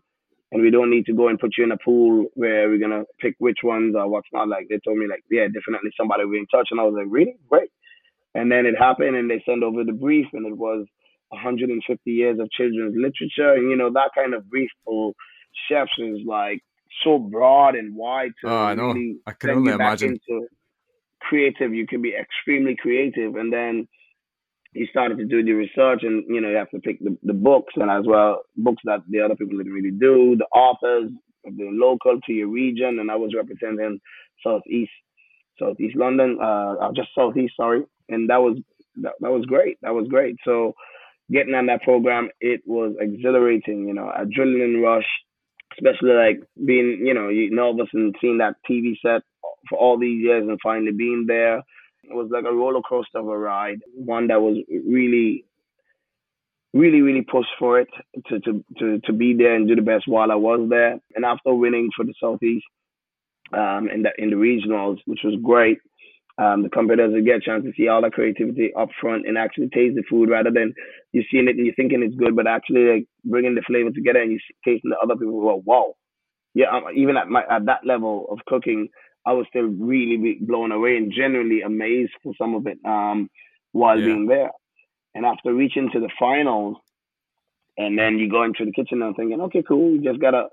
and 0.51 0.61
we 0.61 0.69
don't 0.69 0.91
need 0.91 1.05
to 1.07 1.13
go 1.13 1.29
and 1.29 1.39
put 1.39 1.57
you 1.57 1.63
in 1.63 1.71
a 1.71 1.77
pool 1.77 2.27
where 2.35 2.69
we're 2.69 2.77
gonna 2.77 3.05
pick 3.19 3.35
which 3.39 3.59
ones 3.63 3.95
or 3.95 4.07
what's 4.07 4.27
not. 4.31 4.47
Like 4.47 4.67
they 4.69 4.79
told 4.85 4.99
me, 4.99 5.07
like, 5.07 5.23
yeah, 5.31 5.47
definitely 5.47 5.89
somebody 5.97 6.25
will 6.25 6.33
be 6.33 6.37
in 6.37 6.45
touch, 6.45 6.67
and 6.69 6.79
I 6.79 6.83
was 6.83 6.93
like, 6.95 7.07
really, 7.09 7.37
great. 7.49 7.71
And 8.35 8.51
then 8.51 8.65
it 8.65 8.75
happened, 8.77 9.15
and 9.15 9.29
they 9.29 9.43
sent 9.45 9.63
over 9.63 9.83
the 9.83 9.91
brief, 9.91 10.27
and 10.33 10.45
it 10.45 10.57
was 10.57 10.85
150 11.29 12.11
years 12.11 12.39
of 12.39 12.49
children's 12.51 12.95
literature, 12.95 13.53
and 13.53 13.69
you 13.69 13.75
know 13.75 13.91
that 13.93 14.11
kind 14.15 14.33
of 14.33 14.49
brief 14.49 14.69
for 14.85 15.13
chefs 15.69 15.91
is 15.97 16.19
like 16.25 16.61
so 17.03 17.17
broad 17.17 17.75
and 17.75 17.95
wide 17.95 18.31
to 18.41 18.49
oh, 18.49 18.57
I 18.57 18.75
know. 18.75 18.87
Really 18.87 19.17
I 19.25 19.31
can 19.31 19.49
only 19.51 19.73
imagine. 19.73 20.19
Into, 20.29 20.47
creative, 21.19 21.73
you 21.73 21.87
can 21.87 22.01
be 22.01 22.13
extremely 22.15 22.75
creative. 22.75 23.35
And 23.35 23.51
then 23.51 23.87
you 24.73 24.87
started 24.87 25.17
to 25.17 25.25
do 25.25 25.43
the 25.43 25.53
research 25.53 26.01
and, 26.03 26.23
you 26.27 26.41
know, 26.41 26.49
you 26.49 26.55
have 26.55 26.69
to 26.71 26.79
pick 26.79 26.99
the, 26.99 27.17
the 27.23 27.33
books 27.33 27.73
and 27.75 27.89
as 27.89 28.05
well, 28.05 28.41
books 28.57 28.81
that 28.85 29.01
the 29.09 29.21
other 29.21 29.35
people 29.35 29.57
didn't 29.57 29.73
really 29.73 29.91
do, 29.91 30.35
the 30.37 30.47
authors, 30.55 31.11
of 31.45 31.55
the 31.55 31.69
local 31.71 32.19
to 32.25 32.33
your 32.33 32.49
region. 32.49 32.99
And 32.99 33.09
I 33.09 33.15
was 33.15 33.33
representing 33.35 33.99
Southeast, 34.43 34.91
Southeast 35.59 35.95
London, 35.95 36.37
uh, 36.41 36.75
uh, 36.81 36.91
just 36.93 37.09
Southeast, 37.15 37.53
sorry. 37.55 37.83
And 38.07 38.29
that 38.29 38.37
was, 38.37 38.57
that, 39.01 39.13
that 39.19 39.31
was 39.31 39.45
great. 39.45 39.77
That 39.81 39.93
was 39.93 40.07
great. 40.07 40.37
So 40.45 40.73
getting 41.31 41.53
on 41.53 41.67
that 41.67 41.83
program, 41.83 42.29
it 42.41 42.61
was 42.65 42.95
exhilarating, 42.99 43.87
you 43.87 43.93
know, 43.93 44.11
adrenaline 44.17 44.81
rush, 44.81 45.05
especially 45.77 46.13
like 46.13 46.41
being, 46.65 47.03
you 47.05 47.13
know, 47.13 47.29
nervous 47.29 47.89
and 47.93 48.15
seeing 48.19 48.39
that 48.39 48.55
TV 48.69 48.93
set 49.01 49.21
for 49.69 49.77
all 49.77 49.99
these 49.99 50.23
years 50.23 50.47
and 50.47 50.59
finally 50.61 50.91
being 50.91 51.25
there. 51.27 51.57
It 52.03 52.15
was 52.15 52.29
like 52.31 52.45
a 52.45 52.53
roller 52.53 52.81
coaster 52.81 53.19
of 53.19 53.27
a 53.27 53.37
ride, 53.37 53.79
one 53.93 54.27
that 54.27 54.41
was 54.41 54.57
really, 54.69 55.45
really, 56.73 57.01
really 57.01 57.21
pushed 57.21 57.49
for 57.59 57.79
it 57.79 57.89
to, 58.27 58.39
to, 58.39 58.63
to, 58.79 58.99
to 59.05 59.13
be 59.13 59.35
there 59.35 59.53
and 59.55 59.67
do 59.67 59.75
the 59.75 59.81
best 59.81 60.07
while 60.07 60.31
I 60.31 60.35
was 60.35 60.67
there. 60.69 60.99
And 61.15 61.25
after 61.25 61.53
winning 61.53 61.89
for 61.95 62.05
the 62.05 62.13
Southeast 62.19 62.65
um, 63.53 63.89
in, 63.89 64.03
the, 64.03 64.11
in 64.17 64.29
the 64.29 64.35
regionals, 64.35 64.97
which 65.05 65.21
was 65.23 65.35
great, 65.43 65.79
um, 66.39 66.63
the 66.63 66.69
competitors 66.69 67.25
get 67.25 67.37
a 67.37 67.41
chance 67.41 67.65
to 67.65 67.73
see 67.75 67.89
all 67.89 68.01
the 68.01 68.09
creativity 68.09 68.73
up 68.73 68.89
front 69.01 69.27
and 69.27 69.37
actually 69.37 69.67
taste 69.69 69.95
the 69.95 70.03
food 70.09 70.29
rather 70.29 70.51
than 70.51 70.73
you 71.11 71.23
seeing 71.29 71.49
it 71.49 71.57
and 71.57 71.65
you're 71.65 71.75
thinking 71.75 72.01
it's 72.01 72.15
good, 72.15 72.35
but 72.35 72.47
actually 72.47 72.85
like 72.85 73.05
bringing 73.25 73.55
the 73.55 73.61
flavor 73.61 73.91
together 73.91 74.21
and 74.21 74.31
you 74.31 74.39
tasting 74.63 74.91
the 74.91 74.97
other 74.97 75.15
people 75.15 75.41
go, 75.41 75.61
wow. 75.65 75.93
Yeah, 76.53 76.67
um, 76.71 76.85
even 76.95 77.17
at 77.17 77.27
my 77.27 77.43
at 77.49 77.65
that 77.65 77.85
level 77.85 78.25
of 78.31 78.39
cooking, 78.47 78.89
I 79.25 79.33
was 79.33 79.45
still 79.49 79.65
really 79.65 80.39
blown 80.41 80.71
away 80.71 80.97
and 80.97 81.13
genuinely 81.15 81.61
amazed 81.61 82.13
for 82.23 82.33
some 82.37 82.55
of 82.55 82.65
it 82.65 82.79
um, 82.85 83.29
while 83.71 83.99
yeah. 83.99 84.05
being 84.05 84.25
there. 84.25 84.49
And 85.13 85.25
after 85.25 85.53
reaching 85.53 85.89
to 85.91 85.99
the 85.99 86.09
finals, 86.17 86.77
and 87.77 87.97
then 87.97 88.17
you 88.17 88.29
go 88.29 88.43
into 88.43 88.65
the 88.65 88.71
kitchen 88.71 89.01
and 89.01 89.15
thinking, 89.15 89.41
okay, 89.41 89.63
cool, 89.67 89.91
we 89.91 89.99
just 89.99 90.19
gotta. 90.19 90.47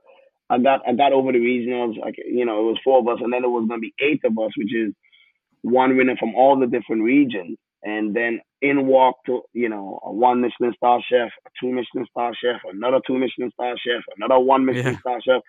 I 0.49 0.59
got 0.59 0.81
I 0.87 0.93
got 0.93 1.13
over 1.13 1.33
the 1.33 1.39
regionals. 1.39 1.99
Like 1.99 2.17
you 2.19 2.45
know, 2.45 2.61
it 2.61 2.65
was 2.65 2.81
four 2.85 3.01
of 3.01 3.09
us, 3.09 3.19
and 3.23 3.33
then 3.33 3.45
it 3.45 3.49
was 3.49 3.67
gonna 3.69 3.81
be 3.81 3.95
eight 4.01 4.21
of 4.25 4.39
us, 4.39 4.51
which 4.57 4.75
is 4.75 4.93
one 5.63 5.97
winner 5.97 6.17
from 6.19 6.35
all 6.35 6.59
the 6.59 6.67
different 6.67 7.03
regions. 7.03 7.59
And 7.83 8.15
then 8.15 8.41
in 8.63 8.87
walked, 8.87 9.29
you 9.53 9.69
know, 9.69 10.01
a 10.05 10.13
one 10.13 10.41
Michelin 10.41 10.75
star 10.77 11.01
chef, 11.09 11.31
a 11.47 11.51
two 11.61 11.73
Michelin 11.73 12.07
star 12.11 12.33
chef, 12.35 12.61
another 12.73 13.01
two 13.07 13.19
Michelin 13.19 13.51
star 13.53 13.75
chef, 13.77 14.03
another 14.17 14.41
one 14.41 14.65
Michelin 14.65 14.95
yeah. 14.95 15.01
star 15.01 15.21
chef. 15.21 15.43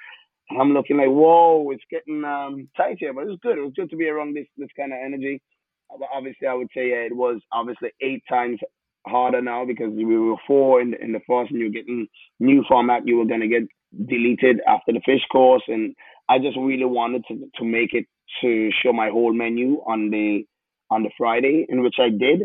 And 0.49 0.61
I'm 0.61 0.73
looking 0.73 0.97
like, 0.97 1.09
whoa, 1.09 1.69
it's 1.71 1.83
getting 1.91 2.23
um, 2.23 2.69
tight 2.77 2.97
here, 2.99 3.13
but 3.13 3.21
it 3.21 3.29
was 3.29 3.39
good. 3.41 3.57
It 3.57 3.61
was 3.61 3.73
good 3.75 3.89
to 3.89 3.97
be 3.97 4.07
around 4.07 4.35
this 4.35 4.47
this 4.57 4.69
kind 4.77 4.93
of 4.93 4.99
energy. 5.03 5.41
But 5.89 6.09
obviously, 6.13 6.47
I 6.47 6.53
would 6.53 6.69
say 6.73 6.89
yeah, 6.89 7.05
it 7.05 7.15
was 7.15 7.39
obviously 7.51 7.91
eight 8.01 8.23
times 8.29 8.59
harder 9.07 9.41
now 9.41 9.65
because 9.65 9.91
we 9.91 10.05
were 10.05 10.35
four 10.45 10.81
in 10.81 10.91
the, 10.91 11.01
in 11.01 11.13
the 11.13 11.21
first, 11.27 11.51
and 11.51 11.59
you're 11.59 11.69
getting 11.69 12.07
new 12.39 12.63
format. 12.67 13.07
You 13.07 13.17
were 13.17 13.25
gonna 13.25 13.47
get 13.47 13.63
deleted 14.05 14.61
after 14.67 14.91
the 14.91 15.01
fish 15.05 15.21
course, 15.31 15.63
and 15.67 15.95
I 16.29 16.39
just 16.39 16.57
really 16.57 16.85
wanted 16.85 17.23
to 17.29 17.49
to 17.55 17.65
make 17.65 17.93
it 17.93 18.05
to 18.41 18.69
show 18.83 18.93
my 18.93 19.09
whole 19.09 19.33
menu 19.33 19.81
on 19.87 20.09
the 20.09 20.45
on 20.89 21.03
the 21.03 21.11
Friday, 21.17 21.65
in 21.69 21.81
which 21.81 21.95
I 21.99 22.09
did. 22.09 22.43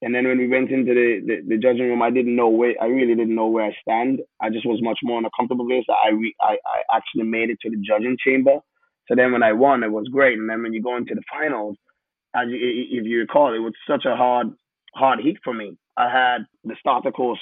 And 0.00 0.14
then 0.14 0.28
when 0.28 0.38
we 0.38 0.46
went 0.46 0.70
into 0.70 0.94
the, 0.94 1.20
the, 1.26 1.36
the, 1.48 1.58
judging 1.58 1.88
room, 1.88 2.02
I 2.02 2.10
didn't 2.10 2.36
know 2.36 2.48
where 2.48 2.74
I 2.80 2.86
really 2.86 3.16
didn't 3.16 3.34
know 3.34 3.48
where 3.48 3.64
I 3.64 3.74
stand. 3.82 4.20
I 4.40 4.48
just 4.48 4.64
was 4.64 4.78
much 4.80 4.98
more 5.02 5.18
in 5.18 5.24
a 5.24 5.30
comfortable 5.36 5.66
place. 5.66 5.84
I 5.88 6.10
re, 6.10 6.32
I, 6.40 6.52
I 6.52 6.96
actually 6.96 7.24
made 7.24 7.50
it 7.50 7.58
to 7.62 7.70
the 7.70 7.82
judging 7.84 8.16
chamber. 8.24 8.60
So 9.08 9.16
then 9.16 9.32
when 9.32 9.42
I 9.42 9.52
won, 9.52 9.82
it 9.82 9.90
was 9.90 10.06
great. 10.12 10.38
And 10.38 10.48
then 10.48 10.62
when 10.62 10.72
you 10.72 10.82
go 10.82 10.96
into 10.96 11.16
the 11.16 11.22
finals, 11.28 11.76
as 12.36 12.46
you, 12.48 12.58
if 12.60 13.06
you 13.06 13.18
recall, 13.18 13.54
it 13.54 13.58
was 13.58 13.72
such 13.88 14.04
a 14.04 14.14
hard 14.14 14.48
hard 14.94 15.20
heat 15.20 15.38
for 15.42 15.52
me. 15.52 15.76
I 15.96 16.10
had 16.10 16.46
the 16.64 16.76
starter 16.78 17.10
course 17.10 17.40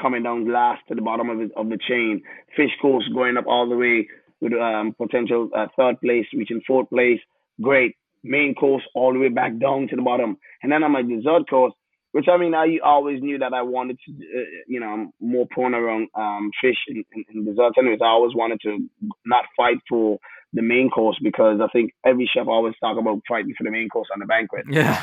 coming 0.00 0.22
down 0.22 0.50
last 0.52 0.82
to 0.88 0.94
the 0.94 1.02
bottom 1.02 1.30
of 1.30 1.38
the, 1.38 1.50
of 1.56 1.68
the 1.68 1.78
chain, 1.88 2.22
fish 2.56 2.70
course 2.80 3.08
going 3.14 3.36
up 3.36 3.46
all 3.46 3.68
the 3.68 3.76
way 3.76 4.08
with 4.40 4.52
um, 4.54 4.94
potential 4.96 5.50
uh, 5.56 5.66
third 5.76 6.00
place, 6.00 6.26
reaching 6.32 6.62
fourth 6.66 6.88
place. 6.88 7.20
Great 7.60 7.96
main 8.22 8.54
course 8.54 8.82
all 8.94 9.12
the 9.12 9.18
way 9.18 9.28
back 9.28 9.58
down 9.58 9.88
to 9.88 9.96
the 9.96 10.02
bottom. 10.02 10.36
And 10.62 10.70
then 10.70 10.82
on 10.82 10.92
my 10.92 11.02
dessert 11.02 11.48
course, 11.48 11.72
which 12.12 12.26
I 12.28 12.36
mean, 12.36 12.54
I 12.54 12.78
always 12.84 13.22
knew 13.22 13.38
that 13.38 13.54
I 13.54 13.62
wanted 13.62 13.98
to, 14.04 14.12
uh, 14.12 14.44
you 14.66 14.80
know, 14.80 14.88
I'm 14.88 15.12
more 15.20 15.46
prone 15.50 15.74
around 15.74 16.08
um, 16.14 16.50
fish 16.60 16.76
and, 16.88 17.04
and, 17.14 17.24
and 17.28 17.46
desserts. 17.46 17.76
Anyways, 17.78 18.00
I 18.02 18.06
always 18.06 18.34
wanted 18.34 18.60
to 18.62 18.78
not 19.24 19.44
fight 19.56 19.78
for 19.88 20.18
the 20.52 20.62
main 20.62 20.90
course 20.90 21.18
because 21.22 21.60
I 21.62 21.68
think 21.68 21.92
every 22.04 22.28
chef 22.32 22.48
always 22.48 22.74
talk 22.80 22.98
about 22.98 23.20
fighting 23.28 23.54
for 23.56 23.62
the 23.62 23.70
main 23.70 23.88
course 23.88 24.08
on 24.12 24.18
the 24.18 24.26
banquet. 24.26 24.64
Yeah. 24.68 25.02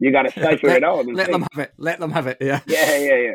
You 0.00 0.10
got 0.10 0.22
to 0.22 0.32
cipher 0.32 0.66
let, 0.66 0.76
it 0.78 0.84
out. 0.84 1.06
let 1.06 1.30
them 1.30 1.46
have 1.52 1.58
it. 1.58 1.72
Let 1.76 2.00
them 2.00 2.10
have 2.10 2.26
it. 2.26 2.38
Yeah. 2.40 2.60
Yeah, 2.66 2.96
yeah, 2.96 3.16
yeah. 3.16 3.34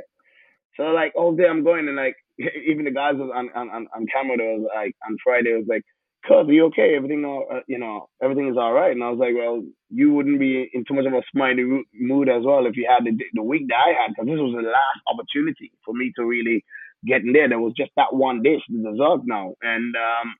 So 0.78 0.84
like 0.84 1.14
all 1.16 1.36
day 1.36 1.46
I'm 1.50 1.64
going 1.64 1.88
and 1.88 1.98
like 1.98 2.16
even 2.68 2.86
the 2.86 2.92
guys 2.92 3.16
on 3.16 3.32
on 3.32 3.70
on, 3.70 3.88
on 3.96 4.06
camera 4.14 4.38
was 4.38 4.70
like 4.76 4.96
on 5.08 5.18
Friday 5.24 5.54
was 5.54 5.66
like 5.68 5.84
cuz, 6.28 6.48
are 6.48 6.52
you 6.52 6.66
okay? 6.66 6.96
Everything, 6.96 7.24
uh, 7.26 7.60
you 7.68 7.78
know, 7.78 8.10
everything 8.22 8.50
is 8.50 8.58
all 8.58 8.74
right. 8.74 8.92
And 8.92 9.04
I 9.04 9.10
was 9.10 9.20
like, 9.20 9.36
well, 9.36 9.64
you 9.90 10.14
wouldn't 10.14 10.40
be 10.40 10.70
in 10.74 10.84
too 10.86 10.94
much 10.94 11.06
of 11.06 11.14
a 11.14 11.22
smiley 11.32 11.64
mood 11.94 12.30
as 12.30 12.44
well 12.44 12.66
if 12.66 12.76
you 12.76 12.88
had 12.90 13.06
the, 13.06 13.18
the 13.34 13.44
week 13.44 13.68
that 13.70 13.78
I 13.86 13.90
had, 14.02 14.12
because 14.12 14.28
this 14.28 14.40
was 14.40 14.56
the 14.56 14.68
last 14.68 15.02
opportunity 15.08 15.72
for 15.86 15.94
me 15.94 16.12
to 16.18 16.26
really 16.26 16.64
get 17.06 17.22
in 17.22 17.34
there. 17.34 17.48
There 17.48 17.60
was 17.60 17.74
just 17.78 17.92
that 17.96 18.14
one 18.14 18.42
dish, 18.42 18.62
the 18.70 18.80
dessert 18.80 19.22
now. 19.26 19.54
And 19.62 19.96
um, 19.96 20.36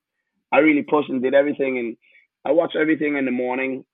I 0.52 0.58
really 0.58 0.82
pushed 0.82 1.10
and 1.10 1.22
did 1.22 1.34
everything. 1.34 1.78
And 1.78 1.96
I 2.44 2.52
watched 2.52 2.76
everything 2.76 3.16
in 3.16 3.24
the 3.24 3.30
morning. 3.30 3.84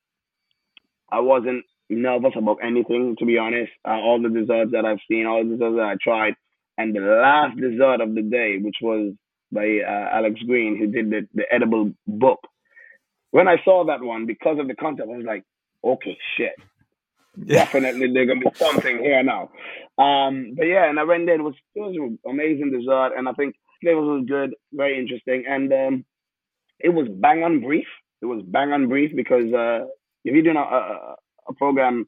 I 1.11 1.21
wasn't 1.21 1.65
nervous 1.97 2.33
about 2.37 2.59
anything, 2.63 3.17
to 3.19 3.27
be 3.27 3.39
honest. 3.39 3.73
Uh, 3.87 3.93
all 3.93 4.21
the 4.21 4.29
desserts 4.29 4.73
that 4.73 4.85
I've 4.85 4.99
seen, 5.11 5.27
all 5.27 5.45
the 5.45 5.57
desserts 5.57 5.77
that 5.77 5.85
I 5.85 5.97
tried. 6.03 6.35
And 6.79 6.95
the 6.95 7.01
last 7.01 7.57
dessert 7.57 8.01
of 8.01 8.15
the 8.15 8.23
day, 8.23 8.59
which 8.61 8.77
was 8.81 9.13
by 9.53 9.79
uh, 9.87 10.17
Alex 10.17 10.41
Green, 10.47 10.79
who 10.79 10.87
did 10.87 11.11
the, 11.11 11.29
the 11.35 11.45
edible 11.53 11.93
book. 12.07 12.41
When 13.31 13.49
I 13.49 13.57
saw 13.65 13.87
that 13.87 14.03
one, 14.03 14.27
because 14.27 14.59
of 14.59 14.69
the 14.69 14.75
concept, 14.75 15.09
I 15.13 15.17
was 15.17 15.27
like, 15.27 15.45
okay, 15.85 16.19
shit. 16.37 16.53
Yeah. 17.35 17.65
Definitely, 17.65 18.13
there's 18.13 18.29
gonna 18.29 18.41
be 18.41 18.55
something 18.57 18.99
here 18.99 19.23
now. 19.23 19.49
Um, 19.97 20.53
but 20.55 20.65
yeah, 20.65 20.91
and 20.91 21.01
I 21.01 21.05
went 21.05 21.25
there. 21.25 21.37
It 21.37 21.43
was 21.43 21.55
it 21.75 21.81
was 21.81 21.97
an 21.97 22.19
amazing 22.31 22.71
dessert, 22.79 23.17
and 23.17 23.27
I 23.27 23.33
think 23.33 23.55
flavors 23.81 24.05
was 24.05 24.27
good, 24.29 24.55
very 24.71 24.99
interesting, 24.99 25.45
and 25.49 25.73
um, 25.73 26.05
it 26.79 26.91
was 26.91 27.09
bang 27.09 27.43
on 27.43 27.61
brief. 27.61 27.87
It 28.21 28.27
was 28.27 28.43
bang 28.47 28.73
on 28.73 28.87
brief 28.89 29.17
because 29.17 29.51
uh, 29.53 29.87
if 30.25 30.35
you're 30.35 30.43
doing 30.43 30.57
a, 30.57 30.61
a, 30.61 31.17
a 31.49 31.53
program 31.55 32.07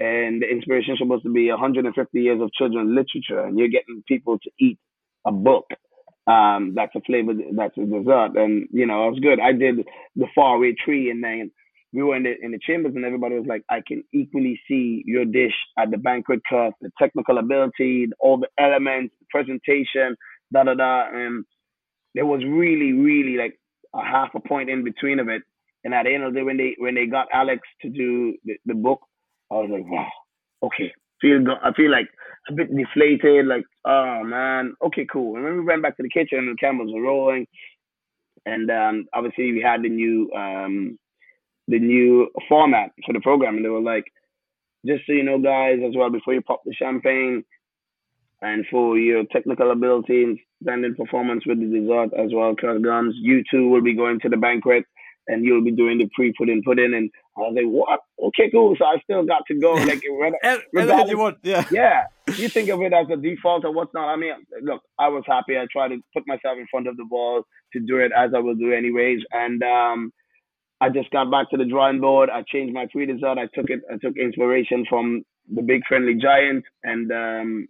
and 0.00 0.40
the 0.42 0.48
inspiration 0.48 0.94
is 0.94 0.98
supposed 1.00 1.24
to 1.24 1.32
be 1.32 1.50
150 1.50 2.20
years 2.20 2.40
of 2.40 2.52
children's 2.52 2.90
literature, 2.90 3.44
and 3.44 3.58
you're 3.58 3.68
getting 3.68 4.04
people 4.06 4.38
to 4.38 4.50
eat 4.60 4.78
a 5.26 5.32
book 5.32 5.66
um, 6.28 6.74
that's 6.76 6.94
a 6.94 7.00
flavor, 7.00 7.32
that's 7.56 7.76
a 7.78 7.86
dessert. 7.86 8.32
And, 8.36 8.68
you 8.70 8.86
know, 8.86 9.08
it 9.08 9.12
was 9.12 9.20
good. 9.20 9.40
I 9.40 9.52
did 9.52 9.86
the 10.14 10.26
faraway 10.34 10.74
tree 10.74 11.10
and 11.10 11.24
then 11.24 11.50
we 11.92 12.02
were 12.02 12.16
in 12.16 12.24
the, 12.24 12.34
in 12.42 12.52
the 12.52 12.58
chambers 12.60 12.92
and 12.94 13.04
everybody 13.04 13.36
was 13.36 13.46
like, 13.48 13.62
I 13.70 13.80
can 13.86 14.04
equally 14.12 14.60
see 14.68 15.02
your 15.06 15.24
dish 15.24 15.54
at 15.78 15.90
the 15.90 15.96
banquet 15.96 16.40
cup, 16.48 16.74
the 16.82 16.90
technical 17.00 17.38
ability, 17.38 18.08
all 18.20 18.36
the 18.36 18.48
elements, 18.62 19.14
presentation, 19.30 20.16
da 20.52 20.64
da 20.64 20.74
da. 20.74 21.08
And 21.10 21.46
there 22.14 22.26
was 22.26 22.42
really, 22.44 22.92
really 22.92 23.38
like 23.38 23.58
a 23.94 24.04
half 24.04 24.34
a 24.34 24.40
point 24.40 24.68
in 24.68 24.84
between 24.84 25.20
of 25.20 25.28
it. 25.30 25.42
And 25.84 25.94
at 25.94 26.04
the 26.04 26.14
end 26.14 26.24
of 26.24 26.32
the 26.32 26.40
day, 26.40 26.44
when 26.44 26.56
they 26.56 26.74
when 26.78 26.94
they 26.94 27.06
got 27.06 27.28
Alex 27.32 27.62
to 27.82 27.88
do 27.88 28.36
the, 28.44 28.54
the 28.66 28.74
book, 28.74 29.00
I 29.50 29.54
was 29.54 29.70
like, 29.72 29.84
wow, 29.86 30.08
okay, 30.64 30.92
feel 31.20 31.44
I 31.62 31.72
feel 31.72 31.90
like 31.90 32.08
a 32.48 32.52
bit 32.52 32.74
deflated, 32.74 33.46
like, 33.46 33.64
oh 33.84 34.22
man, 34.24 34.74
okay, 34.84 35.06
cool. 35.10 35.36
And 35.36 35.44
then 35.44 35.58
we 35.58 35.64
went 35.64 35.82
back 35.82 35.96
to 35.96 36.02
the 36.02 36.08
kitchen 36.08 36.38
and 36.38 36.48
the 36.48 36.56
cameras 36.60 36.90
were 36.92 37.02
rolling. 37.02 37.46
And 38.46 38.70
um, 38.70 39.06
obviously 39.12 39.52
we 39.52 39.60
had 39.60 39.82
the 39.82 39.88
new 39.88 40.30
um, 40.32 40.98
the 41.68 41.78
new 41.78 42.30
format 42.48 42.90
for 43.04 43.12
the 43.12 43.20
program 43.20 43.56
and 43.56 43.64
they 43.64 43.68
were 43.68 43.80
like, 43.80 44.04
just 44.86 45.04
so 45.06 45.12
you 45.12 45.22
know 45.22 45.38
guys 45.38 45.78
as 45.86 45.94
well, 45.96 46.10
before 46.10 46.34
you 46.34 46.40
pop 46.40 46.62
the 46.64 46.74
champagne 46.74 47.44
and 48.40 48.64
for 48.70 48.96
your 48.96 49.24
technical 49.32 49.72
ability 49.72 50.22
and 50.22 50.38
standing 50.62 50.94
performance 50.94 51.44
with 51.46 51.58
the 51.58 51.66
dessert 51.66 52.10
as 52.18 52.30
well, 52.32 52.54
Kerth 52.54 52.82
Gumbs, 52.82 53.14
you 53.18 53.42
two 53.50 53.68
will 53.68 53.82
be 53.82 53.94
going 53.94 54.20
to 54.20 54.28
the 54.28 54.36
banquet 54.36 54.84
and 55.28 55.44
you'll 55.44 55.64
be 55.64 55.70
doing 55.70 55.98
the 55.98 56.08
pre 56.14 56.32
put 56.36 56.48
in 56.48 56.62
put 56.62 56.78
in 56.78 56.94
and 56.94 57.10
I 57.36 57.40
was 57.40 57.54
like, 57.54 57.66
what? 57.66 58.00
Okay, 58.28 58.50
cool. 58.50 58.74
So 58.76 58.84
I 58.84 58.98
still 59.04 59.24
got 59.24 59.42
to 59.46 59.54
go. 59.60 59.74
Like, 59.74 60.02
anything 60.42 61.08
you 61.08 61.18
want, 61.18 61.38
yeah. 61.42 61.64
Yeah. 61.70 62.04
You 62.36 62.48
think 62.48 62.68
of 62.68 62.82
it 62.82 62.92
as 62.92 63.06
a 63.10 63.16
default 63.16 63.64
or 63.64 63.72
what's 63.72 63.94
not. 63.94 64.08
I 64.08 64.16
mean, 64.16 64.32
look, 64.62 64.82
I 64.98 65.08
was 65.08 65.22
happy. 65.26 65.56
I 65.56 65.66
tried 65.70 65.88
to 65.88 66.00
put 66.12 66.26
myself 66.26 66.58
in 66.58 66.66
front 66.70 66.88
of 66.88 66.96
the 66.96 67.04
ball 67.04 67.42
to 67.72 67.80
do 67.80 67.98
it 67.98 68.12
as 68.16 68.32
I 68.34 68.40
will 68.40 68.54
do 68.54 68.72
anyways. 68.72 69.20
And 69.32 69.62
um, 69.62 70.12
I 70.80 70.88
just 70.88 71.10
got 71.10 71.30
back 71.30 71.50
to 71.50 71.56
the 71.56 71.64
drawing 71.64 72.00
board. 72.00 72.28
I 72.30 72.42
changed 72.42 72.74
my 72.74 72.86
pre 72.90 73.06
dessert. 73.06 73.38
I 73.38 73.46
took 73.54 73.70
it. 73.70 73.80
I 73.92 73.96
took 73.96 74.16
inspiration 74.16 74.84
from 74.88 75.22
the 75.52 75.62
Big 75.62 75.82
Friendly 75.88 76.14
Giant, 76.14 76.64
and 76.84 77.10
um, 77.10 77.68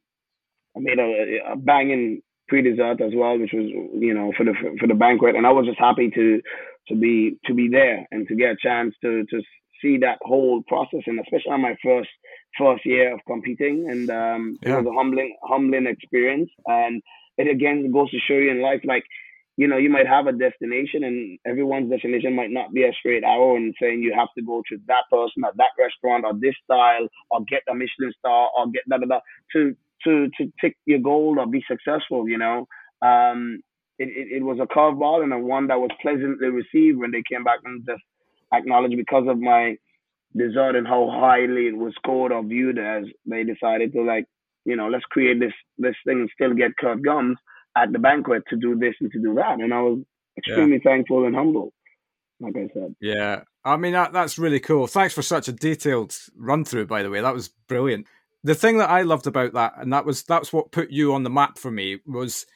I 0.77 0.81
made 0.81 0.99
a, 0.99 1.53
a 1.53 1.57
banging 1.57 2.23
pre 2.49 2.63
dessert 2.63 3.01
as 3.01 3.13
well, 3.15 3.39
which 3.39 3.53
was 3.53 3.67
you 3.95 4.15
know 4.15 4.33
for 4.37 4.45
the 4.45 4.55
for 4.81 4.87
the 4.87 4.95
banquet. 4.95 5.37
And 5.37 5.47
I 5.47 5.53
was 5.53 5.67
just 5.67 5.79
happy 5.79 6.11
to 6.11 6.43
to 6.89 6.95
be 6.95 7.37
to 7.47 7.55
be 7.55 7.69
there 7.69 8.07
and 8.11 8.27
to 8.29 8.35
get 8.35 8.53
a 8.53 8.57
chance 8.61 8.95
to 9.03 9.25
to 9.31 9.43
see 9.81 9.99
that 9.99 10.19
whole 10.23 10.63
process 10.67 11.01
and 11.07 11.21
especially 11.21 11.53
on 11.53 11.63
my 11.63 11.77
first 11.83 12.11
first 12.59 12.85
year 12.85 13.15
of 13.15 13.21
competing 13.27 13.89
and 13.89 14.11
um, 14.11 14.59
yeah. 14.63 14.73
it 14.73 14.83
was 14.83 14.87
a 14.87 14.97
humbling 14.97 15.37
humbling 15.43 15.87
experience 15.87 16.51
and 16.67 17.03
it 17.37 17.49
again 17.49 17.91
goes 17.93 18.11
to 18.11 18.19
show 18.19 18.35
you 18.35 18.51
in 18.51 18.61
life 18.61 18.81
like 18.85 19.05
you 19.57 19.67
know 19.67 19.77
you 19.77 19.91
might 19.91 20.07
have 20.07 20.27
a 20.27 20.33
destination 20.33 21.05
and 21.05 21.39
everyone's 21.47 21.91
destination 21.91 22.35
might 22.35 22.51
not 22.51 22.73
be 22.73 22.85
a 22.85 22.93
straight 22.93 23.25
arrow 23.25 23.57
and 23.57 23.75
saying 23.81 24.03
you 24.03 24.15
have 24.17 24.29
to 24.37 24.43
go 24.43 24.63
to 24.69 24.79
that 24.87 25.05
person 25.11 25.45
at 25.47 25.57
that 25.57 25.75
restaurant 25.79 26.25
or 26.25 26.33
this 26.41 26.55
style 26.65 27.07
or 27.31 27.41
get 27.45 27.63
a 27.71 27.75
Michelin 27.75 28.13
star 28.19 28.49
or 28.57 28.67
get 28.71 28.83
that 28.87 29.01
to 29.53 29.77
to 30.05 30.29
to 30.39 30.53
take 30.61 30.77
your 30.87 31.01
goal 31.01 31.37
or 31.39 31.47
be 31.47 31.63
successful 31.69 32.29
you 32.29 32.39
know 32.39 32.67
um 33.03 33.61
it, 33.99 34.09
it, 34.09 34.37
it 34.37 34.43
was 34.43 34.59
a 34.61 34.67
curveball 34.67 35.23
and 35.23 35.33
a 35.33 35.39
one 35.39 35.67
that 35.69 35.81
was 35.81 35.91
pleasantly 36.01 36.49
received 36.49 36.99
when 36.99 37.11
they 37.11 37.23
came 37.31 37.45
back 37.45 37.59
and 37.65 37.85
just 37.87 38.03
acknowledged 38.53 38.97
because 38.97 39.25
of 39.29 39.39
my 39.39 39.77
dessert 40.37 40.77
and 40.77 40.87
how 40.87 41.11
highly 41.11 41.67
it 41.67 41.77
was 41.77 41.93
scored 41.97 42.33
or 42.33 42.45
viewed 42.45 42.79
as 42.79 43.05
they 43.27 43.45
decided 43.45 43.93
to 43.93 44.03
like, 44.03 44.27
you 44.65 44.77
know, 44.77 44.89
let's 44.89 45.05
create 45.07 45.41
this 45.41 45.53
this 45.79 45.95
thing 46.07 46.21
and 46.21 46.31
still 46.35 46.55
get 46.55 46.77
Kerth 46.79 47.03
Gumbs 47.03 47.39
at 47.77 47.93
the 47.93 47.99
banquet 47.99 48.43
to 48.51 48.57
do 48.57 48.79
this 48.79 48.95
and 49.01 49.11
to 49.13 49.21
do 49.21 49.35
that. 49.35 49.61
And 49.61 49.73
I 49.73 49.81
was 49.81 50.01
extremely 50.37 50.81
yeah. 50.85 50.91
thankful 50.91 51.25
and 51.27 51.35
humble, 51.35 51.73
like 52.41 52.57
I 52.57 52.69
said. 52.75 52.95
Yeah. 53.01 53.43
I 53.65 53.77
mean 53.77 53.93
that 53.93 54.13
that's 54.13 54.39
really 54.39 54.61
cool. 54.61 54.87
Thanks 54.87 55.15
for 55.15 55.23
such 55.23 55.49
a 55.49 55.53
detailed 55.53 56.17
run 56.37 56.65
through, 56.65 56.87
by 56.87 57.03
the 57.03 57.11
way. 57.11 57.21
That 57.21 57.35
was 57.35 57.49
brilliant. 57.69 58.07
The 58.45 58.55
thing 58.55 58.79
that 58.79 58.91
I 58.91 59.03
loved 59.03 59.27
about 59.27 59.55
that, 59.55 59.75
and 59.79 59.93
that 59.93 60.05
was 60.05 60.23
that's 60.23 60.53
what 60.53 60.71
put 60.71 60.91
you 60.91 61.15
on 61.15 61.25
the 61.25 61.31
map 61.31 61.59
for 61.59 61.71
me, 61.71 61.99
was 62.07 62.47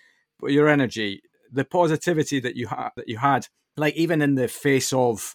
your 0.43 0.69
energy 0.69 1.23
the 1.53 1.65
positivity 1.65 2.41
that 2.41 2.57
you 2.57 2.67
had 2.67 2.91
that 2.97 3.09
you 3.09 3.19
had, 3.19 3.47
like 3.77 3.95
even 3.95 4.23
in 4.23 4.35
the 4.35 4.49
face 4.49 4.93
of 4.93 5.35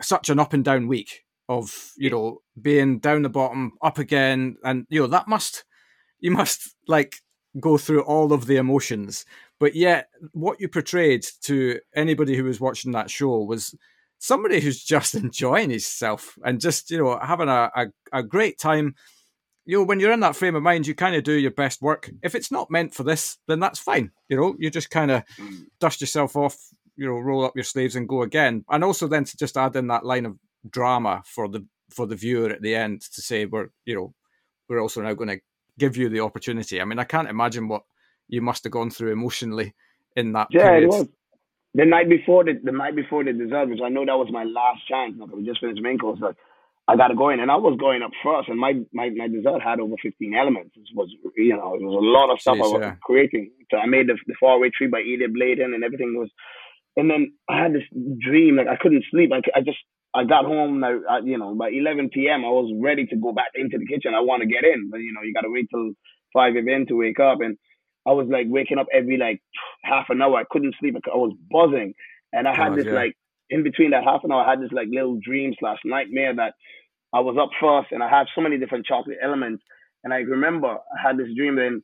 such 0.00 0.28
an 0.28 0.38
up 0.38 0.52
and 0.52 0.64
down 0.64 0.88
week 0.88 1.24
of 1.48 1.92
you 1.96 2.10
know 2.10 2.38
being 2.60 2.98
down 2.98 3.22
the 3.22 3.28
bottom, 3.28 3.72
up 3.82 3.98
again, 3.98 4.56
and 4.64 4.86
you 4.88 5.00
know 5.00 5.06
that 5.06 5.28
must 5.28 5.64
you 6.20 6.30
must 6.30 6.74
like 6.88 7.16
go 7.60 7.78
through 7.78 8.02
all 8.02 8.32
of 8.32 8.46
the 8.46 8.56
emotions. 8.56 9.24
But 9.58 9.74
yet, 9.74 10.08
what 10.32 10.60
you 10.60 10.68
portrayed 10.68 11.24
to 11.42 11.80
anybody 11.94 12.36
who 12.36 12.44
was 12.44 12.60
watching 12.60 12.92
that 12.92 13.10
show 13.10 13.42
was 13.42 13.74
somebody 14.18 14.60
who's 14.60 14.82
just 14.82 15.14
enjoying 15.24 15.70
himself 15.70 16.38
and 16.44 16.60
just 16.60 16.90
you 16.90 16.98
know 16.98 17.18
having 17.18 17.48
a, 17.48 17.70
a, 17.74 17.86
a 18.12 18.22
great 18.22 18.58
time 18.58 18.94
you 19.66 19.76
know, 19.76 19.84
when 19.84 19.98
you're 19.98 20.12
in 20.12 20.20
that 20.20 20.36
frame 20.36 20.54
of 20.54 20.62
mind, 20.62 20.86
you 20.86 20.94
kind 20.94 21.16
of 21.16 21.24
do 21.24 21.32
your 21.32 21.50
best 21.50 21.82
work. 21.82 22.08
If 22.22 22.36
it's 22.36 22.52
not 22.52 22.70
meant 22.70 22.94
for 22.94 23.02
this, 23.02 23.36
then 23.48 23.58
that's 23.58 23.80
fine. 23.80 24.12
You 24.28 24.36
know, 24.36 24.56
you 24.58 24.70
just 24.70 24.90
kind 24.90 25.10
of 25.10 25.24
mm. 25.38 25.64
dust 25.80 26.00
yourself 26.00 26.36
off, 26.36 26.56
you 26.96 27.06
know, 27.06 27.14
roll 27.14 27.44
up 27.44 27.56
your 27.56 27.64
sleeves 27.64 27.96
and 27.96 28.08
go 28.08 28.22
again. 28.22 28.64
And 28.70 28.84
also 28.84 29.08
then 29.08 29.24
to 29.24 29.36
just 29.36 29.56
add 29.56 29.74
in 29.74 29.88
that 29.88 30.04
line 30.04 30.24
of 30.24 30.38
drama 30.70 31.22
for 31.26 31.48
the 31.48 31.66
for 31.90 32.06
the 32.06 32.16
viewer 32.16 32.50
at 32.50 32.62
the 32.62 32.74
end 32.74 33.00
to 33.00 33.22
say 33.22 33.44
we're, 33.44 33.68
you 33.84 33.94
know, 33.94 34.14
we're 34.68 34.80
also 34.80 35.02
now 35.02 35.14
going 35.14 35.28
to 35.28 35.40
give 35.78 35.96
you 35.96 36.08
the 36.08 36.20
opportunity. 36.20 36.80
I 36.80 36.84
mean, 36.84 36.98
I 36.98 37.04
can't 37.04 37.28
imagine 37.28 37.68
what 37.68 37.82
you 38.28 38.42
must 38.42 38.64
have 38.64 38.72
gone 38.72 38.90
through 38.90 39.12
emotionally 39.12 39.74
in 40.14 40.32
that. 40.32 40.48
Yeah, 40.50 40.68
period. 40.70 40.84
it 40.84 40.88
was. 40.88 41.08
The 41.74 41.84
night 41.84 42.08
before 42.08 42.44
the 42.44 42.58
the 42.62 42.72
night 42.72 42.94
before 42.94 43.24
the 43.24 43.32
dessert, 43.32 43.68
which 43.68 43.80
I 43.84 43.88
know 43.88 44.06
that 44.06 44.16
was 44.16 44.28
my 44.30 44.44
last 44.44 44.86
chance. 44.88 45.14
Like, 45.18 45.30
we 45.30 45.44
just 45.44 45.60
finished 45.60 45.82
main 45.82 45.98
course. 45.98 46.20
Like, 46.20 46.36
I 46.88 46.96
got 46.96 47.08
to 47.08 47.16
go 47.16 47.30
in, 47.30 47.40
and 47.40 47.50
I 47.50 47.56
was 47.56 47.76
going 47.80 48.02
up 48.02 48.12
first, 48.22 48.48
and 48.48 48.58
my 48.58 48.74
my 48.92 49.10
my 49.10 49.28
dessert 49.28 49.60
had 49.62 49.80
over 49.80 49.94
fifteen 50.00 50.34
elements. 50.34 50.76
It 50.76 50.84
was 50.94 51.10
you 51.36 51.56
know 51.56 51.74
it 51.74 51.82
was 51.82 51.96
a 51.96 52.06
lot 52.06 52.32
of 52.32 52.40
stuff 52.40 52.56
Jeez, 52.56 52.64
I 52.64 52.68
was 52.68 52.80
yeah. 52.80 52.94
creating. 53.02 53.50
So 53.70 53.78
I 53.78 53.86
made 53.86 54.08
the 54.08 54.16
the 54.26 54.34
faraway 54.38 54.70
tree 54.70 54.86
by 54.86 55.00
Edith 55.00 55.32
Blyton, 55.32 55.74
and 55.74 55.84
everything 55.84 56.14
was. 56.16 56.30
And 56.98 57.10
then 57.10 57.34
I 57.46 57.60
had 57.60 57.74
this 57.74 57.82
dream, 58.20 58.56
like 58.56 58.68
I 58.68 58.76
couldn't 58.76 59.04
sleep. 59.10 59.30
I, 59.30 59.42
I 59.54 59.60
just 59.60 59.76
I 60.16 60.24
got 60.24 60.46
home, 60.46 60.82
I, 60.82 60.98
I, 61.10 61.18
you 61.18 61.36
know, 61.36 61.54
by 61.54 61.68
11 61.68 62.08
p.m. 62.08 62.42
I 62.42 62.48
was 62.48 62.72
ready 62.82 63.04
to 63.04 63.16
go 63.16 63.32
back 63.32 63.52
into 63.54 63.76
the 63.76 63.84
kitchen. 63.84 64.14
I 64.14 64.20
want 64.20 64.40
to 64.40 64.48
get 64.48 64.64
in, 64.64 64.88
but 64.90 64.96
you 64.98 65.12
know, 65.12 65.20
you 65.20 65.34
got 65.34 65.42
to 65.42 65.50
wait 65.50 65.68
till 65.68 65.92
5 66.32 66.54
a.m. 66.56 66.86
to 66.86 66.94
wake 66.94 67.20
up. 67.20 67.40
And 67.42 67.58
I 68.06 68.12
was 68.12 68.26
like 68.30 68.46
waking 68.48 68.78
up 68.78 68.86
every 68.94 69.18
like 69.18 69.42
half 69.82 70.06
an 70.08 70.22
hour. 70.22 70.38
I 70.38 70.44
couldn't 70.50 70.74
sleep. 70.80 70.96
I 70.96 71.16
was 71.16 71.36
buzzing, 71.50 71.92
and 72.32 72.48
I 72.48 72.54
had 72.54 72.72
oh, 72.72 72.76
this 72.76 72.86
yeah. 72.86 72.92
like 72.92 73.14
in 73.50 73.62
between 73.62 73.90
that 73.90 74.04
half 74.04 74.24
an 74.24 74.32
hour, 74.32 74.44
I 74.44 74.50
had 74.50 74.60
this 74.60 74.72
like 74.72 74.88
little 74.90 75.18
dream 75.22 75.54
slash 75.58 75.78
nightmare 75.84 76.34
that 76.36 76.54
I 77.12 77.20
was 77.20 77.36
up 77.40 77.50
first, 77.60 77.92
and 77.92 78.02
I 78.02 78.08
had 78.08 78.26
so 78.34 78.40
many 78.40 78.58
different 78.58 78.86
chocolate 78.86 79.18
elements. 79.22 79.62
And 80.04 80.12
I 80.12 80.18
remember 80.18 80.68
I 80.68 81.02
had 81.02 81.16
this 81.16 81.28
dream, 81.36 81.56
then 81.56 81.82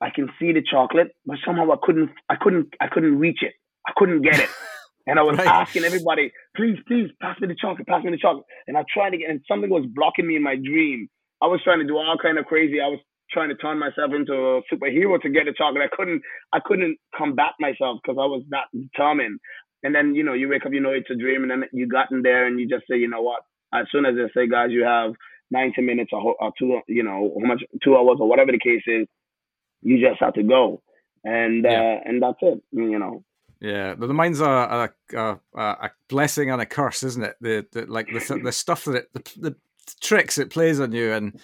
I 0.00 0.10
can 0.10 0.28
see 0.38 0.52
the 0.52 0.62
chocolate, 0.62 1.08
but 1.26 1.36
somehow 1.44 1.70
I 1.70 1.76
couldn't, 1.82 2.10
I 2.28 2.36
couldn't, 2.40 2.74
I 2.80 2.86
couldn't 2.88 3.18
reach 3.18 3.42
it. 3.42 3.52
I 3.86 3.92
couldn't 3.96 4.22
get 4.22 4.38
it. 4.38 4.48
And 5.06 5.18
I 5.18 5.22
was 5.22 5.38
right. 5.38 5.46
asking 5.46 5.84
everybody, 5.84 6.30
please, 6.54 6.76
please, 6.86 7.10
pass 7.20 7.40
me 7.40 7.48
the 7.48 7.56
chocolate, 7.60 7.88
pass 7.88 8.04
me 8.04 8.10
the 8.10 8.18
chocolate. 8.18 8.44
And 8.68 8.76
I 8.76 8.84
tried 8.92 9.10
to 9.10 9.18
get, 9.18 9.30
and 9.30 9.40
something 9.48 9.70
was 9.70 9.84
blocking 9.92 10.26
me 10.26 10.36
in 10.36 10.42
my 10.42 10.56
dream. 10.56 11.08
I 11.42 11.46
was 11.46 11.60
trying 11.64 11.80
to 11.80 11.86
do 11.86 11.96
all 11.96 12.16
kind 12.22 12.38
of 12.38 12.44
crazy. 12.44 12.80
I 12.80 12.86
was 12.86 13.00
trying 13.32 13.48
to 13.48 13.56
turn 13.56 13.78
myself 13.78 14.12
into 14.14 14.32
a 14.32 14.62
superhero 14.70 15.20
to 15.22 15.30
get 15.30 15.48
a 15.48 15.52
chocolate. 15.52 15.82
I 15.82 15.96
couldn't, 15.96 16.22
I 16.52 16.60
couldn't 16.64 16.98
combat 17.16 17.54
myself 17.58 17.98
because 18.02 18.18
I 18.20 18.26
was 18.26 18.44
that 18.50 18.66
determined. 18.72 19.40
And 19.82 19.94
then, 19.94 20.14
you 20.14 20.22
know, 20.22 20.34
you 20.34 20.48
wake 20.48 20.66
up, 20.66 20.72
you 20.72 20.80
know, 20.80 20.90
it's 20.92 21.10
a 21.10 21.14
dream, 21.14 21.42
and 21.42 21.50
then 21.50 21.64
you 21.72 21.86
got 21.86 22.10
in 22.10 22.22
there 22.22 22.46
and 22.46 22.60
you 22.60 22.68
just 22.68 22.86
say, 22.88 22.96
you 22.96 23.08
know 23.08 23.22
what? 23.22 23.42
As 23.72 23.86
soon 23.90 24.04
as 24.04 24.14
they 24.14 24.28
say, 24.34 24.46
guys, 24.46 24.70
you 24.70 24.84
have 24.84 25.12
90 25.50 25.82
minutes 25.82 26.10
or, 26.12 26.34
or 26.38 26.52
two, 26.58 26.80
you 26.86 27.02
know, 27.02 27.34
how 27.40 27.46
much, 27.46 27.62
two 27.82 27.96
hours 27.96 28.18
or 28.20 28.28
whatever 28.28 28.52
the 28.52 28.58
case 28.58 28.82
is, 28.86 29.06
you 29.82 30.06
just 30.06 30.20
have 30.20 30.34
to 30.34 30.42
go. 30.42 30.82
And, 31.24 31.64
yeah. 31.64 31.80
uh, 31.80 32.08
and 32.08 32.22
that's 32.22 32.38
it, 32.42 32.62
you 32.72 32.98
know. 32.98 33.24
Yeah, 33.60 33.94
the 33.94 34.14
mind's 34.14 34.40
a, 34.40 34.48
a, 34.48 34.88
a, 35.14 35.40
a 35.54 35.90
blessing 36.08 36.50
and 36.50 36.62
a 36.62 36.66
curse, 36.66 37.02
isn't 37.02 37.22
it? 37.22 37.36
The, 37.42 37.66
the 37.72 37.86
like 37.86 38.06
the, 38.06 38.40
the 38.42 38.52
stuff 38.52 38.86
that 38.86 38.94
it, 38.94 39.12
the, 39.12 39.22
the 39.36 39.56
tricks 40.00 40.38
it 40.38 40.48
plays 40.48 40.80
on 40.80 40.92
you, 40.92 41.12
and 41.12 41.38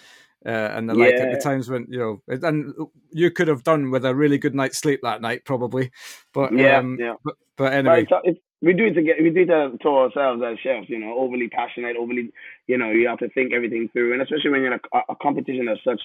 uh, 0.47 0.71
and 0.75 0.89
the 0.89 0.93
like 0.93 1.15
at 1.15 1.31
the 1.31 1.39
times 1.39 1.69
when 1.69 1.85
you 1.89 1.99
know, 1.99 2.21
and 2.27 2.73
you 3.11 3.29
could 3.29 3.49
have 3.49 3.63
done 3.63 3.91
with 3.91 4.05
a 4.05 4.15
really 4.15 4.37
good 4.37 4.55
night's 4.55 4.77
sleep 4.77 5.01
that 5.03 5.21
night, 5.21 5.43
probably. 5.43 5.91
But 6.33 6.53
yeah, 6.53 6.77
um, 6.77 6.97
yeah. 6.97 7.15
But, 7.23 7.35
but 7.57 7.73
anyway, 7.73 8.03
it's, 8.03 8.11
it's, 8.23 8.39
we 8.61 8.73
do 8.73 8.85
it 8.85 8.93
to 8.93 9.01
get 9.01 9.21
we 9.21 9.29
do 9.29 9.41
it 9.41 9.81
to 9.81 9.89
ourselves 9.89 10.41
as 10.45 10.57
chefs. 10.59 10.89
You 10.89 10.99
know, 10.99 11.17
overly 11.17 11.49
passionate, 11.49 11.97
overly, 11.97 12.31
you 12.67 12.77
know, 12.77 12.91
you 12.91 13.07
have 13.09 13.19
to 13.19 13.29
think 13.29 13.51
everything 13.53 13.89
through, 13.91 14.13
and 14.13 14.21
especially 14.21 14.51
when 14.51 14.61
you're 14.61 14.73
in 14.73 14.79
a, 14.93 14.99
a 15.09 15.15
competition 15.21 15.67
of 15.67 15.79
such 15.83 16.01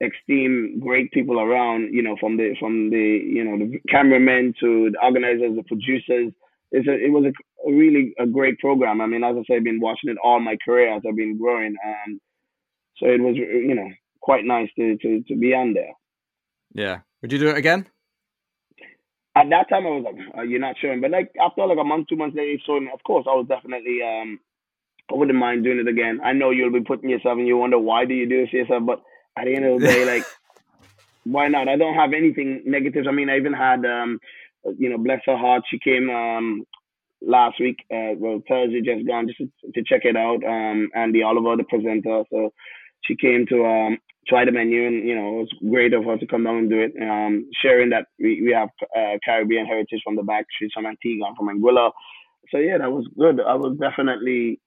esteem 0.00 0.80
great 0.80 1.10
people 1.10 1.40
around, 1.40 1.92
you 1.92 2.02
know, 2.02 2.16
from 2.20 2.36
the 2.36 2.54
from 2.60 2.90
the 2.90 2.96
you 2.96 3.44
know 3.44 3.58
the 3.58 3.80
cameramen 3.88 4.54
to 4.60 4.90
the 4.92 5.04
organizers, 5.04 5.56
the 5.56 5.64
producers. 5.64 6.32
It's 6.72 6.86
a, 6.86 6.92
it 6.92 7.10
was 7.10 7.24
a, 7.24 7.68
a, 7.68 7.74
really 7.74 8.14
a 8.20 8.26
great 8.26 8.56
program. 8.60 9.00
I 9.00 9.06
mean, 9.06 9.24
as 9.24 9.34
I 9.36 9.42
say, 9.42 9.56
I've 9.56 9.64
been 9.64 9.80
watching 9.80 10.08
it 10.08 10.16
all 10.22 10.38
my 10.38 10.56
career 10.64 10.94
as 10.94 11.02
I've 11.04 11.16
been 11.16 11.36
growing, 11.36 11.74
and 11.82 12.20
so 13.00 13.08
it 13.08 13.20
was 13.20 13.36
you 13.36 13.74
know 13.74 13.88
quite 14.20 14.44
nice 14.44 14.68
to 14.76 14.96
to, 14.98 15.22
to 15.28 15.36
be 15.36 15.54
on 15.54 15.74
there. 15.74 15.92
Yeah, 16.74 16.98
would 17.22 17.32
you 17.32 17.38
do 17.38 17.48
it 17.48 17.56
again? 17.56 17.86
At 19.36 19.48
that 19.50 19.68
time, 19.68 19.86
I 19.86 19.90
was 19.90 20.04
like, 20.04 20.38
uh, 20.38 20.42
"You're 20.42 20.60
not 20.60 20.76
sure," 20.80 20.96
but 21.00 21.10
like 21.10 21.32
after 21.40 21.66
like 21.66 21.78
a 21.80 21.84
month, 21.84 22.08
two 22.08 22.16
months 22.16 22.36
later, 22.36 22.60
so 22.66 22.76
of 22.76 23.02
course, 23.04 23.26
I 23.28 23.34
was 23.34 23.46
definitely 23.48 24.00
um, 24.02 24.38
I 25.10 25.16
wouldn't 25.16 25.38
mind 25.38 25.64
doing 25.64 25.78
it 25.78 25.88
again. 25.88 26.20
I 26.24 26.32
know 26.32 26.50
you'll 26.50 26.72
be 26.72 26.80
putting 26.80 27.10
yourself 27.10 27.38
and 27.38 27.46
you 27.46 27.56
wonder 27.56 27.78
why 27.78 28.04
do 28.04 28.14
you 28.14 28.28
do 28.28 28.44
this 28.44 28.52
yourself, 28.52 28.84
but 28.86 29.02
at 29.36 29.44
the 29.44 29.54
end 29.54 29.64
of 29.64 29.80
the 29.80 29.86
day, 29.86 30.04
like, 30.04 30.24
why 31.24 31.48
not? 31.48 31.68
I 31.68 31.76
don't 31.76 31.94
have 31.94 32.12
anything 32.12 32.62
negative. 32.64 33.06
I 33.08 33.12
mean, 33.12 33.28
I 33.28 33.36
even 33.36 33.52
had, 33.52 33.84
um, 33.84 34.20
you 34.78 34.88
know, 34.88 34.98
bless 34.98 35.20
her 35.26 35.36
heart. 35.36 35.62
She 35.70 35.78
came 35.78 36.10
um, 36.10 36.64
last 37.22 37.58
week, 37.60 37.78
uh, 37.92 38.14
well, 38.16 38.42
Thursday 38.48 38.82
just 38.82 39.06
gone, 39.06 39.26
just 39.26 39.38
to, 39.38 39.72
to 39.72 39.82
check 39.82 40.02
it 40.04 40.16
out. 40.16 40.44
Um, 40.44 40.90
Andi 40.96 41.24
Oliver, 41.24 41.56
the 41.56 41.64
presenter. 41.64 42.22
So 42.30 42.52
she 43.02 43.16
came 43.16 43.46
to 43.48 43.64
um, 43.64 43.98
try 44.28 44.44
the 44.44 44.52
menu, 44.52 44.86
and 44.86 45.06
you 45.06 45.14
know, 45.14 45.28
it 45.28 45.40
was 45.40 45.54
great 45.70 45.92
of 45.92 46.04
her 46.04 46.18
to 46.18 46.26
come 46.26 46.44
down 46.44 46.56
and 46.56 46.70
do 46.70 46.80
it. 46.80 46.92
Um, 47.00 47.48
sharing 47.62 47.90
that 47.90 48.06
we, 48.18 48.42
we 48.42 48.52
have 48.52 48.68
uh, 48.96 49.18
Caribbean 49.24 49.66
heritage 49.66 50.00
from 50.04 50.16
the 50.16 50.22
back 50.22 50.46
streets 50.54 50.74
from 50.74 50.86
Antigua, 50.86 51.32
from 51.36 51.48
Anguilla. 51.48 51.90
So 52.50 52.58
yeah, 52.58 52.78
that 52.78 52.92
was 52.92 53.06
good. 53.18 53.40
I 53.40 53.54
would 53.54 53.78
definitely 53.78 54.60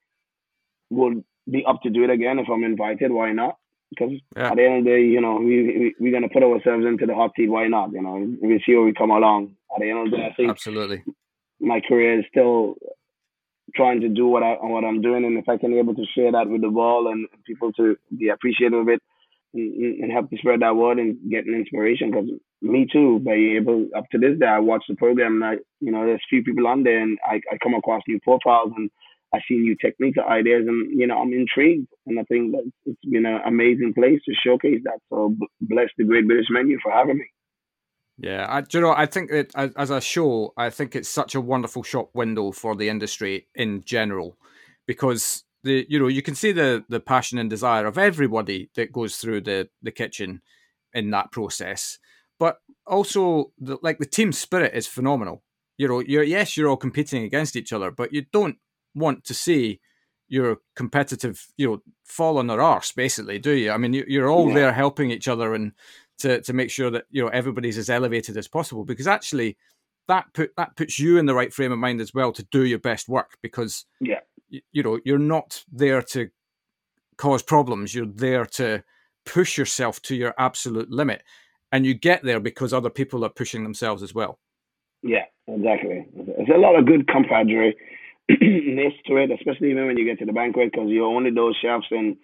would 0.90 1.24
be 1.50 1.66
up 1.66 1.82
to 1.84 1.90
do 1.90 2.04
it 2.04 2.10
again 2.10 2.40
if 2.40 2.48
I'm 2.50 2.64
invited. 2.64 3.12
Why 3.12 3.32
not? 3.32 3.58
because 3.94 4.14
yeah. 4.36 4.50
at 4.50 4.56
the 4.56 4.66
end 4.66 4.80
of 4.80 4.84
the 4.86 4.90
day, 4.90 5.02
you 5.02 5.22
know, 5.22 5.36
we, 5.36 5.94
we 6.00 6.10
are 6.10 6.12
gonna 6.12 6.30
put 6.30 6.44
ourselves 6.44 6.86
into 6.86 7.06
the 7.06 7.14
hot 7.14 7.32
seat. 7.36 7.50
Why 7.50 7.68
not? 7.68 7.92
You 7.92 8.02
know, 8.02 8.36
we 8.42 8.62
see 8.66 8.74
where 8.74 8.86
we 8.86 8.94
come 8.94 9.12
along. 9.12 9.56
At 9.76 9.82
the 9.82 9.90
end 9.90 10.00
of 10.00 10.12
the 10.12 10.18
day, 10.18 10.26
I 10.32 10.34
think 10.34 10.50
absolutely 10.50 11.04
my 11.60 11.82
career 11.88 12.20
is 12.20 12.26
still 12.30 12.76
trying 13.76 14.02
to 14.02 14.10
do 14.10 14.28
what 14.28 14.44
I 14.44 14.54
what 14.62 14.84
I'm 14.84 15.02
doing, 15.02 15.26
and 15.26 15.38
if 15.38 15.50
I 15.50 15.58
can 15.58 15.72
be 15.72 15.80
able 15.80 15.96
to 15.96 16.06
share 16.16 16.32
that 16.32 16.50
with 16.50 16.62
the 16.62 16.70
world 16.70 17.08
and 17.08 17.28
people 17.46 17.72
to 17.74 17.96
be 18.18 18.30
appreciative 18.30 18.80
of 18.80 18.90
it 18.90 19.02
and, 19.54 20.04
and 20.04 20.12
help 20.12 20.30
to 20.30 20.38
spread 20.38 20.62
that 20.62 20.76
word 20.76 21.00
and 21.00 21.18
get 21.30 21.46
an 21.46 21.56
inspiration, 21.56 22.12
because 22.12 22.30
me 22.62 22.88
too, 22.92 23.20
by 23.20 23.34
able 23.34 23.88
up 23.96 24.06
to 24.12 24.18
this 24.18 24.40
day, 24.40 24.46
I 24.46 24.60
watch 24.60 24.84
the 24.88 24.96
program 24.96 25.42
and 25.42 25.46
I, 25.46 25.54
you 25.80 25.92
know, 25.92 26.06
there's 26.06 26.22
few 26.30 26.44
people 26.44 26.68
on 26.68 26.84
there, 26.84 27.02
and 27.02 27.18
I, 27.26 27.42
I 27.52 27.58
come 27.62 27.74
across 27.74 28.02
new 28.08 28.20
profiles 28.22 28.72
and 28.76 28.90
I 29.34 29.40
see 29.48 29.56
new 29.56 29.76
techniques 29.76 30.18
or 30.18 30.30
ideas, 30.30 30.66
and 30.68 31.00
you 31.00 31.08
know 31.08 31.18
I'm 31.18 31.34
intrigued, 31.34 31.88
and 32.06 32.20
I 32.20 32.24
think 32.24 32.52
that 32.52 32.72
it's 32.86 33.06
been 33.10 33.26
an 33.26 33.42
amazing 33.46 33.94
place 33.96 34.20
to 34.26 34.34
showcase 34.46 34.82
that. 34.84 35.00
So 35.10 35.36
bless 35.60 35.90
the 35.98 36.04
Great 36.04 36.28
British 36.28 36.48
Menu 36.52 36.78
for 36.84 36.92
having 36.92 37.18
me. 37.18 37.26
Yeah, 38.24 38.46
I, 38.48 38.62
do 38.62 38.78
you 38.78 38.82
know? 38.82 38.94
I 38.94 39.06
think 39.06 39.32
that 39.32 39.54
as 39.76 39.90
a 39.90 40.00
show, 40.00 40.54
I 40.56 40.70
think 40.70 40.96
it's 40.96 41.10
such 41.10 41.36
a 41.36 41.42
wonderful 41.42 41.84
shop 41.84 42.10
window 42.14 42.54
for 42.54 42.74
the 42.74 42.88
industry 42.88 43.48
in 43.54 43.84
general, 43.84 44.38
because 44.88 45.44
the 45.64 45.86
you 45.90 46.00
know 46.00 46.08
you 46.08 46.22
can 46.22 46.34
see 46.34 46.54
the 46.54 46.86
the 46.88 47.02
passion 47.02 47.38
and 47.38 47.50
desire 47.50 47.86
of 47.86 47.98
everybody 47.98 48.70
that 48.76 48.94
goes 48.94 49.18
through 49.18 49.42
the 49.42 49.68
the 49.82 49.92
kitchen 49.92 50.42
in 50.94 51.12
that 51.12 51.34
process, 51.34 52.00
but 52.40 52.60
also 52.88 53.52
the, 53.60 53.78
like 53.82 53.98
the 53.98 54.06
team 54.06 54.32
spirit 54.32 54.74
is 54.74 54.88
phenomenal. 54.88 55.44
You 55.78 55.90
know, 55.90 56.00
you're 56.00 56.24
yes, 56.24 56.56
you're 56.56 56.70
all 56.70 56.78
competing 56.78 57.24
against 57.24 57.58
each 57.58 57.74
other, 57.74 57.92
but 57.92 58.14
you 58.14 58.26
don't 58.32 58.56
want 58.96 59.26
to 59.26 59.34
see 59.34 59.82
your 60.30 60.60
competitive, 60.76 61.48
you 61.58 61.68
know, 61.68 61.82
fall 62.06 62.38
on 62.38 62.48
their 62.48 62.62
arse, 62.62 62.94
basically, 62.94 63.38
do 63.38 63.52
you? 63.52 63.70
I 63.70 63.78
mean, 63.78 63.94
you're 63.94 64.30
all 64.30 64.48
yeah. 64.48 64.56
there 64.56 64.74
helping 64.74 65.12
each 65.12 65.28
other 65.28 65.54
and 65.54 65.74
to 66.24 66.42
to 66.42 66.54
make 66.54 66.72
sure 66.72 66.90
that 66.90 67.04
you 67.12 67.22
know 67.22 67.28
everybody's 67.28 67.78
as 67.78 67.90
elevated 67.90 68.38
as 68.38 68.48
possible. 68.48 68.86
Because 68.86 69.08
actually, 69.08 69.58
that 70.08 70.26
put 70.34 70.52
that 70.58 70.76
puts 70.76 70.98
you 70.98 71.18
in 71.18 71.26
the 71.26 71.36
right 71.36 71.54
frame 71.54 71.72
of 71.72 71.80
mind 71.80 72.02
as 72.02 72.14
well 72.14 72.32
to 72.32 72.44
do 72.52 72.66
your 72.66 72.80
best 72.80 73.08
work. 73.10 73.38
Because 73.42 73.86
yeah, 74.00 74.22
you, 74.50 74.62
you 74.72 74.84
know, 74.84 75.00
you're 75.04 75.20
not 75.20 75.64
there 75.72 76.02
to 76.02 76.30
cause 77.18 77.44
problems. 77.44 77.94
You're 77.94 78.06
there 78.06 78.46
to 78.46 78.84
push 79.26 79.58
yourself 79.58 80.02
to 80.04 80.16
your 80.16 80.34
absolute 80.38 80.90
limit, 80.90 81.24
and 81.72 81.86
you 81.86 81.94
get 81.94 82.24
there 82.24 82.40
because 82.40 82.74
other 82.74 82.90
people 82.90 83.26
are 83.26 83.30
pushing 83.30 83.64
themselves 83.64 84.02
as 84.02 84.14
well. 84.14 84.40
Yeah, 85.02 85.26
exactly. 85.48 86.08
There's 86.16 86.50
a 86.56 86.58
lot 86.58 86.80
of 86.80 86.86
good 86.86 87.08
camaraderie 87.08 87.76
ness 88.30 88.94
to 89.08 89.18
it, 89.18 89.30
especially 89.32 89.72
even 89.72 89.88
when 89.88 89.98
you 89.98 90.06
get 90.06 90.20
to 90.20 90.26
the 90.26 90.32
banquet, 90.32 90.72
because 90.72 90.88
you're 90.90 91.06
only 91.06 91.32
those 91.32 91.58
chefs 91.62 91.88
and 91.92 92.16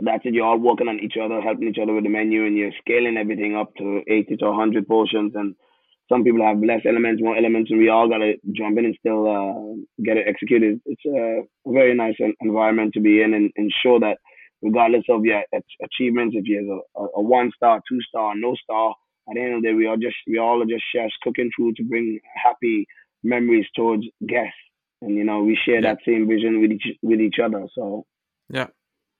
that's 0.00 0.24
it. 0.24 0.34
You're 0.34 0.46
all 0.46 0.58
working 0.58 0.88
on 0.88 1.00
each 1.00 1.14
other, 1.22 1.40
helping 1.40 1.68
each 1.68 1.78
other 1.82 1.92
with 1.92 2.04
the 2.04 2.10
menu, 2.10 2.46
and 2.46 2.56
you're 2.56 2.72
scaling 2.80 3.16
everything 3.16 3.56
up 3.56 3.74
to 3.76 4.02
80 4.08 4.36
to 4.36 4.46
100 4.46 4.88
portions. 4.88 5.32
And 5.34 5.54
some 6.08 6.24
people 6.24 6.44
have 6.44 6.58
less 6.60 6.82
elements, 6.86 7.22
more 7.22 7.36
elements, 7.36 7.70
and 7.70 7.78
we 7.78 7.88
all 7.88 8.08
got 8.08 8.18
to 8.18 8.34
jump 8.52 8.78
in 8.78 8.86
and 8.86 8.96
still 8.98 9.26
uh, 9.26 10.02
get 10.04 10.16
it 10.16 10.26
executed. 10.28 10.80
It's 10.86 11.04
a 11.06 11.42
very 11.66 11.94
nice 11.94 12.16
environment 12.40 12.94
to 12.94 13.00
be 13.00 13.22
in 13.22 13.34
and, 13.34 13.72
show 13.82 13.98
that 14.00 14.18
regardless 14.62 15.04
of 15.08 15.24
your 15.24 15.42
achievements, 15.82 16.36
if 16.36 16.46
you're 16.46 16.80
a, 16.96 17.02
a 17.16 17.22
one 17.22 17.50
star, 17.56 17.80
two 17.88 18.00
star, 18.08 18.34
no 18.36 18.54
star, 18.62 18.94
at 19.28 19.34
the 19.34 19.40
end 19.40 19.54
of 19.54 19.62
the 19.62 19.68
day, 19.68 19.74
we 19.74 19.86
are 19.86 19.96
just 19.96 20.16
we 20.26 20.38
all 20.38 20.60
are 20.62 20.66
just 20.66 20.84
chefs 20.94 21.14
cooking 21.22 21.50
food 21.56 21.76
to 21.76 21.84
bring 21.84 22.18
happy 22.42 22.86
memories 23.22 23.66
towards 23.76 24.04
guests 24.26 24.58
and 25.02 25.16
you 25.16 25.24
know 25.24 25.42
we 25.42 25.58
share 25.66 25.76
yeah. 25.76 25.92
that 25.92 25.98
same 26.06 26.26
vision 26.28 26.60
with 26.60 26.72
each 26.72 26.96
with 27.02 27.20
each 27.20 27.36
other. 27.44 27.66
So 27.74 28.06
yeah, 28.48 28.68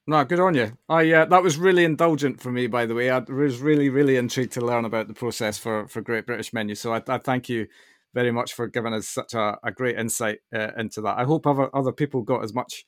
No, 0.07 0.24
good 0.24 0.40
on 0.40 0.55
you. 0.55 0.76
I 0.88 1.12
uh, 1.12 1.24
that 1.26 1.42
was 1.42 1.59
really 1.59 1.84
indulgent 1.84 2.40
for 2.40 2.50
me, 2.50 2.66
by 2.66 2.86
the 2.86 2.94
way. 2.94 3.09
I 3.11 3.20
was 3.20 3.61
really, 3.61 3.88
really 3.88 4.16
intrigued 4.16 4.53
to 4.55 4.61
learn 4.61 4.84
about 4.84 5.07
the 5.07 5.14
process 5.14 5.59
for 5.59 5.86
for 5.86 6.00
Great 6.00 6.26
British 6.26 6.53
Menu. 6.53 6.74
So 6.74 6.92
I, 6.92 7.03
I 7.07 7.18
thank 7.18 7.48
you 7.48 7.68
very 8.12 8.32
much 8.32 8.53
for 8.53 8.66
giving 8.66 8.92
us 8.92 9.09
such 9.09 9.34
a, 9.34 9.59
a 9.62 9.70
great 9.70 9.96
insight 9.96 10.40
uh, 10.55 10.70
into 10.76 11.00
that. 11.03 11.18
I 11.18 11.24
hope 11.24 11.46
other 11.46 11.74
other 11.74 11.92
people 11.92 12.22
got 12.22 12.42
as 12.42 12.53
much 12.53 12.84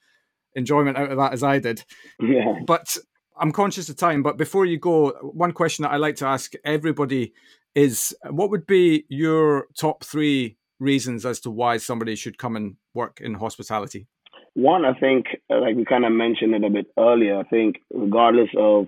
enjoyment 0.56 0.96
out 0.96 1.10
of 1.10 1.18
that 1.18 1.32
as 1.32 1.42
I 1.44 1.60
did. 1.60 1.84
Yeah. 2.20 2.54
But 2.66 2.96
I'm 3.38 3.52
conscious 3.52 3.88
of 3.88 3.96
time. 3.96 4.22
But 4.24 4.36
before 4.36 4.66
you 4.66 4.78
go, 4.78 5.10
one 5.22 5.52
question 5.52 5.84
that 5.84 5.92
I 5.92 5.96
like 5.96 6.16
to 6.16 6.26
ask 6.26 6.52
everybody 6.64 7.32
is: 7.76 8.12
What 8.28 8.50
would 8.50 8.66
be 8.66 9.04
your 9.08 9.66
top 9.78 10.02
three 10.02 10.56
reasons 10.80 11.24
as 11.24 11.38
to 11.40 11.50
why 11.50 11.76
somebody 11.76 12.16
should 12.16 12.38
come 12.38 12.56
and 12.56 12.74
work 12.92 13.20
in 13.20 13.34
hospitality? 13.34 14.08
One, 14.54 14.84
I 14.84 14.94
think, 14.94 15.26
uh, 15.50 15.60
like 15.60 15.76
we 15.76 15.84
kind 15.84 16.04
of 16.04 16.12
mentioned 16.12 16.54
it 16.54 16.64
a 16.64 16.70
bit 16.70 16.86
earlier, 16.98 17.38
I 17.38 17.42
think 17.42 17.76
regardless 17.92 18.50
of 18.56 18.86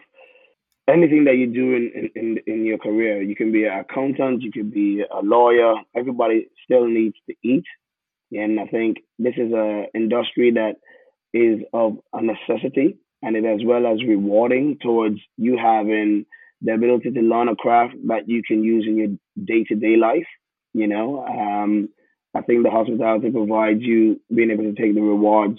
anything 0.88 1.24
that 1.24 1.36
you 1.36 1.46
do 1.48 1.74
in, 1.74 2.10
in, 2.14 2.38
in 2.46 2.64
your 2.64 2.78
career, 2.78 3.20
you 3.20 3.34
can 3.34 3.50
be 3.50 3.64
an 3.64 3.78
accountant, 3.80 4.42
you 4.42 4.52
can 4.52 4.70
be 4.70 5.02
a 5.02 5.20
lawyer, 5.22 5.74
everybody 5.94 6.48
still 6.64 6.86
needs 6.86 7.16
to 7.28 7.34
eat. 7.42 7.64
And 8.32 8.60
I 8.60 8.66
think 8.66 8.98
this 9.18 9.34
is 9.36 9.52
an 9.52 9.86
industry 9.94 10.52
that 10.52 10.76
is 11.32 11.60
of 11.72 11.98
a 12.12 12.22
necessity 12.22 12.98
and 13.22 13.36
it 13.36 13.44
as 13.44 13.60
well 13.64 13.86
as 13.86 14.04
rewarding 14.06 14.78
towards 14.80 15.18
you 15.36 15.58
having 15.60 16.26
the 16.62 16.72
ability 16.72 17.10
to 17.10 17.20
learn 17.20 17.48
a 17.48 17.56
craft 17.56 17.94
that 18.06 18.28
you 18.28 18.42
can 18.46 18.62
use 18.62 18.84
in 18.86 18.96
your 18.96 19.44
day 19.44 19.64
to 19.64 19.74
day 19.74 19.96
life. 19.96 20.26
You 20.72 20.86
know, 20.86 21.24
um, 21.24 21.88
I 22.36 22.42
think 22.42 22.62
the 22.62 22.70
hospitality 22.70 23.30
provides 23.30 23.80
you 23.80 24.20
being 24.34 24.50
able 24.50 24.64
to 24.64 24.74
take 24.74 24.94
the 24.94 25.00
rewards 25.00 25.58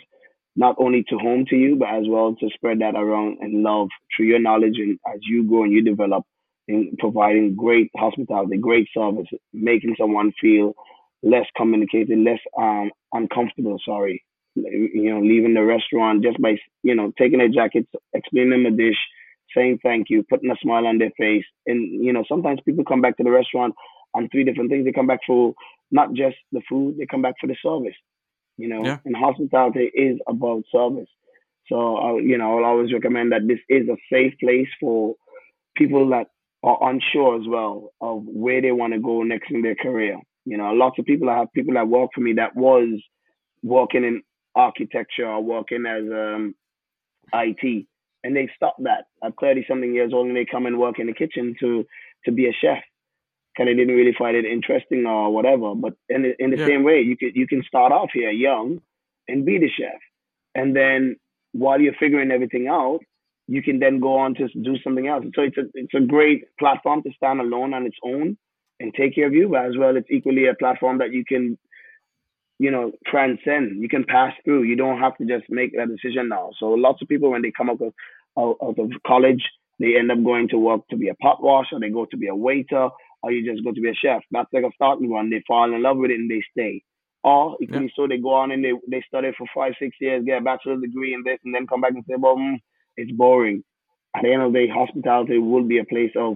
not 0.55 0.75
only 0.79 1.03
to 1.07 1.17
home 1.17 1.45
to 1.49 1.55
you, 1.55 1.75
but 1.75 1.89
as 1.89 2.05
well 2.07 2.35
to 2.35 2.49
spread 2.53 2.79
that 2.79 2.95
around 2.95 3.37
and 3.41 3.63
love 3.63 3.89
through 4.15 4.25
your 4.25 4.39
knowledge 4.39 4.77
and 4.77 4.99
as 5.07 5.19
you 5.21 5.43
grow 5.43 5.63
and 5.63 5.71
you 5.71 5.83
develop 5.83 6.23
in 6.67 6.95
providing 6.99 7.55
great 7.55 7.89
hospitality, 7.95 8.57
great 8.57 8.87
service, 8.93 9.27
making 9.53 9.95
someone 9.99 10.33
feel 10.41 10.73
less 11.23 11.45
communicated, 11.55 12.17
less 12.19 12.39
um, 12.59 12.91
uncomfortable, 13.13 13.77
sorry. 13.85 14.23
You 14.55 15.11
know, 15.11 15.21
leaving 15.21 15.53
the 15.53 15.63
restaurant 15.63 16.23
just 16.23 16.41
by, 16.41 16.57
you 16.81 16.95
know, 16.95 17.11
taking 17.17 17.39
a 17.41 17.49
jacket, 17.49 17.87
explaining 18.13 18.49
them 18.63 18.65
a 18.65 18.75
dish, 18.75 18.97
saying 19.55 19.79
thank 19.83 20.09
you, 20.09 20.25
putting 20.27 20.49
a 20.49 20.55
smile 20.61 20.87
on 20.87 20.97
their 20.97 21.11
face. 21.17 21.45
And, 21.67 22.03
you 22.03 22.11
know, 22.11 22.23
sometimes 22.27 22.59
people 22.65 22.83
come 22.83 23.01
back 23.01 23.17
to 23.17 23.23
the 23.23 23.31
restaurant 23.31 23.75
on 24.17 24.27
three 24.29 24.43
different 24.43 24.71
things. 24.71 24.83
They 24.83 24.91
come 24.91 25.07
back 25.07 25.19
for 25.25 25.53
not 25.91 26.13
just 26.13 26.35
the 26.51 26.61
food, 26.67 26.97
they 26.97 27.05
come 27.05 27.21
back 27.21 27.35
for 27.39 27.47
the 27.47 27.55
service. 27.61 27.95
You 28.57 28.67
know, 28.67 28.83
yeah. 28.83 28.97
and 29.05 29.15
hospitality 29.15 29.91
is 29.93 30.19
about 30.27 30.63
service. 30.71 31.07
So, 31.67 31.97
uh, 31.97 32.15
you 32.15 32.37
know, 32.37 32.57
I'll 32.57 32.65
always 32.65 32.91
recommend 32.91 33.31
that 33.31 33.47
this 33.47 33.59
is 33.69 33.87
a 33.87 33.97
safe 34.11 34.33
place 34.39 34.69
for 34.79 35.15
people 35.75 36.09
that 36.09 36.27
are 36.63 36.89
unsure 36.89 37.39
as 37.39 37.47
well 37.47 37.91
of 38.01 38.23
where 38.25 38.61
they 38.61 38.71
want 38.71 38.93
to 38.93 38.99
go 38.99 39.21
next 39.21 39.51
in 39.51 39.61
their 39.61 39.75
career. 39.75 40.17
You 40.45 40.57
know, 40.57 40.71
lots 40.71 40.97
of 40.97 41.05
people, 41.05 41.29
I 41.29 41.37
have 41.37 41.53
people 41.53 41.75
that 41.75 41.87
work 41.87 42.09
for 42.15 42.21
me 42.21 42.33
that 42.33 42.55
was 42.55 42.99
working 43.61 44.03
in 44.03 44.23
architecture 44.55 45.27
or 45.27 45.43
working 45.43 45.85
as 45.85 46.03
um, 46.11 46.55
IT, 47.33 47.85
and 48.23 48.35
they 48.35 48.49
stop 48.55 48.77
that 48.79 49.05
at 49.23 49.33
30 49.39 49.65
something 49.67 49.93
years 49.93 50.13
old 50.13 50.27
and 50.27 50.35
they 50.35 50.45
come 50.45 50.65
and 50.65 50.79
work 50.79 50.99
in 50.99 51.07
the 51.07 51.13
kitchen 51.13 51.55
to 51.59 51.85
to 52.25 52.31
be 52.31 52.47
a 52.47 52.53
chef 52.59 52.79
kind 53.57 53.69
of 53.69 53.75
didn't 53.75 53.95
really 53.95 54.15
find 54.17 54.37
it 54.37 54.45
interesting 54.45 55.05
or 55.05 55.33
whatever. 55.33 55.73
But 55.75 55.93
in 56.09 56.21
the, 56.21 56.33
in 56.39 56.51
the 56.51 56.57
yeah. 56.57 56.67
same 56.67 56.83
way, 56.83 57.01
you 57.01 57.17
can 57.17 57.31
you 57.33 57.47
can 57.47 57.63
start 57.67 57.91
off 57.91 58.09
here 58.13 58.29
young 58.29 58.79
and 59.27 59.45
be 59.45 59.57
the 59.57 59.69
chef, 59.69 59.99
and 60.55 60.75
then 60.75 61.17
while 61.51 61.81
you're 61.81 61.95
figuring 61.99 62.31
everything 62.31 62.67
out, 62.67 62.99
you 63.47 63.63
can 63.63 63.79
then 63.79 63.99
go 63.99 64.17
on 64.17 64.35
to 64.35 64.47
do 64.47 64.77
something 64.83 65.07
else. 65.07 65.25
So 65.35 65.41
it's 65.41 65.57
a 65.57 65.63
it's 65.73 65.93
a 65.95 66.05
great 66.05 66.45
platform 66.59 67.01
to 67.03 67.11
stand 67.15 67.39
alone 67.39 67.73
on 67.73 67.85
its 67.85 67.97
own 68.03 68.37
and 68.79 68.93
take 68.93 69.15
care 69.15 69.25
of 69.25 69.33
you, 69.33 69.49
but 69.49 69.65
as 69.65 69.77
well, 69.77 69.97
it's 69.97 70.11
equally 70.11 70.47
a 70.47 70.53
platform 70.53 70.99
that 70.99 71.11
you 71.11 71.25
can 71.25 71.57
you 72.59 72.71
know 72.71 72.91
transcend. 73.05 73.81
You 73.81 73.89
can 73.89 74.03
pass 74.03 74.33
through. 74.43 74.63
You 74.63 74.75
don't 74.75 74.99
have 74.99 75.17
to 75.17 75.25
just 75.25 75.45
make 75.49 75.75
that 75.75 75.89
decision 75.89 76.29
now. 76.29 76.51
So 76.59 76.67
lots 76.67 77.01
of 77.01 77.07
people 77.07 77.31
when 77.31 77.41
they 77.41 77.51
come 77.51 77.69
out 77.69 77.81
of 77.81 77.93
out, 78.37 78.57
out 78.61 78.77
of 78.77 78.91
college, 79.05 79.43
they 79.79 79.95
end 79.97 80.11
up 80.11 80.23
going 80.23 80.49
to 80.49 80.57
work 80.57 80.87
to 80.89 80.97
be 80.97 81.09
a 81.09 81.15
pot 81.15 81.41
washer. 81.41 81.79
They 81.79 81.89
go 81.89 82.05
to 82.05 82.17
be 82.17 82.27
a 82.27 82.35
waiter 82.35 82.89
or 83.27 83.33
you 83.33 83.51
just 83.51 83.63
go 83.63 83.73
to 83.73 83.81
be 83.81 83.89
a 83.89 83.93
chef. 83.93 84.21
That's 84.31 84.47
like 84.53 84.63
a 84.63 84.71
starting 84.75 85.09
one. 85.09 85.29
They 85.29 85.43
fall 85.45 85.73
in 85.73 85.83
love 85.83 85.97
with 85.97 86.11
it 86.11 86.19
and 86.19 86.31
they 86.31 86.41
stay. 86.51 86.81
Or 87.25 87.57
equally 87.61 87.85
yeah. 87.85 87.89
so, 87.93 88.07
they 88.07 88.17
go 88.17 88.33
on 88.33 88.51
and 88.51 88.63
they, 88.63 88.71
they 88.89 89.03
study 89.05 89.31
for 89.37 89.45
five, 89.53 89.73
six 89.77 89.97
years, 89.99 90.23
get 90.25 90.41
a 90.41 90.41
bachelor's 90.41 90.81
degree 90.81 91.13
in 91.13 91.23
this, 91.25 91.39
and 91.43 91.53
then 91.53 91.67
come 91.67 91.81
back 91.81 91.91
and 91.91 92.05
say, 92.07 92.15
well, 92.17 92.37
mm, 92.37 92.55
it's 92.95 93.11
boring. 93.11 93.65
At 94.15 94.23
the 94.23 94.31
end 94.31 94.43
of 94.43 94.53
the 94.53 94.59
day, 94.59 94.67
hospitality 94.73 95.37
will 95.37 95.63
be 95.63 95.79
a 95.79 95.85
place 95.85 96.11
of 96.15 96.35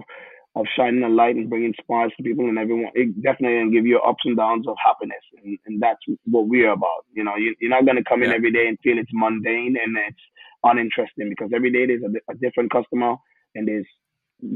of 0.54 0.66
shining 0.76 1.02
a 1.02 1.08
light 1.08 1.34
and 1.34 1.48
bringing 1.48 1.72
smiles 1.86 2.12
to 2.14 2.22
people 2.22 2.46
and 2.46 2.58
everyone. 2.58 2.92
It 2.94 3.22
definitely 3.22 3.56
can 3.56 3.72
give 3.72 3.86
you 3.86 3.98
ups 4.00 4.20
and 4.26 4.36
downs 4.36 4.68
of 4.68 4.76
happiness, 4.84 5.24
and, 5.42 5.58
and 5.64 5.80
that's 5.80 6.00
what 6.26 6.46
we're 6.46 6.70
about. 6.70 7.06
You 7.14 7.24
know, 7.24 7.36
you, 7.36 7.56
are 7.62 7.70
not 7.70 7.86
going 7.86 7.96
to 7.96 8.04
come 8.04 8.22
in 8.22 8.30
every 8.30 8.52
day 8.52 8.68
and 8.68 8.78
feel 8.80 8.98
it's 8.98 9.08
mundane 9.14 9.76
and 9.82 9.96
it's 9.96 10.20
uninteresting 10.62 11.30
because 11.30 11.52
every 11.54 11.72
day 11.72 11.86
there's 11.86 12.02
a, 12.02 12.32
a 12.32 12.34
different 12.34 12.70
customer 12.70 13.14
and 13.54 13.66
there's 13.66 13.86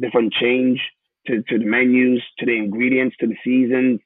different 0.00 0.34
change 0.34 0.80
to, 1.26 1.42
to 1.48 1.58
the 1.58 1.64
menus, 1.64 2.22
to 2.38 2.46
the 2.46 2.56
ingredients, 2.56 3.16
to 3.20 3.26
the 3.26 3.36
seasons. 3.44 4.00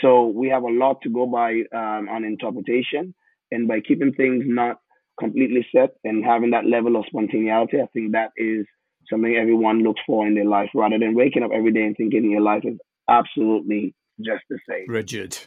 So 0.00 0.26
we 0.26 0.48
have 0.48 0.62
a 0.62 0.70
lot 0.70 1.00
to 1.02 1.10
go 1.10 1.26
by 1.26 1.62
um, 1.74 2.08
on 2.08 2.24
interpretation. 2.24 3.14
And 3.50 3.66
by 3.66 3.80
keeping 3.80 4.12
things 4.12 4.44
not 4.46 4.76
completely 5.18 5.66
set 5.74 5.90
and 6.04 6.24
having 6.24 6.50
that 6.50 6.66
level 6.66 6.96
of 6.96 7.06
spontaneity, 7.06 7.80
I 7.80 7.86
think 7.92 8.12
that 8.12 8.30
is 8.36 8.66
something 9.10 9.34
everyone 9.34 9.82
looks 9.82 10.00
for 10.06 10.26
in 10.26 10.34
their 10.34 10.44
life 10.44 10.68
rather 10.74 10.98
than 10.98 11.14
waking 11.14 11.42
up 11.42 11.50
every 11.54 11.72
day 11.72 11.82
and 11.82 11.96
thinking 11.96 12.30
your 12.30 12.42
life 12.42 12.62
is 12.64 12.78
absolutely 13.08 13.94
just 14.18 14.42
the 14.50 14.58
same. 14.68 14.84
Rigid. 14.86 15.38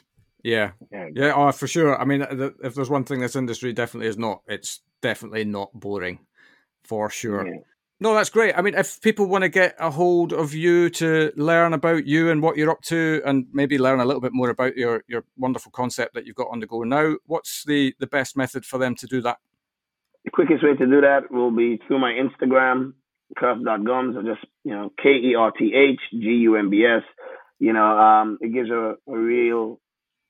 Yeah. 0.43 0.71
Yeah. 0.91 1.09
yeah 1.13 1.33
oh, 1.35 1.51
for 1.51 1.67
sure. 1.67 1.99
I 1.99 2.05
mean, 2.05 2.25
if 2.63 2.75
there's 2.75 2.89
one 2.89 3.03
thing 3.03 3.19
this 3.19 3.35
industry 3.35 3.73
definitely 3.73 4.07
is 4.07 4.17
not, 4.17 4.41
it's 4.47 4.81
definitely 5.01 5.45
not 5.45 5.71
boring 5.73 6.19
for 6.83 7.09
sure. 7.09 7.47
Yeah. 7.47 7.59
No, 8.01 8.15
that's 8.15 8.31
great. 8.31 8.57
I 8.57 8.63
mean, 8.63 8.73
if 8.73 8.99
people 8.99 9.27
want 9.27 9.43
to 9.43 9.47
get 9.49 9.75
a 9.77 9.91
hold 9.91 10.33
of 10.33 10.55
you 10.55 10.89
to 10.89 11.31
learn 11.35 11.71
about 11.71 12.07
you 12.07 12.31
and 12.31 12.41
what 12.41 12.57
you're 12.57 12.71
up 12.71 12.81
to, 12.85 13.21
and 13.25 13.45
maybe 13.53 13.77
learn 13.77 13.99
a 13.99 14.05
little 14.05 14.19
bit 14.19 14.33
more 14.33 14.49
about 14.49 14.75
your 14.75 15.03
your 15.07 15.23
wonderful 15.37 15.71
concept 15.71 16.15
that 16.15 16.25
you've 16.25 16.35
got 16.35 16.47
on 16.51 16.59
the 16.59 16.65
go 16.65 16.81
now, 16.81 17.17
what's 17.27 17.63
the 17.63 17.93
the 17.99 18.07
best 18.07 18.35
method 18.35 18.65
for 18.65 18.79
them 18.79 18.95
to 18.95 19.05
do 19.05 19.21
that? 19.21 19.37
The 20.25 20.31
quickest 20.31 20.63
way 20.63 20.75
to 20.75 20.85
do 20.87 20.99
that 21.01 21.29
will 21.29 21.51
be 21.51 21.79
through 21.85 21.99
my 21.99 22.13
Instagram, 22.13 22.93
kerth.gumbs, 23.37 24.17
or 24.17 24.23
just 24.23 24.47
you 24.63 24.71
know 24.71 24.91
K 24.97 25.09
E 25.09 25.35
R 25.37 25.51
T 25.51 25.71
H 25.75 25.99
G 26.11 26.25
U 26.49 26.55
M 26.55 26.71
B 26.71 26.83
S. 26.83 27.03
You 27.59 27.73
know, 27.73 27.85
um, 27.85 28.39
it 28.41 28.51
gives 28.51 28.71
a, 28.71 28.95
a 29.07 29.15
real 29.15 29.79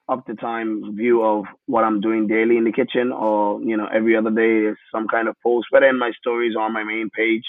up 0.10 0.26
to 0.26 0.36
time 0.36 0.98
view 0.98 1.24
of 1.24 1.46
what 1.68 1.86
I'm 1.86 2.02
doing 2.02 2.28
daily 2.28 2.58
in 2.58 2.66
the 2.66 2.74
kitchen, 2.74 3.14
or 3.14 3.62
you 3.62 3.78
know, 3.78 3.88
every 3.88 4.18
other 4.18 4.30
day 4.30 4.70
is 4.70 4.78
some 4.94 5.08
kind 5.08 5.30
of 5.30 5.38
post, 5.42 5.68
whether 5.70 5.88
in 5.88 5.98
my 5.98 6.12
stories 6.20 6.56
or 6.58 6.64
on 6.64 6.74
my 6.74 6.84
main 6.84 7.10
page 7.16 7.46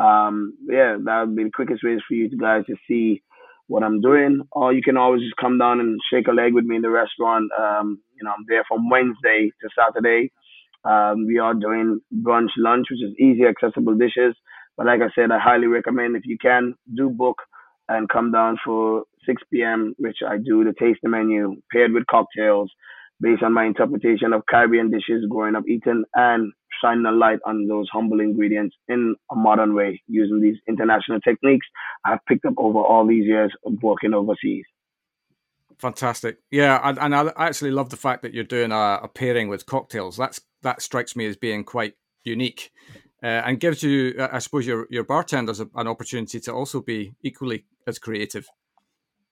um, 0.00 0.54
yeah, 0.68 0.96
that 1.04 1.24
would 1.26 1.36
be 1.36 1.44
the 1.44 1.50
quickest 1.50 1.84
ways 1.84 2.00
for 2.06 2.14
you 2.14 2.30
guys 2.38 2.64
to 2.66 2.76
see 2.88 3.22
what 3.66 3.82
I'm 3.82 4.00
doing. 4.00 4.42
Or 4.52 4.72
you 4.72 4.82
can 4.82 4.96
always 4.96 5.22
just 5.22 5.36
come 5.36 5.58
down 5.58 5.80
and 5.80 6.00
shake 6.12 6.28
a 6.28 6.32
leg 6.32 6.54
with 6.54 6.64
me 6.64 6.76
in 6.76 6.82
the 6.82 6.90
restaurant. 6.90 7.50
Um, 7.58 8.00
you 8.16 8.24
know, 8.24 8.30
I'm 8.30 8.44
there 8.48 8.64
from 8.68 8.88
Wednesday 8.88 9.52
to 9.62 9.68
Saturday. 9.78 10.32
Um, 10.84 11.26
we 11.26 11.38
are 11.38 11.54
doing 11.54 12.00
brunch, 12.22 12.50
lunch, 12.56 12.86
which 12.90 13.02
is 13.02 13.14
easy, 13.18 13.44
accessible 13.44 13.94
dishes. 13.94 14.34
But 14.76 14.86
like 14.86 15.00
I 15.02 15.10
said, 15.14 15.30
I 15.30 15.38
highly 15.38 15.66
recommend 15.66 16.16
if 16.16 16.22
you 16.24 16.38
can 16.40 16.74
do 16.96 17.10
book 17.10 17.36
and 17.88 18.08
come 18.08 18.32
down 18.32 18.56
for 18.64 19.04
6 19.26 19.42
p.m., 19.52 19.94
which 19.98 20.18
I 20.26 20.38
do 20.38 20.64
to 20.64 20.72
taste 20.72 21.00
the 21.02 21.10
menu 21.10 21.56
paired 21.72 21.92
with 21.92 22.06
cocktails 22.06 22.70
based 23.20 23.42
on 23.42 23.52
my 23.52 23.64
interpretation 23.64 24.32
of 24.32 24.46
Caribbean 24.46 24.90
dishes 24.90 25.24
growing 25.28 25.54
up 25.54 25.64
eating 25.68 26.04
and 26.14 26.52
shining 26.82 27.04
a 27.06 27.12
light 27.12 27.38
on 27.44 27.66
those 27.66 27.88
humble 27.92 28.20
ingredients 28.20 28.74
in 28.88 29.14
a 29.30 29.34
modern 29.34 29.74
way 29.74 30.00
using 30.06 30.40
these 30.40 30.56
international 30.68 31.20
techniques 31.20 31.66
I've 32.04 32.24
picked 32.26 32.46
up 32.46 32.54
over 32.56 32.78
all 32.78 33.06
these 33.06 33.26
years 33.26 33.52
of 33.64 33.74
working 33.82 34.14
overseas. 34.14 34.64
Fantastic, 35.78 36.38
yeah, 36.50 36.78
and, 36.84 36.98
and 36.98 37.14
I 37.14 37.32
actually 37.36 37.70
love 37.70 37.88
the 37.88 37.96
fact 37.96 38.22
that 38.22 38.34
you're 38.34 38.44
doing 38.44 38.70
a, 38.70 39.00
a, 39.02 39.08
pairing 39.08 39.48
with 39.48 39.64
cocktails. 39.64 40.14
That's 40.14 40.38
that 40.62 40.82
strikes 40.82 41.16
me 41.16 41.24
as 41.24 41.38
being 41.38 41.64
quite 41.64 41.94
unique, 42.22 42.70
uh, 43.22 43.26
and 43.46 43.58
gives 43.58 43.82
you, 43.82 44.14
I 44.30 44.40
suppose, 44.40 44.66
your 44.66 44.86
your 44.90 45.04
bartenders 45.04 45.58
an 45.58 45.88
opportunity 45.88 46.38
to 46.40 46.52
also 46.52 46.82
be 46.82 47.14
equally 47.22 47.64
as 47.86 47.98
creative. 47.98 48.46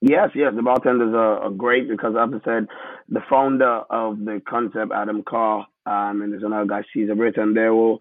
Yes, 0.01 0.31
yes, 0.37 0.53
the 0.55 0.63
bartenders 0.63 1.15
are, 1.15 1.41
are 1.41 1.51
great 1.51 1.89
because, 1.91 2.15
as 2.21 2.31
I 2.33 2.45
said, 2.45 2.69
the 3.09 3.21
founder 3.29 3.83
of 3.91 4.21
the 4.21 4.41
concept, 4.49 4.93
Adam 4.95 5.25
Carr, 5.29 5.67
um, 5.87 6.23
and 6.23 6.33
there's 6.33 6.45
another 6.45 6.67
guy, 6.67 6.83
Caesar 6.95 7.17
Britton, 7.17 7.55
they 7.55 7.69
were, 7.69 7.97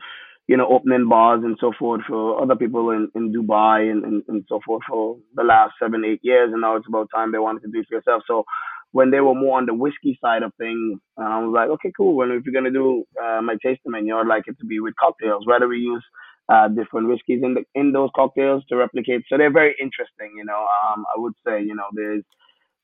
you 0.48 0.58
know, 0.58 0.68
opening 0.70 1.10
bars 1.10 1.42
and 1.44 1.58
so 1.60 1.74
forth 1.80 2.02
for 2.08 2.42
other 2.42 2.56
people 2.56 2.92
in, 2.92 3.10
in 3.16 3.34
Dubai 3.34 3.90
and, 3.92 4.06
and, 4.06 4.24
and 4.28 4.46
so 4.48 4.60
forth 4.66 4.84
for 4.88 5.18
the 5.36 5.44
last 5.44 5.74
seven, 5.82 6.06
eight 6.06 6.20
years. 6.24 6.52
And 6.54 6.62
now 6.62 6.76
it's 6.76 6.88
about 6.88 7.10
time 7.16 7.32
they 7.34 7.40
wanted 7.40 7.64
to 7.64 7.72
do 7.72 7.80
it 7.80 7.88
for 7.90 7.96
yourself. 7.96 8.24
So 8.28 8.46
when 8.92 9.12
they 9.12 9.22
were 9.22 9.36
more 9.36 9.58
on 9.58 9.66
the 9.66 9.74
whiskey 9.74 10.20
side 10.22 10.44
of 10.44 10.54
things, 10.60 11.00
I 11.18 11.40
was 11.44 11.54
like, 11.56 11.70
okay, 11.72 11.92
cool. 11.98 12.16
Well, 12.16 12.32
if 12.32 12.46
you're 12.46 12.54
gonna 12.54 12.72
do 12.72 13.06
uh, 13.24 13.42
my 13.42 13.56
tasting 13.64 13.92
menu, 13.92 14.16
I'd 14.16 14.28
like 14.28 14.44
it 14.48 14.60
to 14.60 14.68
be 14.68 14.80
with 14.80 14.96
cocktails. 15.00 15.48
Whether 15.48 15.68
we 15.68 15.80
use 15.80 16.06
uh, 16.50 16.68
different 16.70 17.10
whiskeys 17.10 17.42
in 17.44 17.56
the 17.56 17.64
in 17.76 17.92
those 17.92 18.10
cocktails 18.16 18.64
to 18.70 18.76
replicate, 18.76 19.24
so 19.28 19.38
they're 19.38 19.52
very 19.52 19.76
interesting. 19.82 20.32
You 20.38 20.46
know, 20.46 20.66
um, 20.86 21.06
I 21.16 21.20
would 21.20 21.34
say, 21.46 21.62
you 21.62 21.76
know, 21.76 21.88
there's 21.94 22.24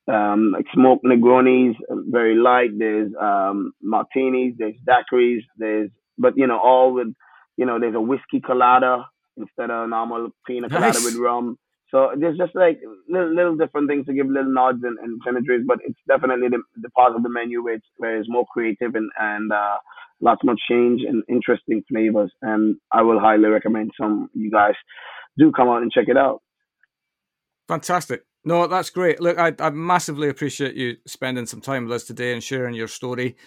um, 0.08 0.52
like 0.52 0.66
smoked 0.74 1.06
Negronis, 1.06 1.76
very 1.90 2.36
light. 2.36 2.78
There's 2.78 3.12
um, 3.20 3.72
martinis, 3.82 4.56
there's 4.58 4.76
daiquiris, 4.88 5.44
there's 5.58 5.90
but 6.18 6.34
you 6.36 6.48
know 6.48 6.60
all 6.60 6.94
with 6.94 7.14
you 7.58 7.66
know 7.66 7.80
there's 7.80 7.96
a 7.96 8.02
whiskey 8.02 8.42
colada 8.46 9.06
instead 9.38 9.72
of 9.72 9.86
a 9.86 9.88
normal 9.88 10.30
pina 10.46 10.70
colada 10.70 10.94
nice. 10.94 11.06
with 11.06 11.16
rum. 11.16 11.58
So 11.94 12.10
there's 12.18 12.38
just 12.40 12.56
like 12.56 12.80
little, 13.08 13.36
little 13.36 13.56
different 13.56 13.88
things 13.88 14.08
to 14.08 14.14
give 14.14 14.26
little 14.26 14.52
nods 14.52 14.80
and, 14.84 14.98
and 14.98 15.68
but 15.68 15.78
it's 15.86 16.00
definitely 16.08 16.48
the, 16.50 16.64
the 16.82 16.90
part 16.90 17.16
of 17.16 17.22
the 17.22 17.30
menu 17.30 17.64
where 17.64 17.76
it's, 17.76 17.86
where 17.98 18.18
it's 18.18 18.28
more 18.28 18.46
creative 18.52 18.96
and, 18.96 19.12
and 19.20 19.52
uh, 19.52 19.78
lots 20.20 20.44
more 20.44 20.56
change 20.68 21.02
and 21.08 21.22
interesting 21.30 21.84
flavors. 21.88 22.32
And 22.42 22.78
I 22.92 23.04
will 23.04 23.20
highly 23.20 23.46
recommend 23.46 23.92
some 24.02 24.32
you 24.34 24.50
guys 24.50 24.74
do 25.38 25.52
come 25.52 25.70
out 25.70 25.84
and 25.84 25.92
check 25.92 26.06
it 26.08 26.18
out. 26.18 26.42
Fantastic. 27.68 28.24
No, 28.44 28.66
that's 28.66 28.90
great. 28.90 29.22
Look, 29.22 29.38
I, 29.38 29.54
I 29.60 29.70
massively 29.70 30.30
appreciate 30.30 30.74
you 30.74 30.96
spending 31.06 31.46
some 31.46 31.62
time 31.62 31.84
with 31.84 31.94
us 31.94 32.06
today 32.06 32.34
and 32.34 32.44
sharing 32.44 32.74
your 32.74 32.88
story. 32.88 33.38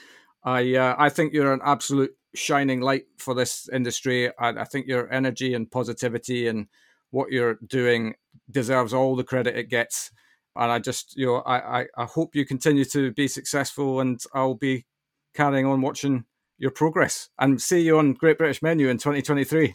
I 0.44 0.76
uh, 0.76 0.94
I 0.96 1.08
think 1.08 1.32
you're 1.32 1.52
an 1.52 1.60
absolute 1.64 2.12
shining 2.36 2.80
light 2.80 3.06
for 3.18 3.34
this 3.34 3.68
industry. 3.72 4.28
I, 4.38 4.50
I 4.50 4.64
think 4.64 4.86
your 4.86 5.12
energy 5.12 5.52
and 5.52 5.68
positivity 5.68 6.46
and 6.46 6.68
what 7.10 7.30
you're 7.30 7.58
doing 7.66 8.14
deserves 8.50 8.92
all 8.92 9.16
the 9.16 9.24
credit 9.24 9.56
it 9.56 9.68
gets. 9.68 10.10
And 10.54 10.72
I 10.72 10.78
just, 10.78 11.16
you 11.16 11.26
know, 11.26 11.36
I, 11.46 11.80
I, 11.80 11.86
I 11.96 12.04
hope 12.04 12.34
you 12.34 12.46
continue 12.46 12.84
to 12.86 13.12
be 13.12 13.28
successful 13.28 14.00
and 14.00 14.20
I'll 14.32 14.54
be 14.54 14.86
carrying 15.34 15.66
on 15.66 15.82
watching 15.82 16.24
your 16.58 16.70
progress 16.70 17.28
and 17.38 17.60
see 17.60 17.80
you 17.80 17.98
on 17.98 18.14
Great 18.14 18.38
British 18.38 18.62
Menu 18.62 18.88
in 18.88 18.96
2023. 18.96 19.74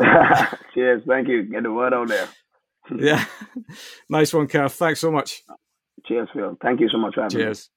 Cheers. 0.74 1.02
Thank 1.06 1.28
you. 1.28 1.42
Get 1.42 1.62
the 1.62 1.72
word 1.72 1.92
out 1.92 2.08
there. 2.08 2.28
yeah. 2.98 3.24
nice 4.08 4.32
one, 4.32 4.48
Kerth. 4.48 4.72
Thanks 4.72 5.00
so 5.00 5.10
much. 5.10 5.42
Cheers, 6.06 6.28
Phil. 6.34 6.56
Thank 6.62 6.80
you 6.80 6.88
so 6.88 6.98
much 6.98 7.14
for 7.14 7.22
having 7.22 7.38
Cheers. 7.38 7.70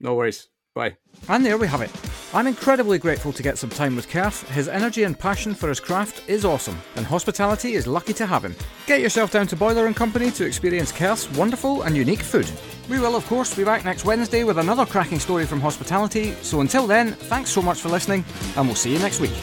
Me. 0.00 0.08
No 0.08 0.14
worries. 0.14 0.48
Bye. 0.74 0.96
And 1.28 1.44
there 1.44 1.58
we 1.58 1.66
have 1.66 1.82
it. 1.82 2.09
I'm 2.32 2.46
incredibly 2.46 2.98
grateful 2.98 3.32
to 3.32 3.42
get 3.42 3.58
some 3.58 3.70
time 3.70 3.96
with 3.96 4.08
Kerth. 4.08 4.48
His 4.50 4.68
energy 4.68 5.02
and 5.02 5.18
passion 5.18 5.52
for 5.52 5.68
his 5.68 5.80
craft 5.80 6.22
is 6.28 6.44
awesome, 6.44 6.80
and 6.94 7.04
hospitality 7.04 7.72
is 7.74 7.88
lucky 7.88 8.12
to 8.12 8.24
have 8.24 8.44
him. 8.44 8.54
Get 8.86 9.00
yourself 9.00 9.32
down 9.32 9.48
to 9.48 9.56
Boiler 9.56 9.86
and 9.86 9.96
Company 9.96 10.30
to 10.32 10.44
experience 10.44 10.92
Kerth's 10.92 11.28
wonderful 11.36 11.82
and 11.82 11.96
unique 11.96 12.22
food. 12.22 12.48
We 12.88 13.00
will, 13.00 13.16
of 13.16 13.26
course, 13.26 13.52
be 13.52 13.64
back 13.64 13.84
next 13.84 14.04
Wednesday 14.04 14.44
with 14.44 14.58
another 14.58 14.86
cracking 14.86 15.18
story 15.18 15.44
from 15.44 15.60
hospitality. 15.60 16.34
So 16.42 16.60
until 16.60 16.86
then, 16.86 17.14
thanks 17.14 17.50
so 17.50 17.62
much 17.62 17.80
for 17.80 17.88
listening, 17.88 18.24
and 18.56 18.64
we'll 18.66 18.76
see 18.76 18.92
you 18.92 19.00
next 19.00 19.18
week. 19.18 19.34